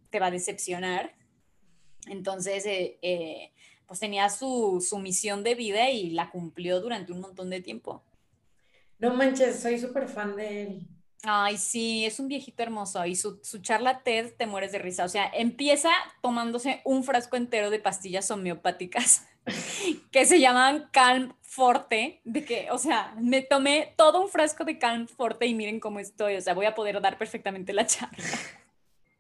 te 0.10 0.20
va 0.20 0.26
a 0.26 0.32
decepcionar. 0.32 1.16
Entonces, 2.08 2.66
eh, 2.66 3.00
eh, 3.02 3.54
pues 3.86 4.02
tenía 4.02 4.28
su, 4.28 4.86
su, 4.86 4.98
misión 4.98 5.46
de 5.46 5.56
vida 5.56 5.90
y 5.92 6.10
la 6.10 6.30
cumplió 6.30 6.82
durante 6.82 7.14
un 7.14 7.22
montón 7.22 7.50
de 7.50 7.62
tiempo. 7.62 8.04
No 9.00 9.14
manches, 9.14 9.62
soy 9.62 9.80
súper 9.80 10.10
fan 10.10 10.36
de 10.36 10.64
él. 10.64 10.88
Ay, 11.24 11.56
sí, 11.56 12.06
es 12.06 12.20
un 12.20 12.28
viejito 12.28 12.64
hermoso 12.64 13.06
y 13.06 13.16
su, 13.16 13.40
su, 13.44 13.60
charla 13.60 14.04
TED 14.04 14.34
te 14.38 14.46
mueres 14.46 14.74
de 14.74 14.80
risa. 14.80 15.06
O 15.06 15.10
sea, 15.10 15.32
empieza 15.34 15.90
tomándose 16.22 16.82
un 16.84 17.06
frasco 17.06 17.38
entero 17.38 17.70
de 17.70 17.80
pastillas 17.80 18.30
homeopáticas 18.30 19.26
que 20.12 20.26
se 20.26 20.40
llaman 20.40 20.90
Calm 20.92 21.34
Forte, 21.42 22.22
de 22.24 22.46
que, 22.46 22.68
o 22.72 22.78
sea, 22.78 23.16
me 23.20 23.42
tomé 23.42 23.94
todo 23.98 24.22
un 24.22 24.30
frasco 24.30 24.64
de 24.64 24.78
Calm 24.78 25.08
Forte 25.08 25.46
y 25.46 25.56
miren 25.56 25.80
cómo 25.80 26.00
estoy, 26.00 26.36
o 26.36 26.42
sea, 26.42 26.54
voy 26.54 26.66
a 26.66 26.76
poder 26.76 27.02
dar 27.02 27.18
perfectamente 27.18 27.74
la 27.74 27.86
charla. 27.86 28.18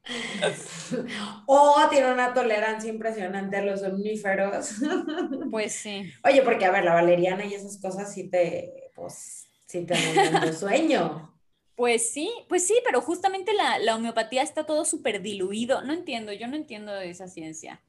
o 1.45 1.87
tiene 1.89 2.11
una 2.11 2.33
tolerancia 2.33 2.89
impresionante 2.89 3.57
a 3.57 3.61
los 3.61 3.83
omníferos. 3.83 4.75
Pues 5.51 5.73
sí. 5.73 6.11
Oye, 6.23 6.41
porque 6.41 6.65
a 6.65 6.71
ver, 6.71 6.83
la 6.83 6.93
valeriana 6.93 7.45
y 7.45 7.53
esas 7.53 7.77
cosas 7.79 8.13
sí 8.13 8.29
te, 8.29 8.91
pues, 8.93 9.47
sí 9.65 9.85
te 9.85 9.93
dan 9.93 10.53
sueño. 10.53 11.33
Pues 11.75 12.11
sí, 12.11 12.31
pues 12.49 12.67
sí, 12.67 12.79
pero 12.83 13.01
justamente 13.01 13.53
la, 13.53 13.79
la 13.79 13.95
homeopatía 13.95 14.41
está 14.41 14.65
todo 14.65 14.83
súper 14.83 15.21
diluido. 15.21 15.81
No 15.83 15.93
entiendo, 15.93 16.33
yo 16.33 16.47
no 16.47 16.55
entiendo 16.55 16.95
esa 16.97 17.27
ciencia. 17.27 17.81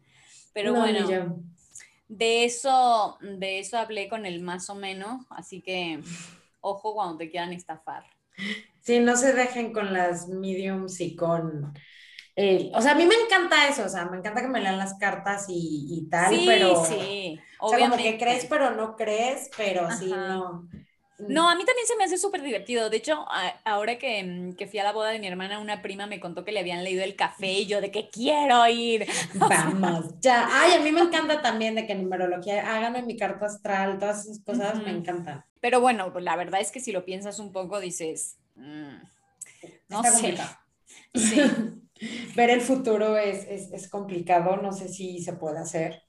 Pero 0.52 0.74
bueno, 0.74 1.42
de 2.08 2.44
eso, 2.44 3.18
de 3.20 3.60
eso 3.60 3.78
hablé 3.78 4.08
con 4.08 4.26
el 4.26 4.40
más 4.40 4.68
o 4.70 4.74
menos, 4.74 5.26
así 5.30 5.60
que 5.62 6.00
ojo 6.60 6.94
cuando 6.94 7.18
te 7.18 7.30
quieran 7.30 7.52
estafar. 7.52 8.04
Sí, 8.80 9.00
no 9.00 9.16
se 9.16 9.32
dejen 9.32 9.72
con 9.72 9.92
las 9.92 10.28
mediums 10.28 11.00
y 11.00 11.14
con... 11.14 11.74
o 12.72 12.82
sea, 12.82 12.92
a 12.92 12.94
mí 12.94 13.04
me 13.04 13.14
encanta 13.14 13.68
eso, 13.68 13.84
o 13.84 13.88
sea, 13.88 14.06
me 14.06 14.16
encanta 14.16 14.40
que 14.40 14.48
me 14.48 14.60
lean 14.60 14.78
las 14.78 14.98
cartas 14.98 15.46
y, 15.48 16.08
tal, 16.10 16.34
sí, 16.34 16.44
pero... 16.46 16.84
Sí, 16.84 17.38
o 17.60 17.68
sea, 17.68 17.78
como 17.78 17.96
que 17.96 18.18
crees, 18.18 18.46
pero 18.46 18.74
no 18.74 18.96
crees, 18.96 19.50
pero 19.56 19.90
sí, 19.90 20.10
no. 20.10 20.68
No, 21.18 21.48
a 21.48 21.56
mí 21.56 21.64
también 21.64 21.86
se 21.86 21.96
me 21.96 22.04
hace 22.04 22.16
súper 22.16 22.42
divertido. 22.42 22.90
De 22.90 22.98
hecho, 22.98 23.26
ahora 23.64 23.94
mm, 23.94 24.52
que, 24.52 24.66
fui 24.68 24.78
a 24.78 24.84
la 24.84 24.92
boda 24.92 25.10
de 25.10 25.18
mi 25.18 25.26
hermana, 25.26 25.58
una 25.58 25.82
prima 25.82 26.06
me 26.06 26.20
contó 26.20 26.44
que 26.44 26.52
le 26.52 26.60
habían 26.60 26.84
leído 26.84 27.02
el 27.02 27.16
café 27.16 27.52
y 27.52 27.66
yo 27.66 27.80
de 27.80 27.90
que 27.90 28.08
quiero 28.08 28.66
ir. 28.68 29.06
Vamos, 29.34 30.14
ya. 30.20 30.48
Ay, 30.50 30.74
a 30.74 30.80
mí 30.80 30.92
me 30.92 31.00
encanta 31.00 31.42
también 31.42 31.74
de 31.74 31.86
que 31.86 31.94
numerología, 31.96 32.76
háganme 32.76 33.02
mi 33.02 33.16
carta 33.16 33.46
astral, 33.46 33.98
todas 33.98 34.26
esas 34.26 34.40
cosas 34.44 34.80
me 34.82 34.90
encantan. 34.90 35.44
Pero 35.60 35.80
bueno, 35.80 36.12
pues 36.12 36.22
la 36.22 36.36
verdad 36.36 36.60
es 36.60 36.70
que 36.70 36.80
si 36.80 36.92
lo 36.92 37.04
piensas 37.04 37.40
un 37.40 37.52
poco, 37.52 37.80
dices, 37.80 38.36
mm, 38.54 38.96
no 39.88 40.02
sé. 40.04 40.36
Sí. 41.14 41.40
Ver 42.36 42.50
el 42.50 42.60
futuro 42.60 43.16
es, 43.16 43.44
es 43.48 43.88
complicado, 43.88 44.56
no 44.58 44.72
sé 44.72 44.88
si 44.88 45.20
se 45.20 45.32
puede 45.32 45.58
hacer. 45.58 46.07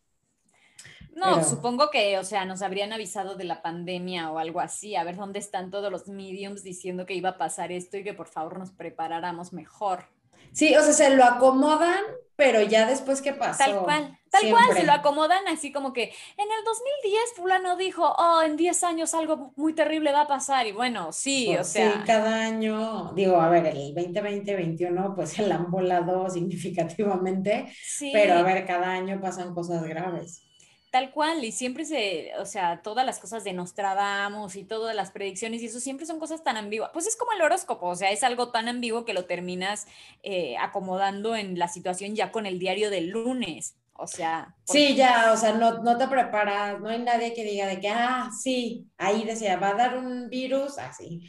No, 1.19 1.43
supongo 1.43 1.89
que, 1.89 2.17
o 2.17 2.23
sea, 2.23 2.45
nos 2.45 2.61
habrían 2.61 2.93
avisado 2.93 3.35
de 3.35 3.43
la 3.43 3.61
pandemia 3.61 4.31
o 4.31 4.39
algo 4.39 4.59
así, 4.59 4.95
a 4.95 5.03
ver 5.03 5.15
dónde 5.15 5.39
están 5.39 5.69
todos 5.71 5.91
los 5.91 6.07
mediums 6.07 6.63
diciendo 6.63 7.05
que 7.05 7.13
iba 7.13 7.29
a 7.29 7.37
pasar 7.37 7.71
esto 7.71 7.97
y 7.97 8.03
que 8.03 8.13
por 8.13 8.27
favor 8.27 8.57
nos 8.57 8.71
preparáramos 8.71 9.53
mejor. 9.53 10.05
Sí, 10.51 10.75
o 10.75 10.81
sea, 10.81 10.93
se 10.93 11.15
lo 11.15 11.23
acomodan, 11.23 12.01
pero 12.35 12.61
ya 12.61 12.87
después 12.87 13.21
qué 13.21 13.33
pasó. 13.33 13.63
Tal 13.63 13.79
cual, 13.79 14.17
tal 14.29 14.49
cual, 14.49 14.65
se 14.73 14.83
lo 14.83 14.93
acomodan 14.93 15.47
así 15.47 15.71
como 15.71 15.93
que 15.93 16.03
en 16.03 16.47
el 16.47 16.63
2010 16.65 17.21
fulano 17.35 17.75
dijo, 17.75 18.15
oh, 18.17 18.41
en 18.41 18.57
10 18.57 18.83
años 18.83 19.13
algo 19.13 19.53
muy 19.55 19.73
terrible 19.73 20.11
va 20.11 20.21
a 20.21 20.27
pasar 20.27 20.65
y 20.65 20.71
bueno, 20.71 21.11
sí, 21.11 21.55
o 21.55 21.63
sea. 21.63 21.91
Sí, 21.91 21.99
cada 22.05 22.45
año, 22.45 23.13
digo, 23.13 23.39
a 23.39 23.49
ver, 23.49 23.67
el 23.67 23.93
2020-2021 23.93 25.15
pues 25.15 25.31
se 25.31 25.45
la 25.45 25.55
han 25.55 25.69
volado 25.69 26.29
significativamente, 26.31 27.71
sí. 27.83 28.11
pero 28.11 28.35
a 28.35 28.43
ver, 28.43 28.65
cada 28.65 28.91
año 28.91 29.19
pasan 29.21 29.53
cosas 29.53 29.83
graves. 29.83 30.48
Tal 30.91 31.11
cual, 31.11 31.43
y 31.43 31.51
siempre 31.51 31.85
se, 31.85 32.31
o 32.39 32.45
sea, 32.45 32.81
todas 32.81 33.05
las 33.05 33.19
cosas 33.19 33.43
de 33.43 33.53
Nostradamus 33.53 34.55
y 34.55 34.63
todas 34.63 34.95
las 34.95 35.11
predicciones 35.11 35.61
y 35.61 35.67
eso 35.67 35.79
siempre 35.79 36.07
son 36.07 36.19
cosas 36.19 36.43
tan 36.43 36.57
ambiguas. 36.57 36.89
Pues 36.93 37.05
es 37.05 37.15
como 37.15 37.31
el 37.33 37.41
horóscopo, 37.41 37.87
o 37.87 37.95
sea, 37.95 38.09
es 38.11 38.23
algo 38.23 38.49
tan 38.49 38.67
ambiguo 38.67 39.05
que 39.05 39.13
lo 39.13 39.25
terminas 39.25 39.85
eh, 40.23 40.57
acomodando 40.57 41.35
en 41.35 41.59
la 41.59 41.67
situación 41.67 42.15
ya 42.15 42.31
con 42.31 42.47
el 42.47 42.57
diario 42.57 42.89
del 42.89 43.09
lunes. 43.09 43.75
O 43.93 44.07
sea. 44.07 44.55
Sí, 44.63 44.95
ya, 44.95 45.31
o 45.33 45.37
sea, 45.37 45.53
no, 45.53 45.83
no 45.83 45.97
te 45.97 46.07
preparas, 46.07 46.79
no 46.79 46.89
hay 46.89 46.99
nadie 46.99 47.33
que 47.33 47.43
diga 47.43 47.67
de 47.67 47.79
que, 47.79 47.89
ah, 47.89 48.29
sí, 48.41 48.87
ahí 48.97 49.25
decía, 49.25 49.57
va 49.57 49.69
a 49.69 49.73
dar 49.75 49.97
un 49.97 50.29
virus, 50.29 50.77
así. 50.77 51.21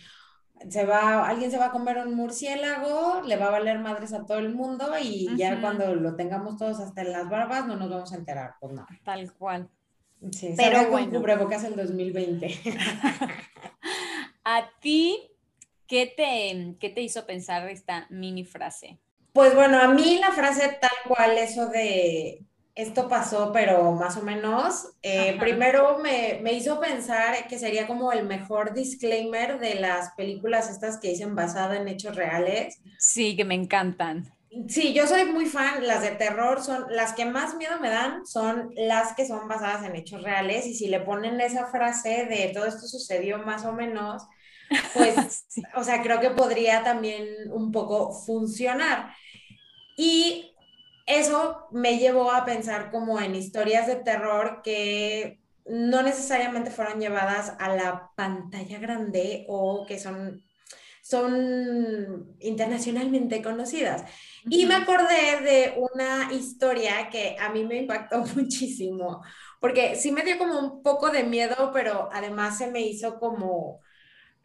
Se 0.68 0.84
va, 0.84 1.26
alguien 1.26 1.50
se 1.50 1.58
va 1.58 1.66
a 1.66 1.72
comer 1.72 1.98
un 1.98 2.14
murciélago, 2.14 3.22
le 3.22 3.36
va 3.36 3.46
a 3.46 3.50
valer 3.50 3.78
madres 3.78 4.12
a 4.12 4.26
todo 4.26 4.38
el 4.38 4.54
mundo 4.54 4.92
y 5.00 5.34
ya 5.36 5.60
cuando 5.60 5.94
lo 5.94 6.16
tengamos 6.16 6.56
todos 6.56 6.80
hasta 6.80 7.02
en 7.02 7.12
las 7.12 7.28
barbas 7.30 7.66
no 7.66 7.76
nos 7.76 7.88
vamos 7.88 8.12
a 8.12 8.16
enterar, 8.16 8.54
pues 8.60 8.72
no. 8.74 8.86
Tal 9.04 9.32
cual. 9.32 9.68
Sí, 10.32 10.54
pero 10.56 10.90
bueno. 10.90 11.18
cubrebocas 11.18 11.64
el 11.64 11.76
2020. 11.76 12.46
¿A 14.44 14.70
ti 14.80 15.30
qué 15.86 16.12
te, 16.14 16.76
qué 16.78 16.90
te 16.90 17.00
hizo 17.00 17.26
pensar 17.26 17.68
esta 17.68 18.06
mini 18.10 18.44
frase? 18.44 18.98
Pues 19.32 19.54
bueno, 19.54 19.78
a 19.78 19.88
mí 19.88 20.18
la 20.18 20.32
frase 20.32 20.76
tal 20.80 20.90
cual, 21.06 21.38
eso 21.38 21.68
de 21.68 22.44
esto 22.74 23.08
pasó, 23.08 23.52
pero 23.52 23.92
más 23.92 24.16
o 24.16 24.22
menos, 24.22 24.88
eh, 25.02 25.36
primero 25.38 25.98
me, 25.98 26.38
me, 26.42 26.52
hizo 26.52 26.80
pensar 26.80 27.46
que 27.48 27.58
sería 27.58 27.86
como 27.86 28.12
el 28.12 28.24
mejor 28.26 28.74
disclaimer 28.74 29.58
de 29.58 29.74
las 29.74 30.12
películas 30.12 30.70
estas 30.70 30.98
que 30.98 31.08
dicen 31.08 31.34
basada 31.34 31.76
en 31.76 31.88
hechos 31.88 32.16
reales. 32.16 32.80
Sí, 32.98 33.36
que 33.36 33.44
me 33.44 33.54
encantan. 33.54 34.32
Sí, 34.68 34.92
yo 34.92 35.06
soy 35.06 35.26
muy 35.26 35.46
fan, 35.46 35.86
las 35.86 36.02
de 36.02 36.10
terror 36.10 36.60
son 36.60 36.84
las 36.90 37.12
que 37.12 37.24
más 37.24 37.54
miedo 37.54 37.78
me 37.80 37.88
dan, 37.88 38.26
son 38.26 38.72
las 38.74 39.14
que 39.14 39.24
son 39.24 39.46
basadas 39.46 39.84
en 39.84 39.94
hechos 39.94 40.22
reales 40.22 40.66
y 40.66 40.74
si 40.74 40.88
le 40.88 40.98
ponen 40.98 41.40
esa 41.40 41.66
frase 41.66 42.26
de 42.26 42.50
todo 42.52 42.66
esto 42.66 42.88
sucedió 42.88 43.38
más 43.38 43.64
o 43.64 43.72
menos, 43.72 44.24
pues, 44.92 45.46
o 45.76 45.84
sea, 45.84 46.02
creo 46.02 46.18
que 46.18 46.30
podría 46.30 46.82
también 46.82 47.26
un 47.52 47.70
poco 47.70 48.12
funcionar. 48.12 49.14
Y 49.96 50.49
eso 51.18 51.66
me 51.72 51.98
llevó 51.98 52.32
a 52.32 52.44
pensar 52.44 52.90
como 52.90 53.20
en 53.20 53.34
historias 53.34 53.86
de 53.86 53.96
terror 53.96 54.60
que 54.62 55.40
no 55.66 56.02
necesariamente 56.02 56.70
fueron 56.70 57.00
llevadas 57.00 57.54
a 57.58 57.74
la 57.74 58.10
pantalla 58.16 58.78
grande 58.78 59.44
o 59.48 59.86
que 59.86 59.98
son, 59.98 60.42
son 61.02 62.34
internacionalmente 62.40 63.42
conocidas. 63.42 64.04
Y 64.48 64.66
me 64.66 64.74
acordé 64.74 65.40
de 65.42 65.74
una 65.76 66.32
historia 66.32 67.08
que 67.10 67.36
a 67.38 67.50
mí 67.50 67.64
me 67.64 67.76
impactó 67.78 68.24
muchísimo, 68.36 69.22
porque 69.60 69.96
sí 69.96 70.12
me 70.12 70.22
dio 70.22 70.38
como 70.38 70.58
un 70.58 70.82
poco 70.82 71.10
de 71.10 71.24
miedo, 71.24 71.70
pero 71.72 72.08
además 72.12 72.58
se 72.58 72.68
me 72.68 72.80
hizo 72.80 73.18
como, 73.18 73.80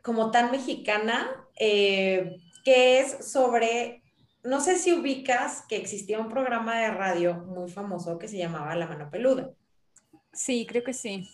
como 0.01 0.31
tan 0.31 0.51
mexicana, 0.51 1.47
eh, 1.59 2.37
que 2.63 2.99
es 2.99 3.31
sobre 3.31 4.04
no 4.45 4.61
sé 4.61 4.77
si 4.77 4.93
ubicas 4.93 5.63
que 5.67 5.75
existía 5.75 6.19
un 6.19 6.29
programa 6.29 6.79
de 6.79 6.91
radio 6.91 7.33
muy 7.33 7.69
famoso 7.69 8.19
que 8.19 8.27
se 8.27 8.37
llamaba 8.37 8.75
La 8.75 8.87
Mano 8.87 9.09
Peluda. 9.09 9.51
Sí, 10.33 10.65
creo 10.67 10.83
que 10.83 10.93
sí. 10.93 11.27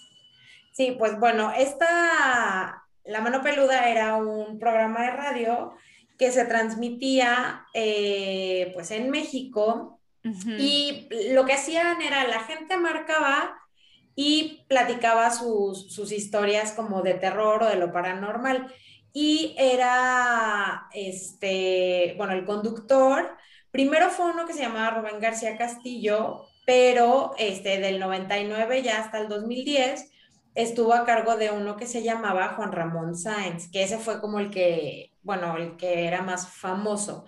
Sí, 0.71 0.95
pues 0.97 1.19
bueno, 1.19 1.51
esta, 1.51 2.83
La 3.03 3.21
Mano 3.21 3.41
Peluda 3.41 3.89
era 3.89 4.15
un 4.15 4.57
programa 4.59 5.01
de 5.01 5.11
radio 5.11 5.73
que 6.17 6.31
se 6.31 6.45
transmitía 6.45 7.65
eh, 7.73 8.71
pues 8.73 8.91
en 8.91 9.09
México 9.09 9.99
y 10.23 11.09
lo 11.33 11.45
que 11.45 11.53
hacían 11.53 11.99
era 12.03 12.27
la 12.27 12.41
gente 12.41 12.77
marcaba 12.77 13.57
y 14.15 14.63
platicaba 14.67 15.31
sus, 15.31 15.91
sus 15.91 16.11
historias 16.11 16.73
como 16.73 17.01
de 17.01 17.15
terror 17.15 17.63
o 17.63 17.67
de 17.67 17.75
lo 17.75 17.91
paranormal 17.91 18.71
y 19.13 19.55
era, 19.57 20.87
este, 20.93 22.15
bueno, 22.17 22.33
el 22.33 22.45
conductor, 22.45 23.37
primero 23.71 24.09
fue 24.09 24.31
uno 24.31 24.45
que 24.45 24.53
se 24.53 24.61
llamaba 24.61 25.01
Rubén 25.01 25.19
García 25.19 25.57
Castillo, 25.57 26.45
pero 26.65 27.33
este, 27.37 27.79
del 27.79 27.99
99 27.99 28.83
ya 28.83 28.99
hasta 28.99 29.19
el 29.19 29.27
2010 29.27 30.11
estuvo 30.55 30.93
a 30.93 31.05
cargo 31.05 31.37
de 31.37 31.51
uno 31.51 31.77
que 31.77 31.87
se 31.87 32.03
llamaba 32.03 32.49
Juan 32.55 32.71
Ramón 32.71 33.15
Sáenz, 33.15 33.69
que 33.71 33.83
ese 33.83 33.97
fue 33.97 34.19
como 34.21 34.39
el 34.39 34.49
que, 34.51 35.13
bueno, 35.23 35.57
el 35.57 35.77
que 35.77 36.05
era 36.07 36.21
más 36.21 36.47
famoso. 36.49 37.25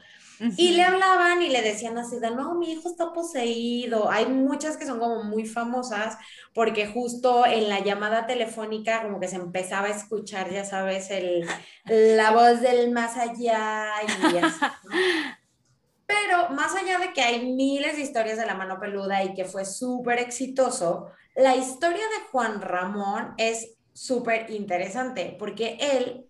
Y 0.58 0.72
le 0.72 0.84
hablaban 0.84 1.42
y 1.42 1.50
le 1.50 1.62
decían 1.62 1.98
así 1.98 2.20
de, 2.20 2.32
no, 2.32 2.56
mi 2.56 2.72
hijo 2.72 2.90
está 2.90 3.14
poseído. 3.14 4.10
Hay 4.10 4.26
muchas 4.26 4.78
que 4.78 4.86
son 4.86 5.00
como 5.00 5.24
muy 5.24 5.46
famosas 5.46 6.18
porque 6.54 6.88
justo 6.88 7.46
en 7.46 7.70
la 7.70 7.80
llamada 7.80 8.26
telefónica 8.28 9.04
como 9.04 9.20
que 9.20 9.28
se 9.28 9.38
empezaba 9.38 9.88
a 9.88 9.92
escuchar, 9.92 10.52
ya 10.52 10.66
sabes, 10.66 11.10
el, 11.12 11.46
la 11.86 12.32
voz 12.32 12.62
del 12.62 12.92
más 12.92 13.18
allá 13.18 13.88
y 14.04 14.38
así. 14.38 14.60
Pero 16.06 16.50
más 16.50 16.76
allá 16.76 17.00
de 17.00 17.14
que 17.14 17.22
hay 17.22 17.54
miles 17.54 17.96
de 17.96 18.02
historias 18.02 18.38
de 18.38 18.46
la 18.46 18.56
mano 18.56 18.80
peluda 18.80 19.24
y 19.24 19.34
que 19.34 19.46
fue 19.46 19.66
súper 19.66 20.20
exitoso, 20.20 21.08
la 21.36 21.56
historia 21.56 22.04
de 22.04 22.28
Juan 22.32 22.62
Ramón 22.62 23.34
es 23.38 23.78
súper 23.94 24.50
interesante 24.52 25.36
porque 25.40 25.78
él 25.80 26.28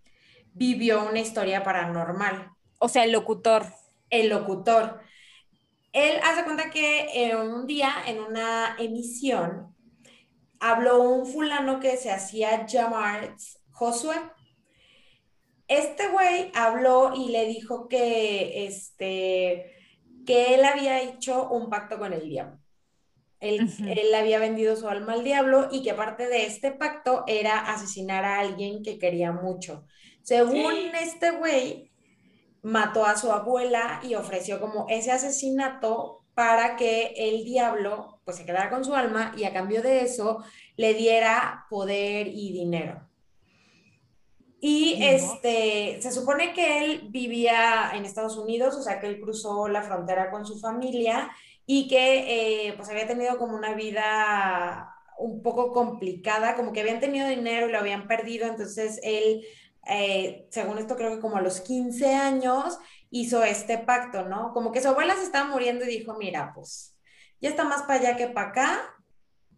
vivió 0.53 1.09
una 1.09 1.19
historia 1.19 1.63
paranormal. 1.63 2.51
O 2.79 2.87
sea, 2.87 3.03
el 3.03 3.11
locutor 3.11 3.65
el 4.13 4.29
locutor. 4.29 5.01
Él 5.91 6.19
hace 6.23 6.43
cuenta 6.43 6.69
que 6.69 7.07
en 7.13 7.37
un 7.37 7.67
día, 7.67 7.91
en 8.07 8.19
una 8.19 8.75
emisión, 8.79 9.75
habló 10.59 11.01
un 11.01 11.25
fulano 11.25 11.79
que 11.79 11.97
se 11.97 12.11
hacía 12.11 12.65
llamar 12.65 13.35
Josué. 13.71 14.15
Este 15.67 16.07
güey 16.09 16.51
habló 16.53 17.13
y 17.15 17.29
le 17.29 17.45
dijo 17.45 17.87
que, 17.87 18.65
este, 18.65 19.71
que 20.25 20.55
él 20.55 20.63
había 20.63 21.01
hecho 21.01 21.49
un 21.49 21.69
pacto 21.69 21.97
con 21.97 22.13
el 22.13 22.29
diablo. 22.29 22.59
Él, 23.39 23.67
él, 23.85 24.15
había 24.15 24.39
vendido 24.39 24.77
su 24.77 24.87
alma 24.87 25.13
al 25.13 25.23
diablo 25.23 25.67
y 25.69 25.83
que 25.83 25.91
aparte 25.91 26.27
de 26.27 26.45
este 26.45 26.71
pacto 26.71 27.25
era 27.27 27.59
asesinar 27.59 28.23
a 28.23 28.39
alguien 28.39 28.83
que 28.83 28.97
quería 28.97 29.33
mucho. 29.33 29.85
Según 30.21 30.73
este 30.95 31.31
güey, 31.31 31.92
mató 32.63 33.05
a 33.05 33.17
su 33.17 33.31
abuela 33.31 33.99
y 34.03 34.15
ofreció 34.15 34.59
como 34.59 34.87
ese 34.89 35.11
asesinato 35.11 36.23
para 36.33 36.75
que 36.75 37.13
el 37.15 37.43
diablo 37.43 38.19
pues 38.25 38.37
se 38.37 38.45
quedara 38.45 38.69
con 38.69 38.83
su 38.83 38.95
alma 38.95 39.33
y 39.37 39.43
a 39.43 39.53
cambio 39.53 39.81
de 39.81 40.01
eso 40.01 40.43
le 40.77 40.93
diera 40.93 41.67
poder 41.69 42.27
y 42.27 42.51
dinero. 42.51 43.07
Y 44.59 45.03
este, 45.03 46.01
se 46.01 46.11
supone 46.11 46.53
que 46.53 46.85
él 46.85 47.09
vivía 47.09 47.91
en 47.93 48.05
Estados 48.05 48.37
Unidos, 48.37 48.75
o 48.75 48.81
sea 48.81 49.01
que 49.01 49.07
él 49.07 49.19
cruzó 49.19 49.67
la 49.67 49.81
frontera 49.81 50.31
con 50.31 50.45
su 50.45 50.57
familia 50.57 51.29
y 51.65 51.89
que 51.89 52.67
eh, 52.69 52.73
pues 52.77 52.87
había 52.87 53.05
tenido 53.05 53.37
como 53.37 53.57
una 53.57 53.73
vida 53.73 54.89
un 55.17 55.43
poco 55.43 55.73
complicada, 55.73 56.55
como 56.55 56.71
que 56.71 56.79
habían 56.79 57.01
tenido 57.01 57.27
dinero 57.27 57.67
y 57.67 57.71
lo 57.73 57.77
habían 57.77 58.07
perdido, 58.07 58.47
entonces 58.47 59.01
él 59.03 59.45
eh, 59.87 60.47
según 60.49 60.77
esto 60.77 60.95
creo 60.95 61.15
que 61.15 61.21
como 61.21 61.37
a 61.37 61.41
los 61.41 61.61
15 61.61 62.13
años, 62.15 62.77
hizo 63.09 63.43
este 63.43 63.77
pacto, 63.77 64.23
¿no? 64.23 64.53
Como 64.53 64.71
que 64.71 64.81
su 64.81 64.87
abuela 64.87 65.15
se 65.15 65.23
estaba 65.23 65.49
muriendo 65.49 65.85
y 65.85 65.99
dijo, 65.99 66.15
mira, 66.17 66.51
pues 66.55 66.95
ya 67.39 67.49
está 67.49 67.63
más 67.63 67.83
para 67.83 67.99
allá 67.99 68.15
que 68.15 68.27
para 68.27 68.49
acá, 68.49 68.95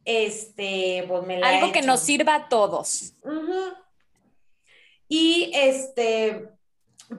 este, 0.04 1.06
pues 1.08 1.26
me 1.26 1.40
la 1.40 1.50
Algo 1.50 1.72
que 1.72 1.82
nos 1.82 2.00
sirva 2.02 2.36
a 2.36 2.50
todos. 2.50 3.14
Y 5.08 5.52
este, 5.54 6.50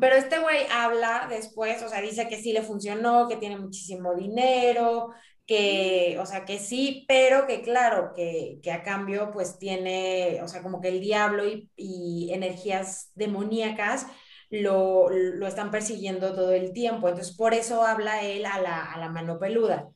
pero 0.01 0.17
este 0.17 0.39
güey 0.41 0.67
habla 0.73 1.27
después, 1.31 1.83
o 1.83 1.89
sea, 1.89 2.01
dice 2.01 2.29
que 2.29 2.41
sí 2.41 2.53
le 2.53 2.63
funcionó, 2.63 3.29
que 3.29 3.37
tiene 3.37 3.57
muchísimo 3.57 4.15
dinero, 4.15 5.11
que, 5.47 6.19
o 6.21 6.27
sea, 6.27 6.45
que 6.45 6.59
sí, 6.59 7.05
pero 7.09 7.47
que 7.47 7.63
claro, 7.63 8.13
que, 8.15 8.61
a 8.73 8.83
cambio 8.83 9.31
pues 9.33 9.59
tiene, 9.59 10.41
o 10.43 10.49
sea, 10.49 10.63
como 10.63 10.81
que 10.81 10.89
el 10.89 11.01
diablo 11.01 11.45
y, 11.77 12.31
energías 12.33 13.13
demoníacas 13.15 14.07
lo, 14.51 15.11
están 15.47 15.71
persiguiendo 15.71 16.35
todo 16.35 16.53
el 16.53 16.73
tiempo. 16.73 17.09
Entonces, 17.09 17.37
por 17.37 17.55
eso 17.55 17.85
habla 17.85 18.23
él 18.23 18.45
a 18.47 18.61
la, 18.61 19.09
mano 19.11 19.39
peluda. 19.39 19.89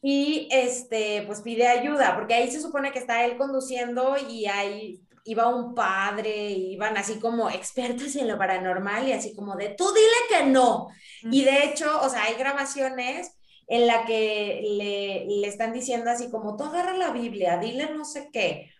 Y 0.00 0.48
este, 0.52 1.22
pues 1.26 1.40
pide 1.42 1.66
ayuda, 1.66 2.14
porque 2.14 2.34
ahí 2.34 2.50
se 2.50 2.60
supone 2.60 2.92
que 2.92 3.00
está 3.00 3.24
él 3.24 3.36
conduciendo 3.36 4.16
y 4.30 4.46
ahí 4.46 5.00
iba 5.24 5.48
un 5.48 5.74
padre, 5.74 6.50
iban 6.50 6.96
así 6.96 7.18
como 7.18 7.50
expertos 7.50 8.14
en 8.14 8.28
lo 8.28 8.38
paranormal 8.38 9.08
y 9.08 9.12
así 9.12 9.34
como 9.34 9.56
de, 9.56 9.70
tú 9.70 9.92
dile 9.92 10.06
que 10.28 10.46
no. 10.46 10.86
Y 11.22 11.44
de 11.44 11.64
hecho, 11.64 12.00
o 12.02 12.08
sea, 12.08 12.24
hay 12.24 12.34
grabaciones 12.34 13.35
en 13.66 13.86
la 13.86 14.04
que 14.04 14.62
le, 14.62 15.46
están 15.46 15.72
diciendo 15.72 16.10
así 16.10 16.30
como, 16.30 16.56
tú 16.56 16.64
agarra 16.64 16.96
la 16.96 17.10
Biblia, 17.10 17.58
dile 17.58 17.90
no 17.90 18.04
sé 18.04 18.30
qué. 18.32 18.70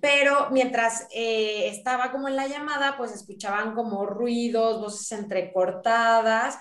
Pero 0.00 0.50
mientras 0.50 1.08
eh, 1.14 1.68
estaba 1.68 2.12
como 2.12 2.28
en 2.28 2.36
la 2.36 2.46
llamada, 2.46 2.96
pues 2.96 3.12
escuchaban 3.12 3.74
como 3.74 4.06
ruidos, 4.06 4.80
voces 4.80 5.12
entrecortadas 5.12 6.58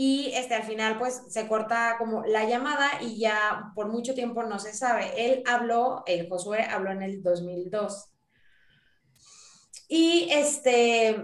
y 0.00 0.30
este, 0.34 0.54
al 0.54 0.62
final 0.62 0.96
pues 0.96 1.22
se 1.28 1.48
corta 1.48 1.96
como 1.98 2.24
la 2.24 2.44
llamada 2.44 2.88
y 3.02 3.18
ya 3.18 3.72
por 3.74 3.88
mucho 3.88 4.14
tiempo 4.14 4.44
no 4.44 4.60
se 4.60 4.72
sabe. 4.72 5.10
Él 5.16 5.42
habló, 5.44 6.04
el 6.06 6.28
Josué 6.28 6.62
habló 6.62 6.92
en 6.92 7.02
el 7.02 7.20
2002. 7.20 8.12
Y 9.88 10.28
este, 10.30 11.16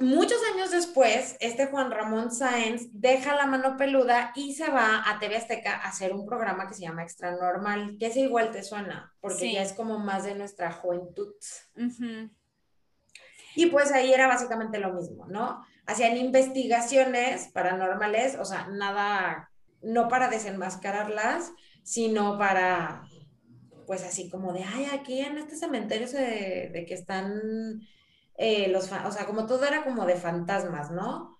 Muchos 0.00 0.38
años 0.54 0.70
después, 0.70 1.36
este 1.40 1.66
Juan 1.66 1.90
Ramón 1.90 2.32
Sáenz 2.32 2.88
deja 2.90 3.34
la 3.34 3.44
mano 3.44 3.76
peluda 3.76 4.32
y 4.34 4.54
se 4.54 4.70
va 4.70 5.02
a 5.04 5.18
TV 5.18 5.36
Azteca 5.36 5.74
a 5.74 5.88
hacer 5.88 6.14
un 6.14 6.24
programa 6.24 6.66
que 6.66 6.72
se 6.72 6.80
llama 6.80 7.02
Extra 7.02 7.32
Normal, 7.32 7.98
que 8.00 8.06
ese 8.06 8.20
igual 8.20 8.50
te 8.50 8.62
suena, 8.62 9.14
porque 9.20 9.52
ya 9.52 9.60
es 9.62 9.74
como 9.74 9.98
más 9.98 10.24
de 10.24 10.34
nuestra 10.34 10.72
juventud. 10.72 11.34
Y 13.54 13.66
pues 13.66 13.92
ahí 13.92 14.10
era 14.10 14.26
básicamente 14.26 14.78
lo 14.78 14.94
mismo, 14.94 15.26
¿no? 15.26 15.62
Hacían 15.84 16.16
investigaciones 16.16 17.48
paranormales, 17.48 18.36
o 18.36 18.46
sea, 18.46 18.68
nada, 18.68 19.50
no 19.82 20.08
para 20.08 20.30
desenmascararlas, 20.30 21.52
sino 21.82 22.38
para, 22.38 23.02
pues 23.86 24.02
así 24.02 24.30
como 24.30 24.54
de, 24.54 24.64
ay, 24.64 24.86
aquí 24.94 25.20
en 25.20 25.36
este 25.36 25.56
cementerio 25.56 26.08
se, 26.08 26.70
de 26.72 26.86
que 26.88 26.94
están 26.94 27.82
eh, 28.42 28.68
los, 28.68 28.90
o 28.90 29.12
sea, 29.12 29.26
como 29.26 29.44
todo 29.46 29.66
era 29.66 29.84
como 29.84 30.06
de 30.06 30.16
fantasmas, 30.16 30.90
¿no? 30.90 31.38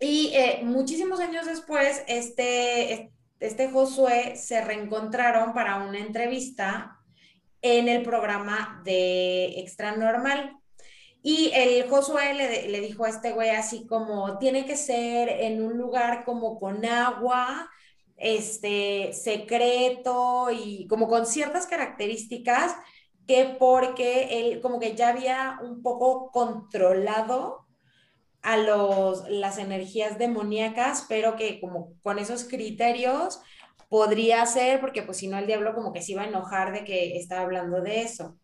Y 0.00 0.32
eh, 0.34 0.60
muchísimos 0.62 1.20
años 1.20 1.44
después, 1.44 2.02
este, 2.08 3.12
este 3.38 3.70
Josué 3.70 4.34
se 4.36 4.64
reencontraron 4.64 5.52
para 5.52 5.84
una 5.84 5.98
entrevista 5.98 6.98
en 7.60 7.88
el 7.88 8.02
programa 8.02 8.80
de 8.82 9.60
Extra 9.60 9.94
Normal. 9.94 10.56
Y 11.22 11.50
el 11.54 11.86
Josué 11.90 12.32
le, 12.32 12.68
le, 12.68 12.80
dijo 12.80 13.04
a 13.04 13.10
este 13.10 13.32
güey 13.32 13.50
así 13.50 13.86
como, 13.86 14.38
tiene 14.38 14.64
que 14.64 14.78
ser 14.78 15.28
en 15.28 15.62
un 15.62 15.76
lugar 15.76 16.24
como 16.24 16.58
con 16.58 16.82
agua, 16.86 17.70
este, 18.16 19.12
secreto 19.12 20.48
y 20.50 20.86
como 20.86 21.08
con 21.08 21.26
ciertas 21.26 21.66
características 21.66 22.74
que 23.26 23.56
porque 23.58 24.40
él 24.40 24.60
como 24.60 24.78
que 24.78 24.94
ya 24.94 25.08
había 25.08 25.58
un 25.62 25.82
poco 25.82 26.30
controlado 26.30 27.66
a 28.42 28.58
los, 28.58 29.28
las 29.28 29.58
energías 29.58 30.18
demoníacas, 30.18 31.06
pero 31.08 31.36
que 31.36 31.60
como 31.60 31.94
con 32.02 32.18
esos 32.18 32.44
criterios 32.44 33.40
podría 33.88 34.44
ser, 34.44 34.80
porque 34.80 35.02
pues 35.02 35.18
si 35.18 35.28
no 35.28 35.38
el 35.38 35.46
diablo 35.46 35.74
como 35.74 35.92
que 35.92 36.02
se 36.02 36.12
iba 36.12 36.22
a 36.22 36.28
enojar 36.28 36.72
de 36.72 36.84
que 36.84 37.16
estaba 37.16 37.42
hablando 37.42 37.80
de 37.80 38.02
eso. 38.02 38.36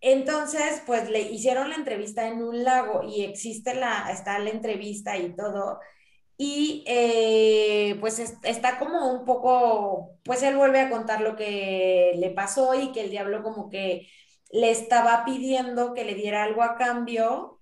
Entonces, 0.00 0.82
pues 0.86 1.10
le 1.10 1.20
hicieron 1.20 1.70
la 1.70 1.74
entrevista 1.74 2.28
en 2.28 2.42
un 2.42 2.62
lago 2.62 3.02
y 3.02 3.24
existe 3.24 3.74
la, 3.74 4.10
está 4.12 4.38
la 4.38 4.50
entrevista 4.50 5.16
y 5.16 5.34
todo. 5.34 5.80
Y 6.38 6.84
eh, 6.86 7.96
pues 8.00 8.18
está 8.18 8.78
como 8.78 9.10
un 9.10 9.24
poco, 9.24 10.18
pues 10.24 10.42
él 10.42 10.56
vuelve 10.56 10.80
a 10.80 10.90
contar 10.90 11.22
lo 11.22 11.34
que 11.34 12.12
le 12.16 12.30
pasó 12.30 12.74
y 12.74 12.92
que 12.92 13.02
el 13.02 13.10
diablo 13.10 13.42
como 13.42 13.70
que 13.70 14.08
le 14.50 14.70
estaba 14.70 15.24
pidiendo 15.24 15.94
que 15.94 16.04
le 16.04 16.14
diera 16.14 16.44
algo 16.44 16.62
a 16.62 16.76
cambio 16.76 17.60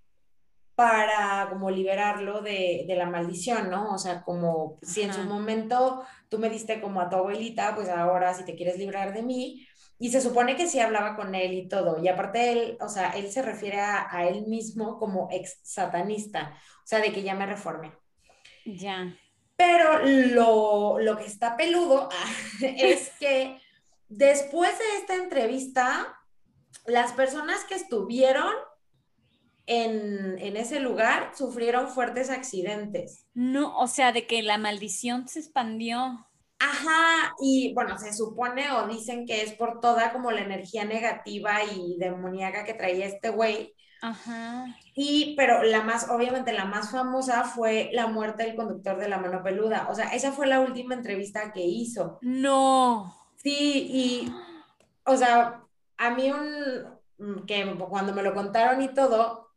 para 0.74 1.48
como 1.50 1.70
liberarlo 1.70 2.42
de, 2.42 2.84
de 2.88 2.96
la 2.96 3.06
maldición, 3.06 3.70
¿no? 3.70 3.94
O 3.94 3.98
sea, 3.98 4.22
como 4.24 4.78
si 4.82 5.02
en 5.02 5.12
su 5.12 5.22
momento 5.22 6.04
tú 6.28 6.38
me 6.38 6.50
diste 6.50 6.80
como 6.80 7.00
a 7.00 7.08
tu 7.08 7.16
abuelita, 7.16 7.74
pues 7.76 7.88
ahora 7.88 8.34
si 8.34 8.44
te 8.44 8.56
quieres 8.56 8.78
librar 8.78 9.14
de 9.14 9.22
mí. 9.22 9.66
Y 9.98 10.10
se 10.10 10.20
supone 10.20 10.56
que 10.56 10.66
sí 10.66 10.80
hablaba 10.80 11.16
con 11.16 11.34
él 11.36 11.52
y 11.54 11.68
todo. 11.68 12.02
Y 12.02 12.08
aparte 12.08 12.52
él, 12.52 12.76
o 12.80 12.88
sea, 12.88 13.10
él 13.12 13.30
se 13.30 13.42
refiere 13.42 13.80
a, 13.80 14.08
a 14.10 14.26
él 14.28 14.46
mismo 14.46 14.98
como 14.98 15.28
ex 15.30 15.60
satanista, 15.62 16.58
o 16.84 16.86
sea, 16.86 17.00
de 17.00 17.12
que 17.12 17.22
ya 17.22 17.34
me 17.36 17.46
reforme. 17.46 17.92
Ya. 18.64 19.16
Pero 19.56 20.04
lo, 20.04 20.98
lo 20.98 21.16
que 21.16 21.26
está 21.26 21.56
peludo 21.56 22.08
es 22.60 23.10
que 23.20 23.58
después 24.08 24.78
de 24.78 24.98
esta 24.98 25.14
entrevista, 25.16 26.16
las 26.86 27.12
personas 27.12 27.64
que 27.64 27.74
estuvieron 27.74 28.52
en, 29.66 30.38
en, 30.38 30.56
ese 30.56 30.80
lugar 30.80 31.32
sufrieron 31.34 31.88
fuertes 31.88 32.28
accidentes. 32.28 33.26
No, 33.32 33.78
o 33.78 33.86
sea, 33.86 34.12
de 34.12 34.26
que 34.26 34.42
la 34.42 34.58
maldición 34.58 35.26
se 35.26 35.38
expandió. 35.38 36.26
Ajá, 36.58 37.34
y 37.40 37.72
bueno, 37.74 37.98
se 37.98 38.12
supone 38.12 38.70
o 38.72 38.86
dicen 38.86 39.26
que 39.26 39.42
es 39.42 39.52
por 39.52 39.80
toda 39.80 40.12
como 40.12 40.30
la 40.30 40.42
energía 40.42 40.84
negativa 40.84 41.64
y 41.64 41.96
demoníaca 41.98 42.64
que 42.64 42.74
traía 42.74 43.06
este 43.06 43.30
güey. 43.30 43.74
Ajá. 44.04 44.66
Y, 44.94 45.34
pero 45.34 45.62
la 45.62 45.82
más, 45.82 46.10
obviamente 46.10 46.52
la 46.52 46.66
más 46.66 46.90
famosa 46.90 47.44
fue 47.44 47.88
la 47.94 48.06
muerte 48.06 48.42
del 48.44 48.54
conductor 48.54 48.98
de 48.98 49.08
la 49.08 49.16
mano 49.16 49.42
peluda. 49.42 49.88
O 49.88 49.94
sea, 49.94 50.08
esa 50.08 50.30
fue 50.30 50.46
la 50.46 50.60
última 50.60 50.94
entrevista 50.94 51.52
que 51.52 51.62
hizo. 51.62 52.18
No. 52.20 53.16
Sí, 53.36 53.88
y, 53.90 54.34
o 55.06 55.16
sea, 55.16 55.62
a 55.96 56.10
mí 56.10 56.30
un, 56.30 57.46
que 57.46 57.78
cuando 57.88 58.12
me 58.12 58.22
lo 58.22 58.34
contaron 58.34 58.82
y 58.82 58.92
todo, 58.92 59.48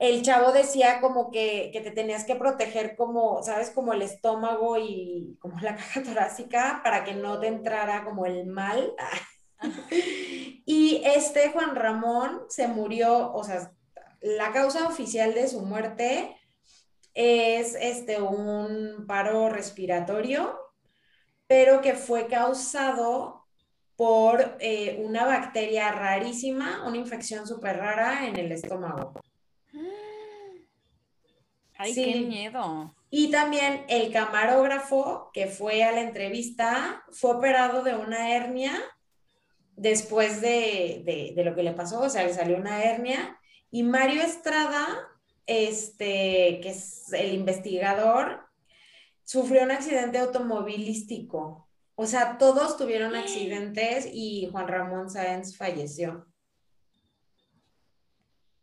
el 0.00 0.22
chavo 0.22 0.50
decía 0.50 1.00
como 1.00 1.30
que, 1.30 1.70
que 1.72 1.82
te 1.82 1.92
tenías 1.92 2.24
que 2.24 2.34
proteger 2.34 2.96
como, 2.96 3.44
¿sabes? 3.44 3.70
Como 3.70 3.92
el 3.92 4.02
estómago 4.02 4.76
y 4.76 5.38
como 5.40 5.60
la 5.60 5.76
caja 5.76 6.02
torácica 6.02 6.80
para 6.82 7.04
que 7.04 7.14
no 7.14 7.38
te 7.38 7.46
entrara 7.46 8.04
como 8.04 8.26
el 8.26 8.46
mal. 8.46 8.92
y 10.66 11.02
este 11.04 11.50
Juan 11.50 11.76
Ramón 11.76 12.42
se 12.48 12.68
murió, 12.68 13.32
o 13.32 13.44
sea, 13.44 13.72
la 14.20 14.52
causa 14.52 14.88
oficial 14.88 15.34
de 15.34 15.48
su 15.48 15.60
muerte 15.60 16.36
es 17.12 17.76
este, 17.80 18.20
un 18.20 19.04
paro 19.06 19.48
respiratorio, 19.48 20.58
pero 21.46 21.80
que 21.80 21.94
fue 21.94 22.26
causado 22.26 23.44
por 23.96 24.56
eh, 24.58 25.00
una 25.04 25.24
bacteria 25.24 25.92
rarísima, 25.92 26.84
una 26.86 26.96
infección 26.96 27.46
súper 27.46 27.76
rara 27.76 28.26
en 28.26 28.36
el 28.36 28.50
estómago. 28.50 29.14
Ay, 31.76 31.94
qué 31.94 32.20
miedo. 32.22 32.94
Y 33.10 33.30
también 33.30 33.84
el 33.88 34.12
camarógrafo 34.12 35.30
que 35.32 35.46
fue 35.46 35.84
a 35.84 35.92
la 35.92 36.00
entrevista 36.00 37.04
fue 37.12 37.36
operado 37.36 37.82
de 37.82 37.94
una 37.94 38.34
hernia 38.34 38.72
después 39.76 40.40
de, 40.40 41.32
de, 41.34 41.44
lo 41.44 41.54
que 41.54 41.62
le 41.62 41.72
pasó, 41.72 42.00
o 42.00 42.08
sea, 42.08 42.24
le 42.24 42.34
salió 42.34 42.56
una 42.56 42.82
hernia. 42.82 43.38
Y 43.70 43.82
Mario 43.82 44.22
Estrada, 44.22 44.86
este, 45.46 46.60
que 46.62 46.70
es 46.70 47.12
el 47.12 47.34
investigador, 47.34 48.46
sufrió 49.24 49.62
un 49.62 49.70
accidente 49.70 50.18
automovilístico. 50.18 51.68
O 51.96 52.06
sea, 52.06 52.38
todos 52.38 52.76
tuvieron 52.76 53.14
accidentes 53.14 54.08
y 54.12 54.48
Juan 54.50 54.68
Ramón 54.68 55.10
Sáenz 55.10 55.56
falleció. 55.56 56.26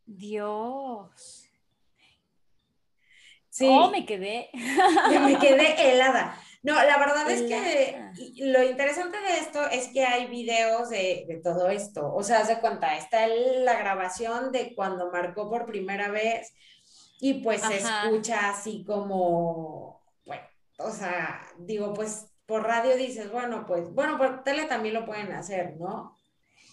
Dios. 0.06 1.46
Sí. 3.50 3.68
Oh, 3.70 3.90
me 3.90 4.06
quedé. 4.06 4.50
me 4.54 5.40
quedé 5.40 5.92
helada. 5.94 6.38
No, 6.64 6.76
la 6.76 6.98
verdad 6.98 7.30
es 7.32 7.42
que 7.42 8.44
lo 8.46 8.64
interesante 8.64 9.18
de 9.20 9.40
esto 9.40 9.68
es 9.68 9.88
que 9.88 10.06
hay 10.06 10.28
videos 10.28 10.90
de, 10.90 11.42
todo 11.44 11.70
esto. 11.70 12.14
O 12.14 12.24
sea, 12.24 12.46
se 12.46 12.60
cuenta, 12.60 12.98
está 12.98 13.28
la 13.28 13.80
grabación 13.80 14.52
de 14.52 14.76
cuando 14.76 15.12
marcó 15.12 15.50
por 15.50 15.66
primera 15.66 16.12
vez 16.12 16.54
y 17.20 17.36
pues 17.36 17.62
se 17.62 17.78
escucha 17.78 18.50
así 18.50 18.84
como, 18.86 20.02
bueno, 20.26 20.44
o 20.78 20.92
sea, 20.92 21.42
digo, 21.58 21.94
pues 21.94 22.28
por 22.46 22.64
radio 22.64 22.96
dices, 22.96 23.32
bueno, 23.32 23.66
pues, 23.66 23.92
bueno, 23.94 24.18
por 24.18 24.44
tele 24.44 24.66
también 24.66 24.94
lo 24.94 25.06
pueden 25.06 25.32
hacer, 25.32 25.78
¿no? 25.78 26.16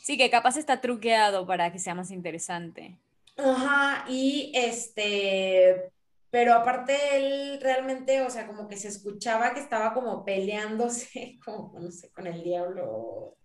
Sí, 0.03 0.19
que 0.19 0.29
capaz 0.29 0.57
está 0.57 0.81
truqueado 0.81 1.47
para 1.47 1.71
que 1.73 1.79
sea 1.79 1.95
más 1.95 2.11
interesante. 2.11 2.97
Ajá, 3.37 4.05
y 4.09 4.51
este, 4.55 5.93
pero 6.31 6.55
aparte 6.55 6.95
él 7.17 7.59
realmente, 7.61 8.21
o 8.21 8.31
sea, 8.31 8.47
como 8.47 8.69
que 8.69 8.77
se 8.77 8.89
escuchaba 8.89 9.55
que 9.55 9.61
estaba 9.61 9.95
como 9.95 10.25
peleándose, 10.25 11.39
como, 11.45 11.79
no 11.79 11.91
sé, 11.91 12.11
con 12.11 12.27
el 12.27 12.43
diablo, 12.43 13.37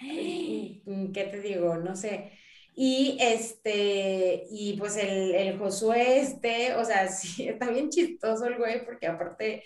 ¿qué 0.00 1.28
te 1.30 1.40
digo? 1.40 1.76
No 1.76 1.96
sé. 1.96 2.32
Y 2.74 3.18
este, 3.20 4.46
y 4.50 4.76
pues 4.78 4.96
el, 4.96 5.34
el 5.34 5.58
Josué 5.58 6.20
este, 6.20 6.74
o 6.74 6.84
sea, 6.84 7.08
sí, 7.12 7.48
está 7.48 7.70
bien 7.70 7.90
chistoso 7.90 8.46
el 8.46 8.56
güey, 8.56 8.84
porque 8.84 9.06
aparte, 9.06 9.64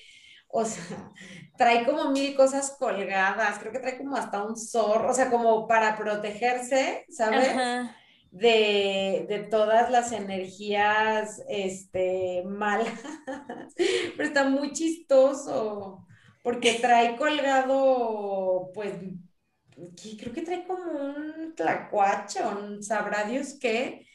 o 0.48 0.64
sea, 0.64 1.12
trae 1.58 1.84
como 1.84 2.10
mil 2.10 2.34
cosas 2.34 2.76
colgadas, 2.78 3.58
creo 3.58 3.72
que 3.72 3.80
trae 3.80 3.98
como 3.98 4.16
hasta 4.16 4.42
un 4.42 4.56
zorro, 4.56 5.10
o 5.10 5.14
sea, 5.14 5.30
como 5.30 5.66
para 5.66 5.96
protegerse, 5.96 7.04
¿sabes? 7.10 7.48
Ajá 7.48 7.96
de, 8.32 9.46
todas 9.50 9.90
las 9.90 10.10
energías 10.12 11.42
este, 11.48 12.42
malas, 12.46 12.88
pero 14.16 14.28
está 14.28 14.48
muy 14.48 14.72
chistoso 14.72 16.06
porque 16.42 16.74
trae 16.80 17.16
colgado, 17.16 18.70
pues, 18.74 18.94
creo 20.18 20.32
que 20.32 20.42
trae 20.42 20.66
como 20.66 20.90
un 20.92 21.54
tlacuache 21.54 22.42
o 22.42 22.82
sabrá 22.82 23.24
Dios 23.24 23.58
qué, 23.60 24.06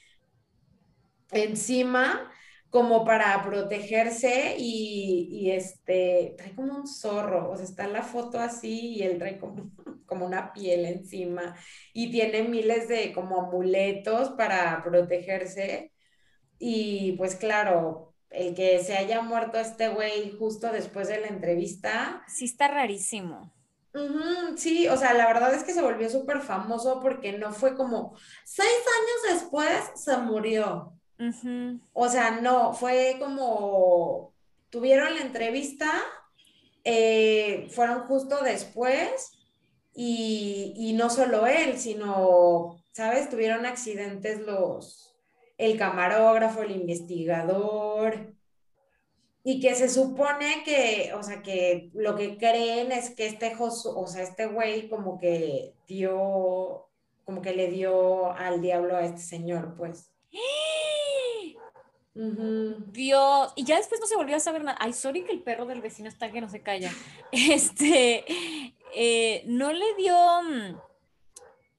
encima 1.31 2.31
como 2.69 3.05
para 3.05 3.41
protegerse 3.43 4.55
y, 4.57 5.51
este, 5.51 6.33
trae 6.37 6.55
como 6.55 6.75
un 6.75 6.87
zorro, 6.87 7.51
o 7.51 7.55
sea, 7.55 7.65
está 7.65 7.87
la 7.87 8.03
foto 8.03 8.39
así 8.39 8.95
y 8.95 9.03
él 9.03 9.17
trae 9.19 9.37
como, 9.39 9.71
como 10.07 10.25
una 10.25 10.51
piel 10.53 10.85
encima 10.85 11.55
y 11.93 12.09
tiene 12.11 12.43
miles 12.43 12.87
de 12.87 13.13
como 13.13 13.41
amuletos 13.41 14.31
para 14.31 14.81
protegerse 14.83 15.91
y 16.59 17.13
pues 17.13 17.35
claro, 17.35 18.13
el 18.29 18.55
que 18.55 18.83
se 18.83 18.97
haya 18.97 19.21
muerto 19.21 19.57
este 19.59 19.89
güey 19.89 20.35
justo 20.37 20.71
después 20.71 21.07
de 21.07 21.19
la 21.19 21.27
entrevista. 21.27 22.23
Sí 22.27 22.45
está 22.45 22.67
rarísimo. 22.67 23.53
sí, 24.55 24.87
o 24.87 24.97
sea, 24.97 25.13
la 25.13 25.27
verdad 25.27 25.53
es 25.53 25.63
que 25.63 25.73
se 25.73 25.81
volvió 25.81 26.09
súper 26.09 26.41
famoso 26.41 26.99
porque 26.99 27.37
no 27.37 27.51
fue 27.51 27.75
como 27.75 28.15
seis 28.43 28.69
años 28.69 29.41
después 29.41 29.91
se 29.95 30.17
murió. 30.17 30.93
O 31.93 32.09
sea, 32.09 32.41
no, 32.41 32.73
fue 32.73 33.17
como 33.19 34.33
tuvieron 34.69 35.15
la 35.15 35.21
entrevista, 35.21 35.91
eh, 36.83 37.67
fueron 37.71 38.01
justo 38.01 38.43
después 38.43 39.31
y, 39.99 40.93
no 40.93 41.09
solo 41.09 41.47
él, 41.47 41.79
sino, 41.79 42.77
¿sabes? 42.91 43.29
Tuvieron 43.29 43.65
accidentes 43.65 44.41
los, 44.41 45.15
el 45.57 45.75
camarógrafo, 45.75 46.61
el 46.61 46.71
investigador, 46.71 48.35
y 49.43 49.59
que 49.59 49.73
se 49.73 49.89
supone 49.89 50.63
que, 50.63 51.13
o 51.15 51.23
sea, 51.23 51.41
que 51.41 51.89
lo 51.95 52.15
que 52.15 52.37
creen 52.37 52.91
es 52.91 53.09
que 53.09 53.25
este 53.25 53.55
o 53.59 54.07
sea, 54.07 54.21
este 54.21 54.45
güey 54.45 54.87
como 54.87 55.17
que 55.17 55.73
dio, 55.87 56.89
como 57.25 57.41
que 57.41 57.55
le 57.55 57.71
dio 57.71 58.31
al 58.33 58.61
diablo 58.61 58.97
a 58.97 59.05
este 59.05 59.21
señor, 59.21 59.75
pues. 59.77 60.11
Dios, 62.13 63.53
y 63.55 63.63
ya 63.63 63.77
después 63.77 63.99
no 63.99 64.07
se 64.07 64.15
volvió 64.15 64.35
a 64.35 64.39
saber 64.39 64.63
nada. 64.63 64.77
Ay, 64.79 64.93
sorry 64.93 65.23
que 65.23 65.31
el 65.31 65.41
perro 65.41 65.65
del 65.65 65.81
vecino 65.81 66.07
está 66.07 66.31
que 66.31 66.41
no 66.41 66.49
se 66.49 66.61
calla. 66.61 66.91
Este, 67.31 68.25
eh, 68.95 69.43
no 69.45 69.71
le 69.73 69.95
dio, 69.95 70.15
mm, 70.43 70.79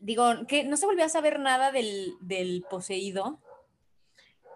digo, 0.00 0.46
que 0.46 0.64
no 0.64 0.76
se 0.76 0.86
volvió 0.86 1.04
a 1.04 1.08
saber 1.08 1.38
nada 1.40 1.72
del, 1.72 2.14
del 2.20 2.64
poseído. 2.68 3.40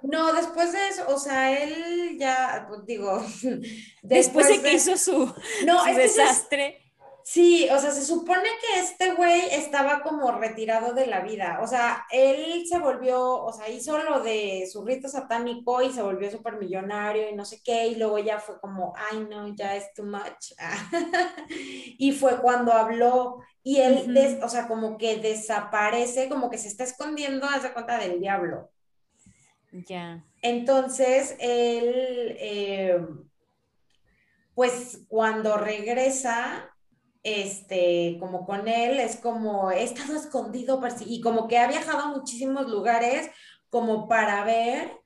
No, 0.03 0.33
después 0.33 0.73
de 0.73 0.89
eso, 0.89 1.05
o 1.09 1.19
sea, 1.19 1.63
él 1.63 2.17
ya, 2.19 2.67
pues, 2.69 2.85
digo, 2.87 3.25
después, 4.03 4.49
de 4.49 4.61
que 4.61 4.75
hizo 4.75 4.97
su, 4.97 5.33
no, 5.65 5.85
desastre. 5.85 6.82
Sí, 7.25 7.69
o 7.71 7.79
sea, 7.79 7.91
se 7.91 8.05
supone 8.05 8.49
que 8.61 8.81
este 8.81 9.15
güey 9.15 9.43
estaba 9.51 10.03
como 10.03 10.33
retirado 10.33 10.95
de 10.95 11.07
la 11.07 11.21
vida, 11.21 11.61
o 11.63 11.67
sea, 11.67 12.07
él 12.11 12.65
se 12.69 12.79
volvió, 12.79 13.21
o 13.21 13.53
sea, 13.53 13.69
hizo 13.69 13.99
lo 13.99 14.21
de 14.21 14.69
su 14.71 14.85
rito 14.85 15.09
satánico 15.09 15.83
y 15.83 15.93
se 15.93 16.03
volvió 16.03 16.31
súper 16.31 16.57
millonario 16.57 17.29
y 17.29 17.35
no 17.35 17.45
sé 17.45 17.61
qué, 17.65 17.89
y 17.89 17.97
luego 17.97 18.19
ya 18.19 18.39
fue 18.39 18.61
como, 18.61 18.93
ay, 18.97 19.27
no, 19.29 19.55
ya 19.55 19.77
es 19.77 19.93
too 19.95 20.05
much. 20.05 20.53
y 21.99 22.13
fue 22.13 22.41
cuando 22.41 22.73
habló 22.73 23.39
y 23.63 23.79
él, 23.79 24.41
o 24.43 24.49
sea, 24.49 24.67
como 24.67 24.99
que 24.99 25.19
desaparece, 25.19 26.29
como 26.29 26.51
que 26.51 26.59
se 26.59 26.69
está 26.69 26.85
escondiendo, 26.85 27.47
hace 27.47 27.73
cuenta 27.73 27.99
del 27.99 28.21
diablo. 28.21 28.71
Ya. 29.73 30.25
Entonces, 30.43 31.37
él, 31.39 32.37
eh, 32.39 32.99
pues 34.55 35.05
cuando 35.09 35.57
regresa, 35.57 36.72
este, 37.23 38.17
como 38.19 38.45
con 38.45 38.69
él, 38.69 38.99
es 38.99 39.17
como, 39.17 39.71
he 39.71 39.85
estado 39.85 40.17
escondido 40.17 40.81
y 41.07 41.21
como 41.21 41.49
que 41.49 41.59
ha 41.59 41.69
viajado 41.69 42.01
a 42.01 42.17
muchísimos 42.17 42.69
lugares 42.69 43.31
como 43.71 44.09
para 44.09 44.45
ver 44.45 45.01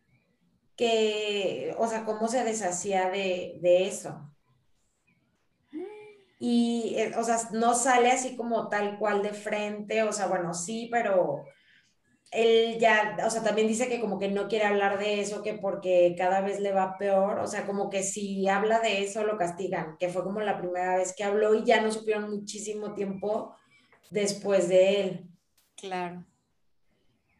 que, 0.76 1.74
o 1.78 1.88
sea, 1.88 2.04
cómo 2.04 2.28
se 2.28 2.44
deshacía 2.44 3.10
de, 3.10 3.58
de 3.60 3.86
eso. 3.88 4.30
Y, 6.38 6.94
eh, 6.96 7.14
o 7.16 7.24
sea, 7.24 7.38
no 7.52 7.74
sale 7.74 8.10
así 8.10 8.36
como 8.36 8.68
tal 8.68 8.98
cual 8.98 9.22
de 9.22 9.32
frente, 9.32 10.02
o 10.02 10.12
sea, 10.12 10.26
bueno, 10.26 10.52
sí, 10.52 10.88
pero 10.90 11.44
él 12.30 12.78
ya, 12.78 13.16
o 13.24 13.30
sea, 13.30 13.42
también 13.42 13.68
dice 13.68 13.88
que 13.88 14.00
como 14.00 14.18
que 14.18 14.28
no 14.28 14.48
quiere 14.48 14.64
hablar 14.64 14.98
de 14.98 15.20
eso, 15.20 15.42
que 15.42 15.54
porque 15.54 16.14
cada 16.18 16.40
vez 16.40 16.60
le 16.60 16.72
va 16.72 16.98
peor, 16.98 17.38
o 17.38 17.46
sea, 17.46 17.66
como 17.66 17.88
que 17.88 18.02
si 18.02 18.48
habla 18.48 18.80
de 18.80 19.02
eso 19.02 19.24
lo 19.24 19.38
castigan, 19.38 19.96
que 19.98 20.08
fue 20.08 20.24
como 20.24 20.40
la 20.40 20.58
primera 20.58 20.96
vez 20.96 21.14
que 21.16 21.24
habló 21.24 21.54
y 21.54 21.64
ya 21.64 21.80
no 21.80 21.90
supieron 21.92 22.30
muchísimo 22.30 22.94
tiempo 22.94 23.54
después 24.10 24.68
de 24.68 25.00
él. 25.00 25.26
Claro. 25.76 26.24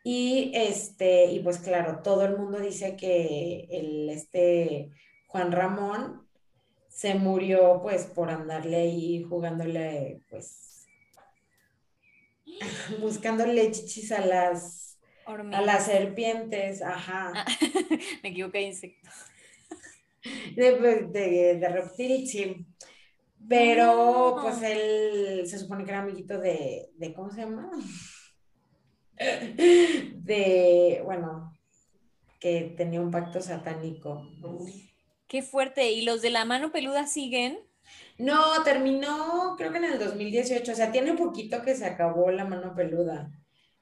Y 0.04 0.52
este, 0.54 1.32
y 1.32 1.40
pues 1.40 1.58
claro, 1.58 2.00
todo 2.02 2.24
el 2.24 2.36
mundo 2.38 2.60
dice 2.60 2.96
que 2.96 3.66
el 3.70 4.08
este 4.08 4.92
Juan 5.26 5.50
Ramón 5.50 6.28
se 6.88 7.14
murió 7.16 7.80
pues 7.82 8.04
por 8.04 8.30
andarle 8.30 8.76
ahí 8.76 9.24
jugándole 9.28 10.22
pues 10.30 10.65
buscándole 13.00 13.70
chichis 13.70 14.12
a 14.12 14.24
las, 14.24 14.98
a 15.26 15.60
las 15.62 15.86
serpientes, 15.86 16.82
ajá. 16.82 17.32
Ah, 17.34 17.46
me 18.22 18.30
equivoqué, 18.30 18.62
insecto. 18.62 19.10
De, 20.56 21.06
de, 21.12 21.56
de 21.56 21.68
reptil, 21.68 22.26
sí. 22.28 22.66
Pero, 23.48 24.38
pues 24.42 24.60
él 24.62 25.46
se 25.46 25.58
supone 25.58 25.84
que 25.84 25.90
era 25.90 26.00
amiguito 26.00 26.38
de, 26.38 26.90
de 26.96 27.14
¿cómo 27.14 27.30
se 27.30 27.42
llama? 27.42 27.70
De, 29.16 31.00
bueno, 31.04 31.56
que 32.40 32.74
tenía 32.76 33.00
un 33.00 33.10
pacto 33.10 33.40
satánico. 33.40 34.28
Qué 35.28 35.42
fuerte. 35.42 35.92
¿Y 35.92 36.02
los 36.02 36.22
de 36.22 36.30
la 36.30 36.44
mano 36.44 36.72
peluda 36.72 37.06
siguen? 37.06 37.58
No, 38.18 38.62
terminó 38.62 39.54
creo 39.58 39.72
que 39.72 39.78
en 39.78 39.84
el 39.84 39.98
2018, 39.98 40.72
o 40.72 40.74
sea, 40.74 40.90
tiene 40.90 41.10
un 41.10 41.16
poquito 41.16 41.62
que 41.62 41.74
se 41.74 41.84
acabó 41.84 42.30
La 42.30 42.44
Mano 42.44 42.74
Peluda. 42.74 43.30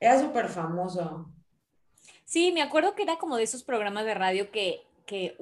Era 0.00 0.20
súper 0.20 0.48
famoso. 0.48 1.32
Sí, 2.24 2.52
me 2.52 2.62
acuerdo 2.62 2.94
que 2.94 3.02
era 3.02 3.16
como 3.16 3.36
de 3.36 3.44
esos 3.44 3.62
programas 3.62 4.04
de 4.04 4.14
radio 4.14 4.50
que, 4.50 4.82
que 5.06 5.36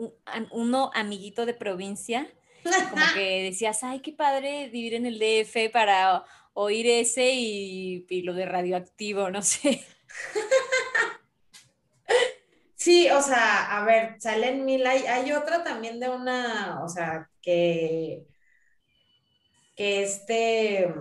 uno 0.51 0.90
amiguito 0.95 1.47
de 1.47 1.55
provincia, 1.55 2.28
como 2.62 3.05
que 3.14 3.43
decías, 3.51 3.82
ay, 3.82 4.01
qué 4.01 4.12
padre 4.12 4.68
vivir 4.68 4.95
en 4.95 5.07
el 5.07 5.18
DF 5.18 5.70
para 5.72 6.24
oír 6.55 6.86
ese 6.86 7.32
y, 7.32 8.22
lo 8.22 8.34
de 8.34 8.47
radioactivo, 8.47 9.30
no 9.30 9.43
sé. 9.43 9.84
Sí, 12.74 13.09
o 13.11 13.22
sea, 13.22 13.78
a 13.78 13.84
ver, 13.84 14.16
salen 14.20 14.64
mil, 14.64 14.84
hay, 14.86 15.07
hay 15.07 15.32
otra 15.32 15.62
también 15.62 16.01
de 16.01 16.09
una, 16.09 16.82
o 16.84 16.88
sea, 16.88 17.30
que 17.40 18.26
que 19.82 20.04
este, 20.04 20.94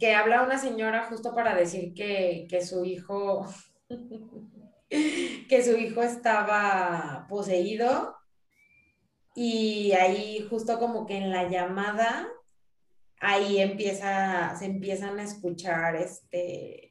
que 0.00 0.14
habla 0.16 0.42
una 0.42 0.58
señora 0.58 1.04
justo 1.04 1.32
para 1.32 1.54
decir 1.54 1.94
que, 1.94 2.60
su 2.60 2.84
hijo, 2.84 3.46
que 4.90 5.62
su 5.64 5.76
hijo 5.76 6.02
estaba 6.02 7.24
poseído 7.28 8.16
y 9.36 9.92
ahí 9.92 10.44
justo 10.50 10.80
como 10.80 11.06
que 11.06 11.18
en 11.18 11.30
la 11.30 11.48
llamada, 11.48 12.26
ahí 13.20 13.60
empieza, 13.60 14.56
se 14.56 14.64
empiezan 14.64 15.20
a 15.20 15.22
escuchar 15.22 15.94
este, 15.94 16.90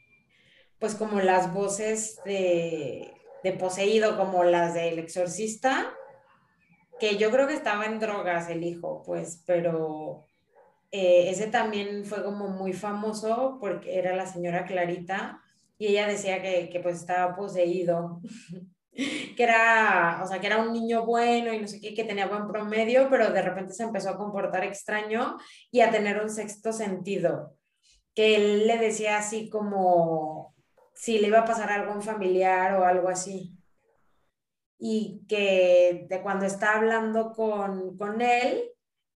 pues 0.79 0.95
como 0.95 1.19
las 1.19 1.53
voces 1.53 2.21
de, 2.23 3.13
de 3.43 3.51
poseído, 3.51 4.15
como 4.15 4.45
las 4.45 4.73
del 4.73 4.99
exorcista, 4.99 5.93
que 6.97 7.17
yo 7.17 7.29
creo 7.29 7.45
que 7.45 7.55
estaba 7.55 7.87
en 7.87 7.99
drogas 7.99 8.49
el 8.49 8.63
hijo, 8.63 9.03
pues, 9.05 9.43
pero 9.45 10.24
eh, 10.97 11.29
ese 11.29 11.47
también 11.47 12.05
fue 12.05 12.23
como 12.23 12.47
muy 12.47 12.71
famoso 12.71 13.57
porque 13.59 13.99
era 13.99 14.15
la 14.15 14.25
señora 14.25 14.63
Clarita 14.63 15.41
y 15.77 15.87
ella 15.87 16.07
decía 16.07 16.41
que, 16.41 16.69
que 16.69 16.79
pues 16.79 16.95
estaba 16.95 17.35
poseído, 17.35 18.21
que 18.93 19.43
era, 19.43 20.21
o 20.23 20.27
sea, 20.27 20.39
que 20.39 20.47
era 20.47 20.61
un 20.61 20.71
niño 20.71 21.05
bueno 21.05 21.51
y 21.53 21.59
no 21.59 21.67
sé 21.67 21.81
qué, 21.81 21.93
que 21.93 22.05
tenía 22.05 22.27
buen 22.27 22.47
promedio, 22.47 23.09
pero 23.09 23.29
de 23.29 23.41
repente 23.41 23.73
se 23.73 23.83
empezó 23.83 24.11
a 24.11 24.17
comportar 24.17 24.63
extraño 24.63 25.35
y 25.69 25.81
a 25.81 25.91
tener 25.91 26.21
un 26.21 26.29
sexto 26.29 26.71
sentido, 26.71 27.57
que 28.13 28.37
él 28.37 28.65
le 28.65 28.77
decía 28.77 29.17
así 29.17 29.49
como 29.49 30.55
si 30.93 31.19
le 31.19 31.27
iba 31.27 31.39
a 31.39 31.45
pasar 31.45 31.73
algo 31.73 31.91
un 31.91 32.03
familiar 32.03 32.79
o 32.79 32.85
algo 32.85 33.09
así. 33.09 33.51
Y 34.79 35.25
que 35.27 36.05
de 36.09 36.21
cuando 36.21 36.45
está 36.45 36.77
hablando 36.77 37.33
con, 37.33 37.97
con 37.97 38.21
él, 38.21 38.74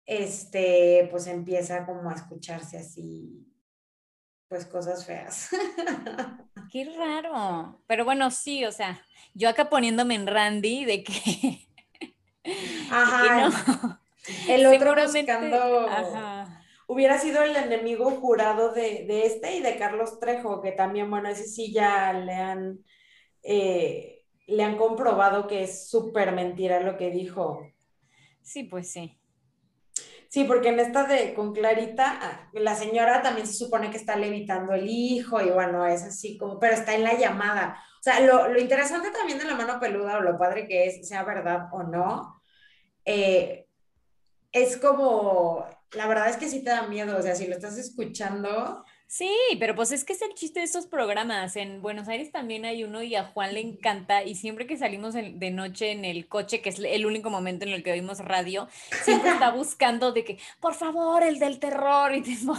este, 0.08 1.06
pues 1.10 1.26
empieza 1.26 1.84
como 1.84 2.08
a 2.08 2.14
escucharse 2.14 2.78
así, 2.78 3.46
pues 4.48 4.64
cosas 4.64 5.04
feas. 5.04 5.50
Qué 6.72 6.90
raro. 6.96 7.82
Pero 7.86 8.06
bueno, 8.06 8.30
sí, 8.30 8.64
o 8.64 8.72
sea, 8.72 9.04
yo 9.34 9.50
acá 9.50 9.68
poniéndome 9.68 10.14
en 10.14 10.26
Randy 10.26 10.86
de 10.86 11.04
que... 11.04 11.68
Ajá. 12.90 14.00
El 14.48 14.66
otro 14.66 14.94
buscando... 14.94 15.86
Hubiera 16.86 17.18
sido 17.18 17.42
el 17.42 17.54
enemigo 17.54 18.10
jurado 18.12 18.72
de, 18.72 19.26
este 19.26 19.56
y 19.56 19.60
de 19.60 19.76
Carlos 19.76 20.18
Trejo, 20.18 20.62
que 20.62 20.72
también, 20.72 21.10
bueno, 21.10 21.28
ese 21.28 21.44
sí 21.44 21.70
ya 21.70 22.14
le 22.14 22.32
han, 22.32 22.78
eh, 23.42 24.24
le 24.46 24.64
han 24.64 24.78
comprobado 24.78 25.46
que 25.46 25.64
es 25.64 25.90
súper 25.90 26.32
mentira 26.32 26.80
lo 26.80 26.96
que 26.96 27.10
dijo. 27.10 27.60
Sí, 28.40 28.62
pues 28.62 28.90
sí. 28.90 29.17
Sí, 30.28 30.44
porque 30.44 30.68
en 30.68 30.78
esta 30.78 31.04
de 31.04 31.32
con 31.34 31.54
Clarita, 31.54 32.18
ah, 32.20 32.50
la 32.52 32.74
señora 32.74 33.22
también 33.22 33.46
se 33.46 33.54
supone 33.54 33.90
que 33.90 33.96
está 33.96 34.14
levitando 34.16 34.74
el 34.74 34.86
hijo 34.86 35.40
y 35.40 35.50
bueno, 35.50 35.86
es 35.86 36.02
así 36.02 36.36
como, 36.36 36.58
pero 36.58 36.74
está 36.74 36.94
en 36.94 37.04
la 37.04 37.14
llamada. 37.14 37.82
O 38.00 38.02
sea, 38.02 38.20
lo, 38.20 38.58
interesante 38.58 39.10
también 39.10 39.38
de 39.38 39.46
la 39.46 39.54
mano 39.54 39.80
peluda 39.80 40.18
o 40.18 40.20
lo 40.20 40.38
padre 40.38 40.68
que 40.68 40.86
es, 40.86 41.08
sea 41.08 41.24
verdad 41.24 41.68
o 41.72 41.82
no, 41.82 42.42
eh, 43.06 43.66
es 44.52 44.76
como, 44.78 45.66
la 45.92 46.06
verdad 46.06 46.28
es 46.28 46.36
que 46.36 46.48
sí 46.48 46.62
te 46.64 46.70
da 46.70 46.86
miedo, 46.86 47.16
o 47.18 47.22
sea, 47.22 47.34
si 47.34 47.46
lo 47.46 47.54
estás 47.54 47.78
escuchando, 47.78 48.84
Sí, 49.10 49.30
pero 49.58 49.74
pues 49.74 49.90
es 49.90 50.04
que 50.04 50.12
es 50.12 50.20
el 50.20 50.34
chiste 50.34 50.60
de 50.60 50.66
estos 50.66 50.86
programas. 50.86 51.56
En 51.56 51.80
Buenos 51.80 52.08
Aires 52.08 52.30
también 52.30 52.66
hay 52.66 52.84
uno 52.84 53.02
y 53.02 53.14
a 53.16 53.24
Juan 53.24 53.54
le 53.54 53.60
encanta 53.60 54.22
y 54.22 54.34
siempre 54.34 54.66
que 54.66 54.76
salimos 54.76 55.14
de 55.14 55.50
noche 55.50 55.92
en 55.92 56.04
el 56.04 56.28
coche, 56.28 56.60
que 56.60 56.68
es 56.68 56.78
el 56.78 57.06
único 57.06 57.30
momento 57.30 57.64
en 57.64 57.72
el 57.72 57.82
que 57.82 57.92
oímos 57.92 58.18
radio, 58.18 58.68
siempre 59.02 59.30
está 59.30 59.50
buscando 59.54 60.12
de 60.12 60.24
que, 60.24 60.38
por 60.60 60.74
favor, 60.74 61.22
el 61.22 61.38
del 61.38 61.58
terror 61.58 62.14
y 62.14 62.20
tipo, 62.22 62.54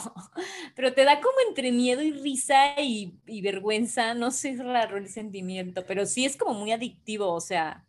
pero 0.76 0.92
te 0.94 1.04
da 1.04 1.22
como 1.22 1.36
entre 1.48 1.72
miedo 1.72 2.02
y 2.02 2.14
risa 2.14 2.82
y, 2.82 3.14
y 3.28 3.42
vergüenza, 3.42 4.16
no 4.16 4.32
sé, 4.32 4.50
es 4.50 4.60
raro 4.66 4.98
el 4.98 5.08
sentimiento, 5.08 5.86
pero 5.86 6.08
sí 6.08 6.26
es 6.26 6.36
como 6.36 6.56
muy 6.56 6.72
adictivo, 6.72 7.32
o 7.32 7.42
sea. 7.42 7.86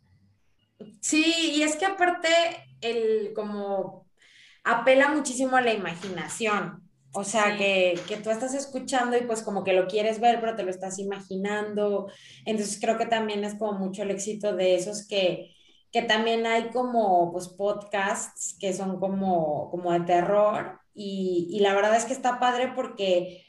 Sí, 0.99 1.53
y 1.55 1.63
es 1.63 1.75
que 1.77 1.85
aparte, 1.85 2.29
el 2.81 3.33
como 3.33 4.07
apela 4.63 5.09
muchísimo 5.09 5.57
a 5.57 5.61
la 5.61 5.73
imaginación. 5.73 6.90
O 7.13 7.23
sea, 7.25 7.57
que, 7.57 7.99
que, 8.07 8.17
tú 8.17 8.29
estás 8.29 8.53
escuchando 8.53 9.17
y 9.17 9.21
pues 9.21 9.43
como 9.43 9.63
que 9.65 9.73
lo 9.73 9.87
quieres 9.87 10.21
ver, 10.21 10.39
pero 10.39 10.55
te 10.55 10.63
lo 10.63 10.69
estás 10.69 10.97
imaginando. 10.97 12.09
Entonces 12.45 12.79
creo 12.79 12.97
que 12.97 13.05
también 13.05 13.43
es 13.43 13.55
como 13.55 13.73
mucho 13.73 14.03
el 14.03 14.11
éxito 14.11 14.55
de 14.55 14.75
esos 14.75 15.05
que, 15.07 15.53
que 15.91 16.03
también 16.03 16.45
hay 16.45 16.69
como 16.69 17.31
pues 17.33 17.49
podcasts 17.49 18.55
que 18.59 18.73
son 18.73 18.99
como, 18.99 19.69
como 19.71 19.91
de 19.91 20.01
terror. 20.01 20.79
Y, 20.93 21.47
y 21.51 21.59
la 21.59 21.73
verdad 21.73 21.95
es 21.95 22.05
que 22.05 22.13
está 22.13 22.39
padre 22.39 22.71
porque 22.75 23.43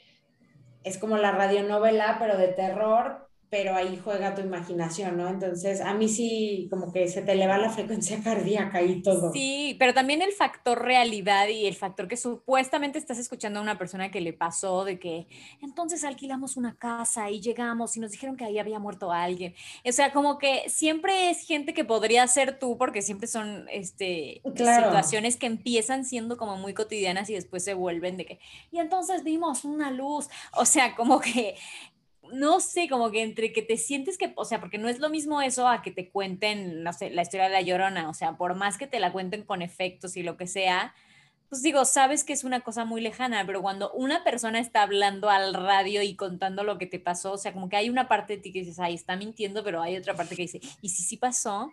es 0.83 0.97
como 0.97 1.17
la 1.17 1.31
radionovela, 1.31 2.17
pero 2.19 2.37
de 2.37 2.49
terror, 2.49 3.29
pero 3.53 3.75
ahí 3.75 4.01
juega 4.03 4.33
tu 4.33 4.41
imaginación, 4.41 5.15
¿no? 5.15 5.29
Entonces, 5.29 5.79
a 5.79 5.93
mí 5.93 6.09
sí, 6.09 6.67
como 6.71 6.91
que 6.91 7.07
se 7.07 7.21
te 7.21 7.33
eleva 7.33 7.59
la 7.59 7.69
frecuencia 7.69 8.19
cardíaca 8.23 8.81
y 8.81 9.03
todo. 9.03 9.31
Sí, 9.31 9.75
pero 9.77 9.93
también 9.93 10.23
el 10.23 10.31
factor 10.31 10.81
realidad 10.81 11.47
y 11.49 11.67
el 11.67 11.75
factor 11.75 12.07
que 12.07 12.17
supuestamente 12.17 12.97
estás 12.97 13.19
escuchando 13.19 13.59
a 13.59 13.61
una 13.61 13.77
persona 13.77 14.09
que 14.09 14.21
le 14.21 14.33
pasó, 14.33 14.85
de 14.85 14.97
que 14.97 15.27
entonces 15.61 16.03
alquilamos 16.03 16.57
una 16.57 16.75
casa 16.77 17.29
y 17.29 17.41
llegamos 17.41 17.95
y 17.95 17.99
nos 17.99 18.09
dijeron 18.09 18.37
que 18.37 18.45
ahí 18.45 18.57
había 18.57 18.79
muerto 18.79 19.11
alguien. 19.11 19.53
O 19.87 19.91
sea, 19.91 20.11
como 20.13 20.39
que 20.39 20.67
siempre 20.67 21.29
es 21.29 21.45
gente 21.45 21.75
que 21.75 21.85
podría 21.85 22.25
ser 22.25 22.57
tú, 22.57 22.79
porque 22.79 23.03
siempre 23.03 23.27
son 23.27 23.67
este, 23.69 24.41
situaciones 24.43 25.37
que 25.37 25.45
empiezan 25.45 26.05
siendo 26.05 26.37
como 26.37 26.57
muy 26.57 26.73
cotidianas 26.73 27.29
y 27.29 27.35
después 27.35 27.63
se 27.63 27.75
vuelven 27.75 28.17
de 28.17 28.25
que, 28.25 28.39
y 28.71 28.79
entonces 28.79 29.23
vimos 29.23 29.63
una 29.63 29.91
luz. 29.91 30.27
O 30.53 30.65
sea, 30.65 30.95
como 30.95 31.19
que 31.19 31.53
no 32.31 32.59
sé, 32.59 32.87
como 32.89 33.11
que 33.11 33.21
entre 33.21 33.51
que 33.51 33.61
te 33.61 33.77
sientes 33.77 34.17
que, 34.17 34.33
o 34.35 34.45
sea, 34.45 34.59
porque 34.59 34.77
no 34.77 34.87
es 34.87 34.99
lo 34.99 35.09
mismo 35.09 35.41
eso 35.41 35.67
a 35.67 35.81
que 35.81 35.91
te 35.91 36.09
cuenten, 36.09 36.83
no 36.83 36.93
sé, 36.93 37.09
la 37.09 37.21
historia 37.21 37.45
de 37.45 37.51
la 37.51 37.61
llorona, 37.61 38.09
o 38.09 38.13
sea, 38.13 38.37
por 38.37 38.55
más 38.55 38.77
que 38.77 38.87
te 38.87 38.99
la 38.99 39.11
cuenten 39.11 39.43
con 39.43 39.61
efectos 39.61 40.15
y 40.17 40.23
lo 40.23 40.37
que 40.37 40.47
sea, 40.47 40.93
pues 41.49 41.61
digo, 41.61 41.85
sabes 41.85 42.23
que 42.23 42.33
es 42.33 42.43
una 42.43 42.61
cosa 42.61 42.83
muy 42.85 42.99
lejana, 43.01 43.45
pero 43.45 43.61
cuando 43.61 43.91
una 43.91 44.23
persona 44.23 44.59
está 44.59 44.81
hablando 44.81 45.29
al 45.29 45.53
radio 45.53 46.01
y 46.01 46.15
contando 46.15 46.63
lo 46.63 46.79
que 46.79 46.87
te 46.87 46.99
pasó, 46.99 47.33
o 47.33 47.37
sea, 47.37 47.53
como 47.53 47.69
que 47.69 47.75
hay 47.75 47.89
una 47.89 48.07
parte 48.07 48.37
de 48.37 48.41
ti 48.41 48.51
que 48.51 48.59
dices, 48.59 48.79
ay, 48.79 48.95
está 48.95 49.15
mintiendo, 49.15 49.63
pero 49.63 49.81
hay 49.81 49.95
otra 49.95 50.15
parte 50.15 50.35
que 50.35 50.43
dice, 50.43 50.61
¿y 50.81 50.89
si 50.89 51.03
sí 51.03 51.17
pasó? 51.17 51.71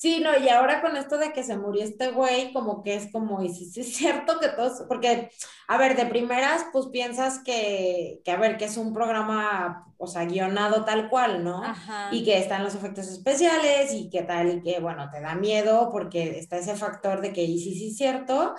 Sí, 0.00 0.20
no, 0.20 0.34
y 0.38 0.48
ahora 0.48 0.80
con 0.80 0.96
esto 0.96 1.18
de 1.18 1.30
que 1.34 1.42
se 1.42 1.58
murió 1.58 1.84
este 1.84 2.10
güey, 2.10 2.54
como 2.54 2.82
que 2.82 2.94
es 2.94 3.12
como, 3.12 3.42
y 3.42 3.50
si 3.50 3.80
es 3.80 3.94
cierto 3.96 4.40
que 4.40 4.48
todos, 4.48 4.84
porque, 4.88 5.30
a 5.68 5.76
ver, 5.76 5.94
de 5.94 6.06
primeras, 6.06 6.64
pues 6.72 6.86
piensas 6.86 7.40
que, 7.44 8.22
que, 8.24 8.30
a 8.30 8.38
ver, 8.38 8.56
que 8.56 8.64
es 8.64 8.78
un 8.78 8.94
programa, 8.94 9.92
o 9.98 10.06
sea, 10.06 10.24
guionado 10.24 10.86
tal 10.86 11.10
cual, 11.10 11.44
¿no? 11.44 11.76
Y 12.10 12.24
que 12.24 12.38
están 12.38 12.64
los 12.64 12.74
efectos 12.74 13.08
especiales 13.08 13.92
y 13.92 14.08
que 14.08 14.22
tal, 14.22 14.48
y 14.48 14.62
que, 14.62 14.80
bueno, 14.80 15.10
te 15.10 15.20
da 15.20 15.34
miedo 15.34 15.90
porque 15.92 16.38
está 16.38 16.56
ese 16.56 16.76
factor 16.76 17.20
de 17.20 17.34
que, 17.34 17.42
y 17.42 17.58
sí, 17.58 17.74
sí 17.74 17.88
es 17.88 17.98
cierto, 17.98 18.54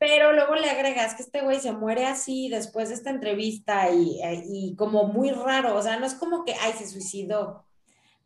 pero 0.00 0.32
luego 0.32 0.56
le 0.56 0.68
agregas 0.68 1.14
que 1.14 1.22
este 1.22 1.42
güey 1.42 1.60
se 1.60 1.72
muere 1.72 2.06
así 2.06 2.48
después 2.48 2.88
de 2.88 2.96
esta 2.96 3.10
entrevista 3.10 3.88
y, 3.90 4.20
y 4.50 4.74
como 4.76 5.04
muy 5.04 5.30
raro, 5.30 5.76
o 5.76 5.82
sea, 5.82 5.96
no 6.00 6.06
es 6.06 6.14
como 6.14 6.44
que, 6.44 6.54
ay, 6.60 6.72
se 6.72 6.88
suicidó 6.88 7.63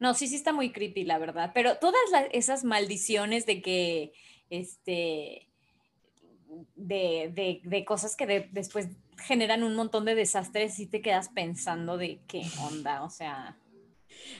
no, 0.01 0.15
sí, 0.15 0.29
sí 0.29 0.37
está 0.37 0.53
muy 0.53 0.71
creepy, 0.71 1.05
la 1.05 1.19
verdad. 1.19 1.51
Pero 1.55 1.79
todas 1.79 2.01
esas 2.33 2.65
maldiciones 2.65 3.47
de 3.47 3.61
que, 3.63 4.13
este, 4.49 5.49
de, 6.77 7.61
de, 7.65 7.85
cosas 7.85 8.15
que 8.17 8.49
después 8.53 8.89
generan 9.19 9.65
un 9.65 9.75
montón 9.75 10.05
de 10.05 10.15
desastres 10.15 10.79
y 10.79 10.87
te 10.87 11.03
quedas 11.03 11.29
pensando 11.31 11.97
de 11.97 12.21
qué 12.29 12.43
onda, 12.71 13.03
o 13.03 13.11
sea. 13.11 13.59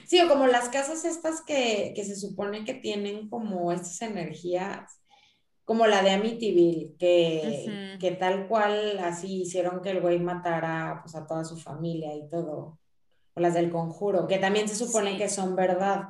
Sí, 0.05 0.19
o 0.21 0.27
como 0.27 0.47
las 0.47 0.69
casas 0.69 1.03
estas 1.03 1.41
que, 1.41 1.93
se 1.95 2.15
supone 2.15 2.63
que 2.63 2.73
tienen 2.73 3.29
como 3.29 3.71
estas 3.71 4.01
energías, 4.01 5.01
como 5.65 5.87
la 5.87 6.01
de 6.01 6.11
Amityville, 6.11 6.95
que, 6.97 7.97
que 7.99 8.11
tal 8.11 8.47
cual 8.47 8.97
así 8.99 9.41
hicieron 9.41 9.81
que 9.81 9.91
el 9.91 10.01
güey 10.01 10.19
matara 10.19 11.01
pues, 11.03 11.15
a 11.15 11.27
toda 11.27 11.43
su 11.43 11.57
familia 11.57 12.15
y 12.15 12.27
todo 12.29 12.79
las 13.39 13.53
del 13.53 13.71
conjuro, 13.71 14.27
que 14.27 14.37
también 14.37 14.67
se 14.67 14.75
supone 14.75 15.17
que 15.17 15.29
son 15.29 15.55
verdad. 15.55 16.09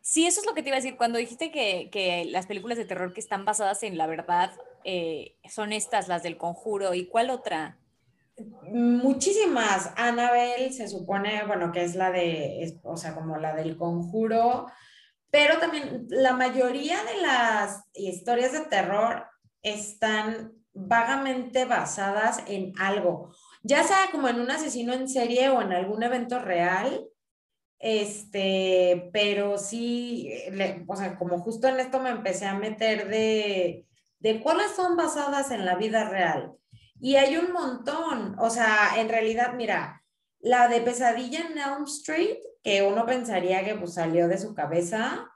Sí, 0.00 0.26
eso 0.26 0.40
es 0.40 0.46
lo 0.46 0.54
que 0.54 0.62
te 0.62 0.68
iba 0.68 0.76
a 0.76 0.80
decir. 0.80 0.96
Cuando 0.96 1.18
dijiste 1.18 1.50
que, 1.52 2.26
las 2.30 2.46
películas 2.46 2.76
de 2.76 2.84
terror 2.84 3.12
que 3.12 3.20
están 3.20 3.44
basadas 3.44 3.82
en 3.84 3.96
la 3.96 4.06
verdad 4.06 4.50
eh, 4.84 5.36
son 5.48 5.72
estas, 5.72 6.08
las 6.08 6.22
del 6.22 6.36
conjuro, 6.36 6.92
¿y 6.94 7.06
cuál 7.06 7.30
otra? 7.30 7.78
Muchísimas. 8.72 9.92
Annabelle 9.96 10.72
se 10.72 10.88
supone, 10.88 11.44
bueno, 11.46 11.70
que 11.70 11.84
es 11.84 11.94
la 11.94 12.10
de, 12.10 12.80
o 12.82 12.96
sea, 12.96 13.14
como 13.14 13.36
la 13.36 13.54
del 13.54 13.76
conjuro, 13.76 14.66
pero 15.30 15.58
también 15.58 16.06
la 16.08 16.34
mayoría 16.34 16.98
de 17.04 17.22
las 17.22 17.84
historias 17.94 18.52
de 18.52 18.60
terror 18.62 19.26
están 19.62 20.52
vagamente 20.74 21.64
basadas 21.64 22.42
en 22.46 22.72
algo 22.78 23.32
ya 23.62 23.84
sea 23.84 24.08
como 24.10 24.28
en 24.28 24.40
un 24.40 24.50
asesino 24.50 24.92
en 24.92 25.08
serie 25.08 25.48
o 25.48 25.62
en 25.62 25.72
algún 25.72 26.02
evento 26.02 26.38
real, 26.38 27.06
este, 27.78 29.10
pero 29.12 29.58
sí, 29.58 30.32
o 30.86 30.96
sea, 30.96 31.18
como 31.18 31.38
justo 31.40 31.68
en 31.68 31.80
esto 31.80 32.00
me 32.00 32.10
empecé 32.10 32.46
a 32.46 32.54
meter 32.54 33.08
de, 33.08 33.86
de 34.20 34.40
cuáles 34.40 34.72
son 34.72 34.96
basadas 34.96 35.50
en 35.50 35.66
la 35.66 35.76
vida 35.76 36.08
real. 36.08 36.52
Y 37.00 37.16
hay 37.16 37.36
un 37.36 37.52
montón, 37.52 38.36
o 38.38 38.48
sea, 38.50 38.92
en 38.96 39.08
realidad, 39.08 39.54
mira, 39.54 40.04
la 40.38 40.68
de 40.68 40.80
Pesadilla 40.80 41.40
en 41.40 41.58
Elm 41.58 41.84
Street, 41.84 42.38
que 42.62 42.82
uno 42.82 43.04
pensaría 43.06 43.64
que 43.64 43.74
pues 43.74 43.94
salió 43.94 44.28
de 44.28 44.38
su 44.38 44.54
cabeza, 44.54 45.28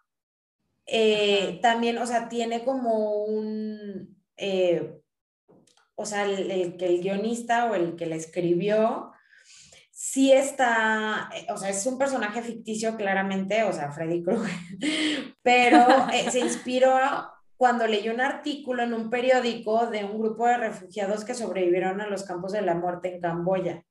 eh, 0.86 1.58
también, 1.62 1.98
o 1.98 2.06
sea, 2.06 2.28
tiene 2.28 2.64
como 2.64 3.24
un, 3.24 4.16
eh, 4.36 5.00
o 5.96 6.04
sea, 6.04 6.24
el, 6.24 6.76
que 6.76 6.86
el 6.86 7.00
guionista 7.00 7.70
o 7.70 7.74
el 7.74 7.96
que 7.96 8.06
la 8.06 8.16
escribió, 8.16 9.12
sí 9.90 10.30
está, 10.30 11.30
eh, 11.34 11.46
o 11.50 11.56
sea, 11.56 11.70
es 11.70 11.84
un 11.86 11.98
personaje 11.98 12.42
ficticio 12.42 12.96
claramente, 12.96 13.64
o 13.64 13.72
sea, 13.72 13.90
Freddy 13.90 14.22
Krueger, 14.22 14.54
pero 15.42 16.08
eh, 16.12 16.30
se 16.30 16.40
inspiró 16.40 16.90
cuando 17.56 17.86
leyó 17.86 18.12
un 18.12 18.20
artículo 18.20 18.82
en 18.82 18.92
un 18.92 19.08
periódico 19.08 19.86
de 19.86 20.04
un 20.04 20.18
grupo 20.20 20.46
de 20.46 20.58
refugiados 20.58 21.24
que 21.24 21.34
sobrevivieron 21.34 22.02
a 22.02 22.06
los 22.06 22.24
campos 22.24 22.52
de 22.52 22.60
la 22.60 22.74
muerte 22.74 23.14
en 23.14 23.20
Camboya 23.20 23.82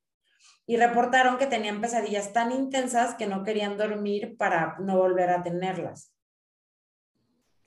y 0.68 0.78
reportaron 0.78 1.38
que 1.38 1.47
tenían 1.47 1.82
pesadillas 1.82 2.34
tan 2.34 2.51
intensas 2.51 3.16
que 3.16 3.26
no 3.26 3.43
querían 3.43 3.78
dormir 3.78 4.36
para 4.38 4.78
no 4.80 4.97
volver 4.97 5.32
a 5.32 5.41
tenerlas. 5.41 6.12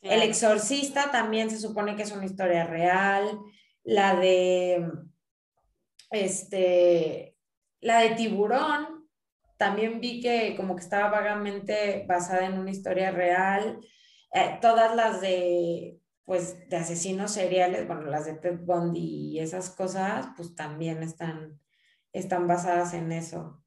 El 0.00 0.22
exorcista 0.22 1.10
también 1.10 1.50
se 1.50 1.58
supone 1.58 1.96
que 1.96 2.02
es 2.02 2.12
una 2.12 2.24
historia 2.24 2.64
real 2.64 3.40
la 3.88 4.16
de, 4.16 4.86
este, 6.10 7.34
la 7.80 8.00
de 8.00 8.10
tiburón, 8.10 9.08
también 9.56 9.98
vi 10.02 10.20
que 10.20 10.54
como 10.56 10.76
que 10.76 10.82
estaba 10.82 11.08
vagamente 11.08 12.04
basada 12.06 12.44
en 12.44 12.58
una 12.58 12.70
historia 12.70 13.12
real. 13.12 13.80
Eh, 14.34 14.58
todas 14.60 14.94
las 14.94 15.22
de, 15.22 16.00
pues, 16.26 16.68
de 16.68 16.76
asesinos 16.76 17.32
seriales, 17.32 17.86
bueno, 17.86 18.02
las 18.02 18.26
de 18.26 18.34
Ted 18.34 18.58
Bundy 18.60 19.30
y 19.32 19.40
esas 19.40 19.70
cosas, 19.70 20.26
pues 20.36 20.54
también 20.54 21.02
están, 21.02 21.58
están 22.12 22.46
basadas 22.46 22.92
en 22.92 23.10
eso. 23.10 23.64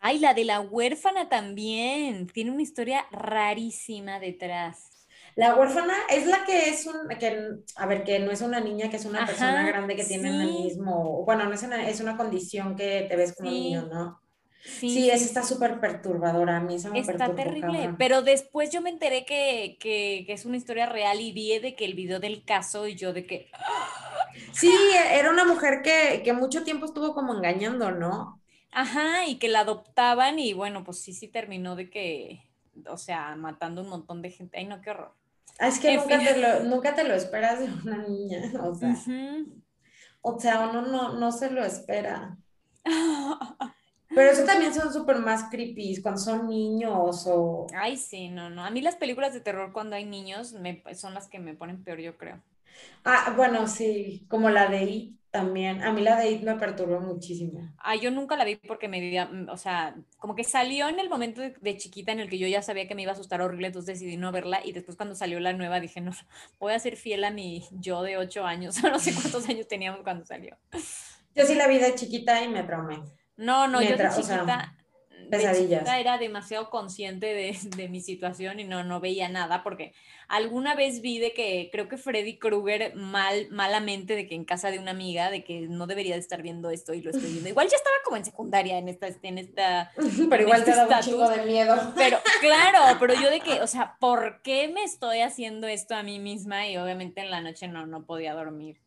Ay, 0.00 0.18
la 0.18 0.34
de 0.34 0.44
la 0.44 0.58
huérfana 0.58 1.28
también, 1.28 2.26
tiene 2.26 2.50
una 2.50 2.62
historia 2.62 3.06
rarísima 3.12 4.18
detrás. 4.18 4.91
La 5.34 5.54
huérfana 5.54 5.94
es 6.10 6.26
la 6.26 6.44
que 6.44 6.68
es 6.68 6.86
un, 6.86 7.08
que, 7.18 7.48
a 7.76 7.86
ver, 7.86 8.04
que 8.04 8.18
no 8.18 8.30
es 8.30 8.42
una 8.42 8.60
niña, 8.60 8.90
que 8.90 8.96
es 8.96 9.04
una 9.04 9.24
persona 9.24 9.66
grande 9.66 9.96
que 9.96 10.04
tiene 10.04 10.28
el 10.28 10.52
mismo, 10.52 11.24
bueno, 11.24 11.44
no 11.44 11.54
es 11.54 11.62
una, 11.62 11.88
es 11.88 12.00
una 12.00 12.16
condición 12.16 12.76
que 12.76 13.06
te 13.08 13.16
ves 13.16 13.34
como 13.34 13.50
niño, 13.50 13.86
¿no? 13.86 14.20
Sí, 14.64 14.90
sí, 14.90 15.10
esa 15.10 15.24
está 15.24 15.42
súper 15.42 15.80
perturbadora, 15.80 16.58
a 16.58 16.60
mí 16.60 16.76
esa 16.76 16.90
me 16.90 17.00
Está 17.00 17.34
terrible, 17.34 17.94
pero 17.98 18.22
después 18.22 18.70
yo 18.70 18.80
me 18.80 18.90
enteré 18.90 19.24
que, 19.24 19.76
que, 19.80 20.22
que, 20.24 20.32
es 20.32 20.44
una 20.44 20.56
historia 20.56 20.86
real 20.86 21.20
y 21.20 21.32
vi 21.32 21.58
de 21.58 21.74
que 21.74 21.84
el 21.84 21.94
video 21.94 22.20
del 22.20 22.44
caso 22.44 22.86
y 22.86 22.94
yo 22.94 23.12
de 23.12 23.26
que... 23.26 23.50
Sí, 24.52 24.72
era 25.12 25.30
una 25.30 25.44
mujer 25.44 25.82
que, 25.82 26.22
que 26.22 26.32
mucho 26.32 26.62
tiempo 26.62 26.86
estuvo 26.86 27.12
como 27.12 27.34
engañando, 27.34 27.90
¿no? 27.90 28.40
Ajá, 28.70 29.26
y 29.26 29.38
que 29.38 29.48
la 29.48 29.60
adoptaban 29.60 30.38
y 30.38 30.52
bueno, 30.54 30.84
pues 30.84 31.00
sí, 31.00 31.12
sí 31.12 31.26
terminó 31.26 31.74
de 31.74 31.90
que, 31.90 32.42
o 32.88 32.96
sea, 32.96 33.34
matando 33.36 33.82
un 33.82 33.88
montón 33.88 34.22
de 34.22 34.30
gente. 34.30 34.58
Ay, 34.58 34.66
no, 34.66 34.80
qué 34.80 34.90
horror. 34.90 35.12
Ah, 35.58 35.68
es 35.68 35.78
que 35.78 35.96
nunca 35.96 36.18
te, 36.18 36.38
lo, 36.38 36.64
nunca 36.64 36.94
te, 36.94 37.04
lo, 37.04 37.14
esperas 37.14 37.60
de 37.60 37.66
una 37.66 37.98
niña, 37.98 38.40
o 38.62 38.74
sea. 38.74 38.96
O 40.22 40.38
sea, 40.38 40.68
uno 40.68 40.82
no, 40.82 41.14
no 41.14 41.32
se 41.32 41.50
lo 41.50 41.64
espera. 41.64 42.36
Pero 44.14 44.30
eso 44.30 44.44
también 44.44 44.74
son 44.74 44.92
súper 44.92 45.18
más 45.18 45.44
creepy 45.50 46.00
cuando 46.02 46.20
son 46.20 46.46
niños 46.46 47.26
o... 47.26 47.66
Ay, 47.74 47.96
sí, 47.96 48.28
no, 48.28 48.50
no. 48.50 48.64
A 48.64 48.70
mí 48.70 48.82
las 48.82 48.96
películas 48.96 49.32
de 49.32 49.40
terror 49.40 49.72
cuando 49.72 49.96
hay 49.96 50.04
niños 50.04 50.52
me, 50.52 50.82
son 50.94 51.14
las 51.14 51.28
que 51.28 51.38
me 51.38 51.54
ponen 51.54 51.82
peor, 51.82 51.98
yo 51.98 52.18
creo. 52.18 52.42
Ah, 53.04 53.32
bueno, 53.36 53.66
sí, 53.66 54.26
como 54.28 54.50
la 54.50 54.68
de 54.68 54.82
It 54.84 55.20
también. 55.30 55.82
A 55.82 55.92
mí 55.92 56.02
la 56.02 56.16
de 56.16 56.30
It 56.30 56.42
me 56.42 56.54
perturbó 56.56 57.00
muchísimo. 57.00 57.72
Ah, 57.78 57.96
yo 57.96 58.10
nunca 58.10 58.36
la 58.36 58.44
vi 58.44 58.56
porque 58.56 58.86
me 58.86 59.00
dio, 59.00 59.26
mm, 59.26 59.48
o 59.48 59.56
sea, 59.56 59.96
como 60.18 60.34
que 60.34 60.44
salió 60.44 60.88
en 60.88 61.00
el 61.00 61.08
momento 61.08 61.40
de, 61.40 61.76
chiquita 61.76 62.12
en 62.12 62.20
el 62.20 62.28
que 62.28 62.38
yo 62.38 62.46
ya 62.46 62.62
sabía 62.62 62.86
que 62.86 62.94
me 62.94 63.02
iba 63.02 63.12
a 63.12 63.14
asustar 63.14 63.40
horrible, 63.40 63.68
entonces 63.68 63.98
decidí 63.98 64.16
no 64.16 64.30
verla 64.30 64.60
y 64.64 64.72
después 64.72 64.96
cuando 64.96 65.14
salió 65.14 65.40
la 65.40 65.52
nueva 65.54 65.80
dije, 65.80 66.00
no, 66.00 66.12
voy 66.60 66.74
a 66.74 66.78
ser 66.78 66.96
fiel 66.96 67.24
a 67.24 67.30
mi 67.30 67.66
yo 67.72 68.02
de 68.02 68.18
ocho 68.18 68.44
años, 68.44 68.82
no 68.84 68.98
sé 68.98 69.14
cuántos 69.14 69.48
años 69.48 69.66
teníamos 69.66 70.02
cuando 70.02 70.24
salió. 70.24 70.56
Yo 71.34 71.46
sí 71.46 71.54
la 71.54 71.66
vi 71.66 71.78
de 71.78 71.94
chiquita 71.94 72.44
y 72.44 72.48
me 72.48 72.62
traumé. 72.62 73.02
No, 73.36 73.66
no, 73.66 73.80
yo 73.82 73.96
de 73.96 74.08
chiquita, 74.10 74.76
pesadillas. 75.30 75.88
era 75.88 76.18
demasiado 76.18 76.70
consciente 76.70 77.26
de, 77.26 77.56
de, 77.76 77.88
mi 77.88 78.00
situación 78.00 78.60
y 78.60 78.64
no, 78.64 78.84
no 78.84 79.00
veía 79.00 79.28
nada 79.28 79.62
porque 79.62 79.92
alguna 80.28 80.74
vez 80.74 81.02
vi 81.02 81.18
de 81.18 81.34
que 81.34 81.68
creo 81.70 81.88
que 81.88 81.96
Freddy 81.96 82.38
Krueger 82.38 82.94
mal, 82.94 83.48
malamente 83.50 84.14
de 84.14 84.26
que 84.26 84.34
en 84.34 84.44
casa 84.44 84.70
de 84.70 84.78
una 84.78 84.92
amiga 84.92 85.30
de 85.30 85.44
que 85.44 85.62
no 85.68 85.86
debería 85.86 86.14
de 86.14 86.20
estar 86.20 86.42
viendo 86.42 86.70
esto 86.70 86.94
y 86.94 87.02
lo 87.02 87.10
estoy 87.10 87.30
viendo. 87.30 87.48
Igual 87.48 87.68
ya 87.68 87.76
estaba 87.76 87.96
como 88.04 88.16
en 88.16 88.24
secundaria 88.24 88.78
en 88.78 88.88
esta, 88.88 89.08
en 89.22 89.38
esta. 89.38 89.92
Pero 90.30 90.42
igual 90.42 90.60
este 90.60 90.72
te 90.72 90.76
da 90.76 90.96
un 90.96 91.02
chingo 91.02 91.28
de 91.28 91.42
miedo. 91.42 91.76
Pero 91.96 92.18
claro, 92.40 92.98
pero 92.98 93.14
yo 93.14 93.30
de 93.30 93.40
que, 93.40 93.60
o 93.60 93.66
sea, 93.66 93.96
¿por 94.00 94.42
qué 94.42 94.68
me 94.68 94.84
estoy 94.84 95.20
haciendo 95.20 95.66
esto 95.66 95.94
a 95.94 96.02
mí 96.02 96.18
misma? 96.18 96.66
Y 96.68 96.76
obviamente 96.76 97.20
en 97.20 97.30
la 97.30 97.40
noche 97.40 97.68
no, 97.68 97.86
no 97.86 98.04
podía 98.04 98.34
dormir. 98.34 98.80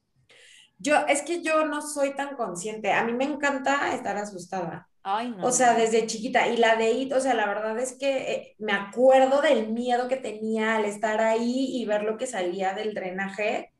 Yo, 0.78 0.98
es 1.08 1.22
que 1.22 1.42
yo 1.42 1.66
no 1.66 1.82
soy 1.82 2.16
tan 2.16 2.36
consciente. 2.36 2.92
A 2.92 3.04
mí 3.04 3.14
me 3.14 3.26
encanta 3.26 3.94
estar 3.94 4.18
asustada. 4.18 4.88
Ay, 5.08 5.30
no. 5.30 5.46
O 5.46 5.52
sea, 5.52 5.76
desde 5.76 6.08
chiquita. 6.08 6.48
Y 6.48 6.58
la 6.58 6.76
de 6.76 6.92
IT, 6.92 7.16
o 7.16 7.20
sea, 7.20 7.36
la 7.36 7.46
verdad 7.48 7.78
es 7.80 7.94
que 7.94 8.34
eh, 8.34 8.56
me 8.58 8.74
acuerdo 8.74 9.42
del 9.42 9.70
miedo 9.72 10.08
que 10.08 10.18
tenía 10.18 10.76
al 10.76 10.86
estar 10.86 11.22
ahí 11.22 11.68
y 11.78 11.86
ver 11.86 12.04
lo 12.04 12.18
que 12.18 12.26
salía 12.26 12.74
del 12.74 12.96
drenaje. 12.96 13.72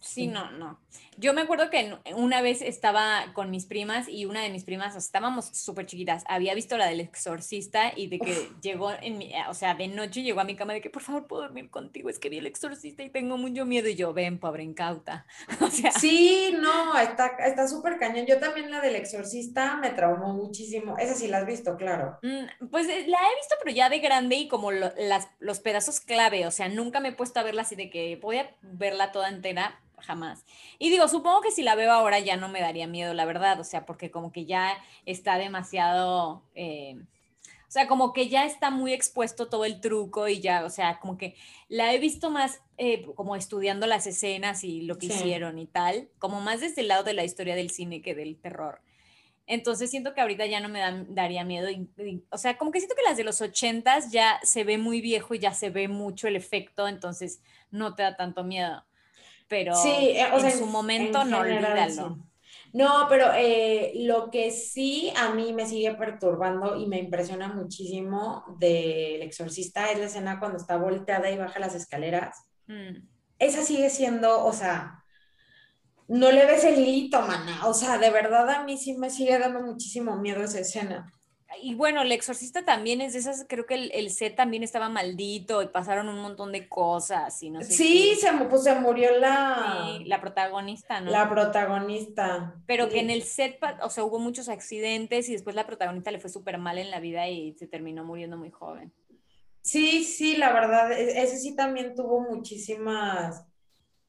Sí, 0.00 0.28
no, 0.28 0.50
no. 0.52 0.81
Yo 1.16 1.34
me 1.34 1.42
acuerdo 1.42 1.70
que 1.70 1.94
una 2.16 2.40
vez 2.42 2.62
estaba 2.62 3.32
con 3.34 3.50
mis 3.50 3.66
primas 3.66 4.08
y 4.08 4.24
una 4.24 4.42
de 4.42 4.50
mis 4.50 4.64
primas, 4.64 4.96
estábamos 4.96 5.46
súper 5.52 5.86
chiquitas, 5.86 6.24
había 6.26 6.54
visto 6.54 6.76
la 6.76 6.86
del 6.86 7.00
exorcista 7.00 7.92
y 7.94 8.06
de 8.06 8.18
que 8.18 8.48
llegó, 8.62 8.92
en 9.02 9.18
mi, 9.18 9.32
o 9.48 9.54
sea, 9.54 9.74
de 9.74 9.88
noche 9.88 10.22
llegó 10.22 10.40
a 10.40 10.44
mi 10.44 10.56
cama 10.56 10.72
de 10.72 10.80
que 10.80 10.90
por 10.90 11.02
favor 11.02 11.26
puedo 11.26 11.42
dormir 11.42 11.70
contigo, 11.70 12.08
es 12.08 12.18
que 12.18 12.28
vi 12.28 12.38
el 12.38 12.46
exorcista 12.46 13.02
y 13.02 13.10
tengo 13.10 13.36
mucho 13.36 13.64
miedo 13.66 13.88
y 13.88 13.94
yo, 13.94 14.12
ven, 14.12 14.38
pobre 14.38 14.62
incauta. 14.62 15.26
O 15.60 15.70
sea. 15.70 15.92
Sí, 15.92 16.54
no, 16.60 16.98
está 16.98 17.68
súper 17.68 17.98
cañón. 17.98 18.26
Yo 18.26 18.38
también 18.38 18.70
la 18.70 18.80
del 18.80 18.96
exorcista 18.96 19.76
me 19.76 19.90
traumó 19.90 20.34
muchísimo. 20.34 20.96
Esa 20.98 21.14
sí 21.14 21.28
la 21.28 21.38
has 21.38 21.46
visto, 21.46 21.76
claro. 21.76 22.18
Mm, 22.22 22.68
pues 22.70 22.88
eh, 22.88 23.04
la 23.06 23.18
he 23.18 23.36
visto, 23.36 23.54
pero 23.62 23.74
ya 23.74 23.88
de 23.88 24.00
grande 24.00 24.36
y 24.36 24.48
como 24.48 24.70
las, 24.72 25.28
los 25.38 25.60
pedazos 25.60 26.00
clave, 26.00 26.46
o 26.46 26.50
sea, 26.50 26.68
nunca 26.68 27.00
me 27.00 27.08
he 27.08 27.12
puesto 27.12 27.40
a 27.40 27.42
verla 27.42 27.62
así 27.62 27.76
de 27.76 27.90
que 27.90 28.16
voy 28.16 28.38
a 28.38 28.50
verla 28.62 29.12
toda 29.12 29.28
entera 29.28 29.80
jamás. 30.02 30.44
Y 30.78 30.90
digo, 30.90 31.08
supongo 31.08 31.40
que 31.40 31.50
si 31.50 31.62
la 31.62 31.74
veo 31.74 31.92
ahora 31.92 32.18
ya 32.18 32.36
no 32.36 32.48
me 32.48 32.60
daría 32.60 32.86
miedo, 32.86 33.14
la 33.14 33.24
verdad, 33.24 33.60
o 33.60 33.64
sea, 33.64 33.86
porque 33.86 34.10
como 34.10 34.32
que 34.32 34.44
ya 34.44 34.76
está 35.06 35.38
demasiado, 35.38 36.42
eh, 36.54 36.96
o 36.98 37.70
sea, 37.72 37.88
como 37.88 38.12
que 38.12 38.28
ya 38.28 38.44
está 38.44 38.70
muy 38.70 38.92
expuesto 38.92 39.48
todo 39.48 39.64
el 39.64 39.80
truco 39.80 40.28
y 40.28 40.40
ya, 40.40 40.64
o 40.64 40.70
sea, 40.70 41.00
como 41.00 41.16
que 41.16 41.36
la 41.68 41.94
he 41.94 41.98
visto 41.98 42.30
más 42.30 42.60
eh, 42.76 43.06
como 43.14 43.34
estudiando 43.36 43.86
las 43.86 44.06
escenas 44.06 44.62
y 44.64 44.82
lo 44.82 44.98
que 44.98 45.06
hicieron 45.06 45.58
y 45.58 45.66
tal, 45.66 46.10
como 46.18 46.40
más 46.40 46.60
desde 46.60 46.82
el 46.82 46.88
lado 46.88 47.04
de 47.04 47.14
la 47.14 47.24
historia 47.24 47.54
del 47.54 47.70
cine 47.70 48.02
que 48.02 48.14
del 48.14 48.36
terror. 48.36 48.82
Entonces 49.46 49.90
siento 49.90 50.14
que 50.14 50.20
ahorita 50.20 50.46
ya 50.46 50.60
no 50.60 50.68
me 50.68 50.80
daría 51.08 51.44
miedo. 51.44 51.68
o 52.30 52.38
sea, 52.38 52.58
como 52.58 52.70
que 52.70 52.78
siento 52.78 52.94
que 52.94 53.02
las 53.02 53.16
de 53.16 53.24
los 53.24 53.40
ochentas 53.40 54.12
ya 54.12 54.38
se 54.42 54.64
ve 54.64 54.78
muy 54.78 55.00
viejo 55.00 55.34
y 55.34 55.38
ya 55.38 55.52
se 55.52 55.70
ve 55.70 55.88
mucho 55.88 56.28
el 56.28 56.36
efecto, 56.36 56.86
entonces 56.88 57.42
no 57.70 57.94
te 57.94 58.02
da 58.02 58.16
tanto 58.16 58.44
miedo 58.44 58.84
pero 59.52 59.76
sí, 59.76 59.90
eh, 59.90 60.28
en 60.32 60.50
su 60.50 60.64
momento 60.64 61.26
no 61.26 61.40
olvídalo. 61.40 62.16
No, 62.72 63.04
pero 63.06 63.34
eh, 63.36 63.92
lo 63.96 64.30
que 64.30 64.50
sí 64.50 65.12
a 65.14 65.34
mí 65.34 65.52
me 65.52 65.66
sigue 65.66 65.94
perturbando 65.94 66.80
y 66.80 66.86
me 66.86 66.98
impresiona 66.98 67.48
muchísimo 67.48 68.46
del 68.58 69.20
exorcista 69.20 69.92
es 69.92 69.98
la 69.98 70.06
escena 70.06 70.40
cuando 70.40 70.56
está 70.56 70.78
volteada 70.78 71.30
y 71.30 71.36
baja 71.36 71.60
las 71.60 71.74
escaleras. 71.74 72.46
Mm. 72.66 73.06
Esa 73.38 73.62
sigue 73.62 73.90
siendo, 73.90 74.42
o 74.42 74.54
sea, 74.54 75.04
no 76.08 76.32
le 76.32 76.46
ves 76.46 76.64
el 76.64 76.78
hilito, 76.78 77.20
mana. 77.20 77.66
O 77.66 77.74
sea, 77.74 77.98
de 77.98 78.08
verdad 78.08 78.48
a 78.48 78.64
mí 78.64 78.78
sí 78.78 78.96
me 78.96 79.10
sigue 79.10 79.38
dando 79.38 79.60
muchísimo 79.60 80.16
miedo 80.16 80.42
esa 80.42 80.60
escena 80.60 81.12
y 81.60 81.74
bueno, 81.74 82.02
el 82.02 82.12
exorcista 82.12 82.64
también 82.64 83.00
es 83.00 83.12
de 83.12 83.18
esas, 83.18 83.46
creo 83.48 83.66
que 83.66 83.74
el, 83.74 84.10
set 84.10 84.36
también 84.36 84.62
estaba 84.62 84.88
maldito 84.88 85.62
y 85.62 85.66
pasaron 85.66 86.08
un 86.08 86.20
montón 86.20 86.52
de 86.52 86.68
cosas 86.68 87.42
y 87.42 87.50
no 87.50 87.60
sé 87.60 87.72
Sí, 87.72 88.14
se, 88.20 88.32
pues 88.44 88.62
se 88.64 88.74
murió 88.76 89.18
la... 89.18 89.98
la 90.04 90.20
protagonista, 90.20 91.00
¿no? 91.00 91.10
La 91.10 91.28
protagonista. 91.28 92.54
Pero 92.66 92.88
que 92.88 93.00
en 93.00 93.10
el 93.10 93.22
set, 93.22 93.58
o 93.82 93.90
sea, 93.90 94.04
hubo 94.04 94.18
muchos 94.18 94.48
accidentes 94.48 95.28
y 95.28 95.32
después 95.32 95.56
la 95.56 95.66
protagonista 95.66 96.10
le 96.10 96.20
fue 96.20 96.30
súper 96.30 96.58
mal 96.58 96.78
en 96.78 96.90
la 96.90 97.00
vida 97.00 97.28
y 97.28 97.54
se 97.54 97.66
terminó 97.66 98.04
muriendo 98.04 98.36
muy 98.36 98.50
joven. 98.50 98.92
Sí, 99.62 100.02
sí, 100.04 100.36
la 100.36 100.52
verdad, 100.52 100.92
e, 100.92 101.22
ese 101.22 101.38
sí 101.38 101.54
también 101.54 101.94
tuvo 101.94 102.20
muchísimas, 102.20 103.46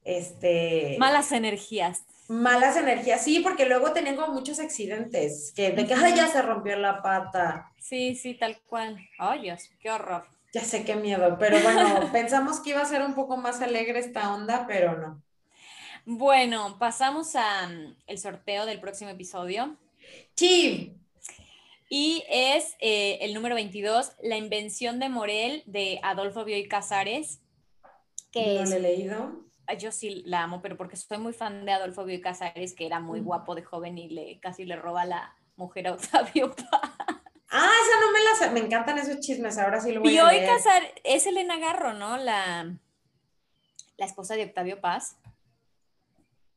este... 0.04 0.96
Malas 0.98 1.32
energías 1.32 2.04
malas 2.28 2.76
energías, 2.76 3.22
sí, 3.22 3.40
porque 3.40 3.66
luego 3.66 3.92
tenían 3.92 4.16
como 4.16 4.32
muchos 4.32 4.58
accidentes, 4.58 5.52
que 5.54 5.72
de 5.72 5.86
que 5.86 5.94
ya 5.94 6.28
se 6.28 6.42
rompió 6.42 6.76
la 6.76 7.02
pata. 7.02 7.72
Sí, 7.78 8.14
sí, 8.14 8.34
tal 8.34 8.60
cual. 8.62 8.98
Ay, 9.18 9.42
Dios, 9.42 9.70
qué 9.80 9.90
horror. 9.90 10.26
Ya 10.52 10.62
sé 10.62 10.84
qué 10.84 10.94
miedo, 10.96 11.36
pero 11.38 11.58
bueno, 11.60 12.08
pensamos 12.12 12.60
que 12.60 12.70
iba 12.70 12.80
a 12.80 12.86
ser 12.86 13.02
un 13.02 13.14
poco 13.14 13.36
más 13.36 13.60
alegre 13.60 13.98
esta 13.98 14.32
onda, 14.32 14.66
pero 14.66 14.96
no. 14.96 15.22
Bueno, 16.06 16.76
pasamos 16.78 17.34
al 17.34 17.96
el 18.06 18.18
sorteo 18.18 18.66
del 18.66 18.80
próximo 18.80 19.10
episodio. 19.10 19.76
Sí. 20.36 20.94
Y 21.88 22.24
es 22.28 22.76
eh, 22.80 23.18
el 23.20 23.34
número 23.34 23.54
22, 23.54 24.12
La 24.22 24.36
invención 24.36 24.98
de 24.98 25.08
Morel, 25.08 25.62
de 25.66 26.00
Adolfo 26.02 26.44
Bioy 26.44 26.68
Casares. 26.68 27.40
Que 28.30 28.60
no 28.60 28.64
lo 28.64 28.76
he 28.76 28.80
leído 28.80 29.43
yo 29.78 29.90
sí 29.92 30.22
la 30.26 30.42
amo, 30.42 30.60
pero 30.60 30.76
porque 30.76 30.96
soy 30.96 31.18
muy 31.18 31.32
fan 31.32 31.64
de 31.64 31.72
Adolfo 31.72 32.04
Bioy 32.04 32.20
Casares, 32.20 32.74
que 32.74 32.86
era 32.86 33.00
muy 33.00 33.20
guapo 33.20 33.54
de 33.54 33.62
joven 33.62 33.98
y 33.98 34.08
le 34.08 34.38
casi 34.40 34.64
le 34.64 34.76
roba 34.76 35.04
la 35.04 35.34
mujer 35.56 35.88
a 35.88 35.92
Octavio 35.92 36.54
Paz. 36.56 36.92
Ah, 37.48 37.70
esa 37.82 38.00
no 38.00 38.12
me 38.12 38.24
la 38.24 38.34
sé. 38.34 38.50
Me 38.50 38.60
encantan 38.60 38.98
esos 38.98 39.20
chismes, 39.20 39.58
ahora 39.58 39.80
sí 39.80 39.92
lo 39.92 40.00
voy 40.00 40.16
a 40.16 40.24
leer. 40.30 40.48
Casares 40.48 40.90
es 41.04 41.26
Elena 41.26 41.58
Garro, 41.58 41.94
¿no? 41.94 42.16
La, 42.16 42.76
la 43.96 44.06
esposa 44.06 44.34
de 44.34 44.44
Octavio 44.44 44.80
Paz. 44.80 45.16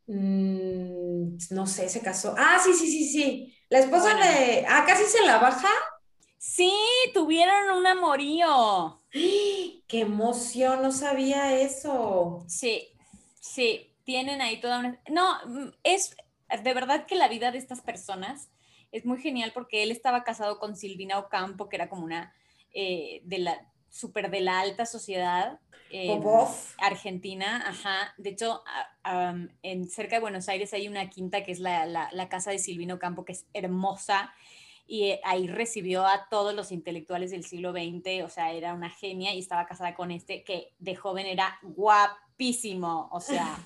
Mm, 0.07 1.37
no 1.51 1.67
sé, 1.67 1.89
se 1.89 2.01
casó. 2.01 2.33
Ah, 2.37 2.59
sí, 2.63 2.73
sí, 2.73 2.87
sí, 2.87 3.05
sí. 3.09 3.53
La 3.69 3.79
esposa 3.79 4.15
de. 4.15 4.65
Ah, 4.67 4.85
casi 4.87 5.03
se 5.03 5.23
la 5.23 5.37
baja. 5.37 5.69
Sí, 6.37 6.73
tuvieron 7.13 7.77
un 7.77 7.85
amorío. 7.85 9.03
¡Qué 9.11 10.01
emoción! 10.01 10.81
No 10.81 10.91
sabía 10.91 11.59
eso. 11.59 12.43
Sí, 12.47 12.96
Sí, 13.47 13.93
tienen 14.03 14.41
ahí 14.41 14.59
toda 14.59 14.79
una... 14.79 14.99
No, 15.09 15.37
mm, 15.45 15.69
es 15.83 16.15
de 16.63 16.73
verdad 16.73 17.05
que 17.05 17.15
la 17.15 17.27
vida 17.27 17.51
de 17.51 17.57
estas 17.57 17.81
personas 17.81 18.49
es 18.91 19.05
muy 19.05 19.19
genial 19.19 19.51
porque 19.53 19.83
él 19.83 19.91
estaba 19.91 20.23
casado 20.23 20.59
con 20.59 20.75
Silvina 20.75 21.17
Ocampo, 21.17 21.69
que 21.69 21.77
era 21.77 21.89
como 21.89 22.03
una 22.03 22.33
eh, 22.73 23.21
de 23.23 23.39
la 23.39 23.71
súper 23.89 24.29
de 24.29 24.41
la 24.41 24.59
alta 24.59 24.85
sociedad 24.85 25.59
eh, 25.89 26.19
argentina, 26.77 27.63
ajá. 27.65 28.13
De 28.17 28.31
hecho, 28.31 28.63
en 29.61 29.89
cerca 29.89 30.17
de 30.17 30.21
Buenos 30.21 30.49
Aires 30.49 30.73
hay 30.73 30.87
una 30.87 31.09
quinta 31.09 31.43
que 31.43 31.53
es 31.53 31.59
la, 31.59 31.85
la, 31.85 32.29
casa 32.29 32.51
de 32.51 32.59
Silvina 32.59 32.95
Ocampo, 32.95 33.23
que 33.23 33.31
es 33.31 33.45
hermosa 33.53 34.33
y 34.85 35.05
eh, 35.05 35.21
ahí 35.23 35.47
recibió 35.47 36.05
a 36.05 36.27
todos 36.29 36.53
los 36.53 36.71
intelectuales 36.71 37.31
del 37.31 37.45
siglo 37.45 37.71
XX, 37.71 38.23
o 38.23 38.29
sea, 38.29 38.51
era 38.51 38.73
una 38.73 38.89
genia 38.89 39.33
y 39.33 39.39
estaba 39.39 39.65
casada 39.65 39.95
con 39.95 40.11
este 40.11 40.43
que 40.43 40.73
de 40.79 40.95
joven 40.95 41.25
era 41.25 41.59
guapo 41.61 42.26
o 43.11 43.19
sea. 43.19 43.57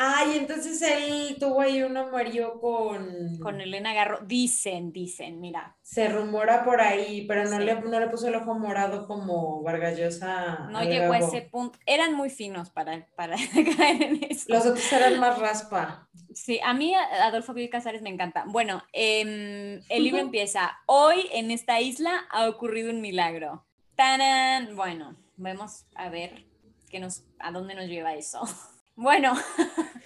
Ay, 0.00 0.36
entonces 0.36 0.80
él 0.82 1.36
tuvo 1.40 1.60
ahí 1.60 1.82
un 1.82 1.96
amorío 1.96 2.60
con... 2.60 3.36
Con 3.40 3.60
Elena 3.60 3.92
Garro. 3.92 4.20
Dicen, 4.24 4.92
dicen, 4.92 5.40
mira. 5.40 5.76
Se 5.82 6.08
rumora 6.08 6.64
por 6.64 6.80
ahí, 6.80 7.24
pero 7.26 7.50
no, 7.50 7.58
le, 7.58 7.80
no 7.80 7.98
le 7.98 8.06
puso 8.06 8.28
el 8.28 8.36
ojo 8.36 8.54
morado 8.54 9.08
como 9.08 9.60
Vargallosa. 9.64 10.68
No 10.70 10.84
llegó 10.84 11.14
a 11.14 11.18
ese 11.18 11.42
punto. 11.42 11.80
Eran 11.84 12.14
muy 12.14 12.30
finos 12.30 12.70
para, 12.70 13.08
para 13.16 13.36
caer 13.76 14.02
en 14.04 14.24
eso. 14.30 14.44
Los 14.46 14.66
otros 14.66 14.92
eran 14.92 15.18
más 15.18 15.36
raspa. 15.40 16.08
Sí, 16.32 16.60
a 16.62 16.74
mí 16.74 16.94
Adolfo 16.94 17.52
Gil 17.52 17.68
Casares 17.68 18.00
me 18.00 18.10
encanta. 18.10 18.44
Bueno, 18.46 18.84
em, 18.92 19.80
el 19.88 20.04
libro 20.04 20.20
empieza. 20.20 20.78
Hoy 20.86 21.28
en 21.32 21.50
esta 21.50 21.80
isla 21.80 22.24
ha 22.30 22.48
ocurrido 22.48 22.90
un 22.90 23.00
milagro. 23.00 23.64
¡Tanan! 23.96 24.76
Bueno, 24.76 25.16
vamos 25.38 25.86
a 25.94 26.08
ver 26.08 26.44
qué 26.90 27.00
nos, 27.00 27.24
a 27.38 27.50
dónde 27.52 27.74
nos 27.74 27.86
lleva 27.86 28.14
eso. 28.14 28.42
Bueno, 29.00 29.32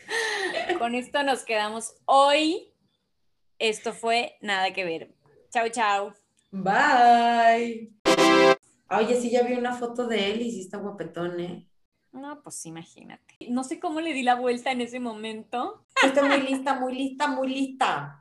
con 0.79 0.95
esto 0.95 1.23
nos 1.23 1.45
quedamos 1.47 1.95
hoy. 2.05 2.75
Esto 3.59 3.95
fue 3.95 4.37
Nada 4.43 4.75
que 4.75 4.85
ver. 4.85 5.15
Chao, 5.51 5.71
chao. 5.71 6.15
Bye. 6.51 7.91
Oye, 8.91 9.19
sí, 9.19 9.31
ya 9.31 9.45
vi 9.45 9.55
una 9.55 9.75
foto 9.75 10.07
de 10.07 10.33
él 10.33 10.43
y 10.43 10.51
sí 10.51 10.61
está 10.61 10.77
guapetón, 10.77 11.41
¿eh? 11.41 11.67
No, 12.13 12.43
pues 12.43 12.67
imagínate. 12.67 13.35
No 13.49 13.65
sé 13.65 13.81
cómo 13.81 14.03
le 14.03 14.13
di 14.13 14.23
la 14.23 14.35
vuelta 14.35 14.71
en 14.71 14.83
ese 14.83 15.01
momento. 15.01 15.87
Estoy 16.05 16.29
muy 16.29 16.43
lista, 16.43 16.79
muy 16.79 16.95
lista, 16.95 17.29
muy 17.29 17.49
lista. 17.49 18.21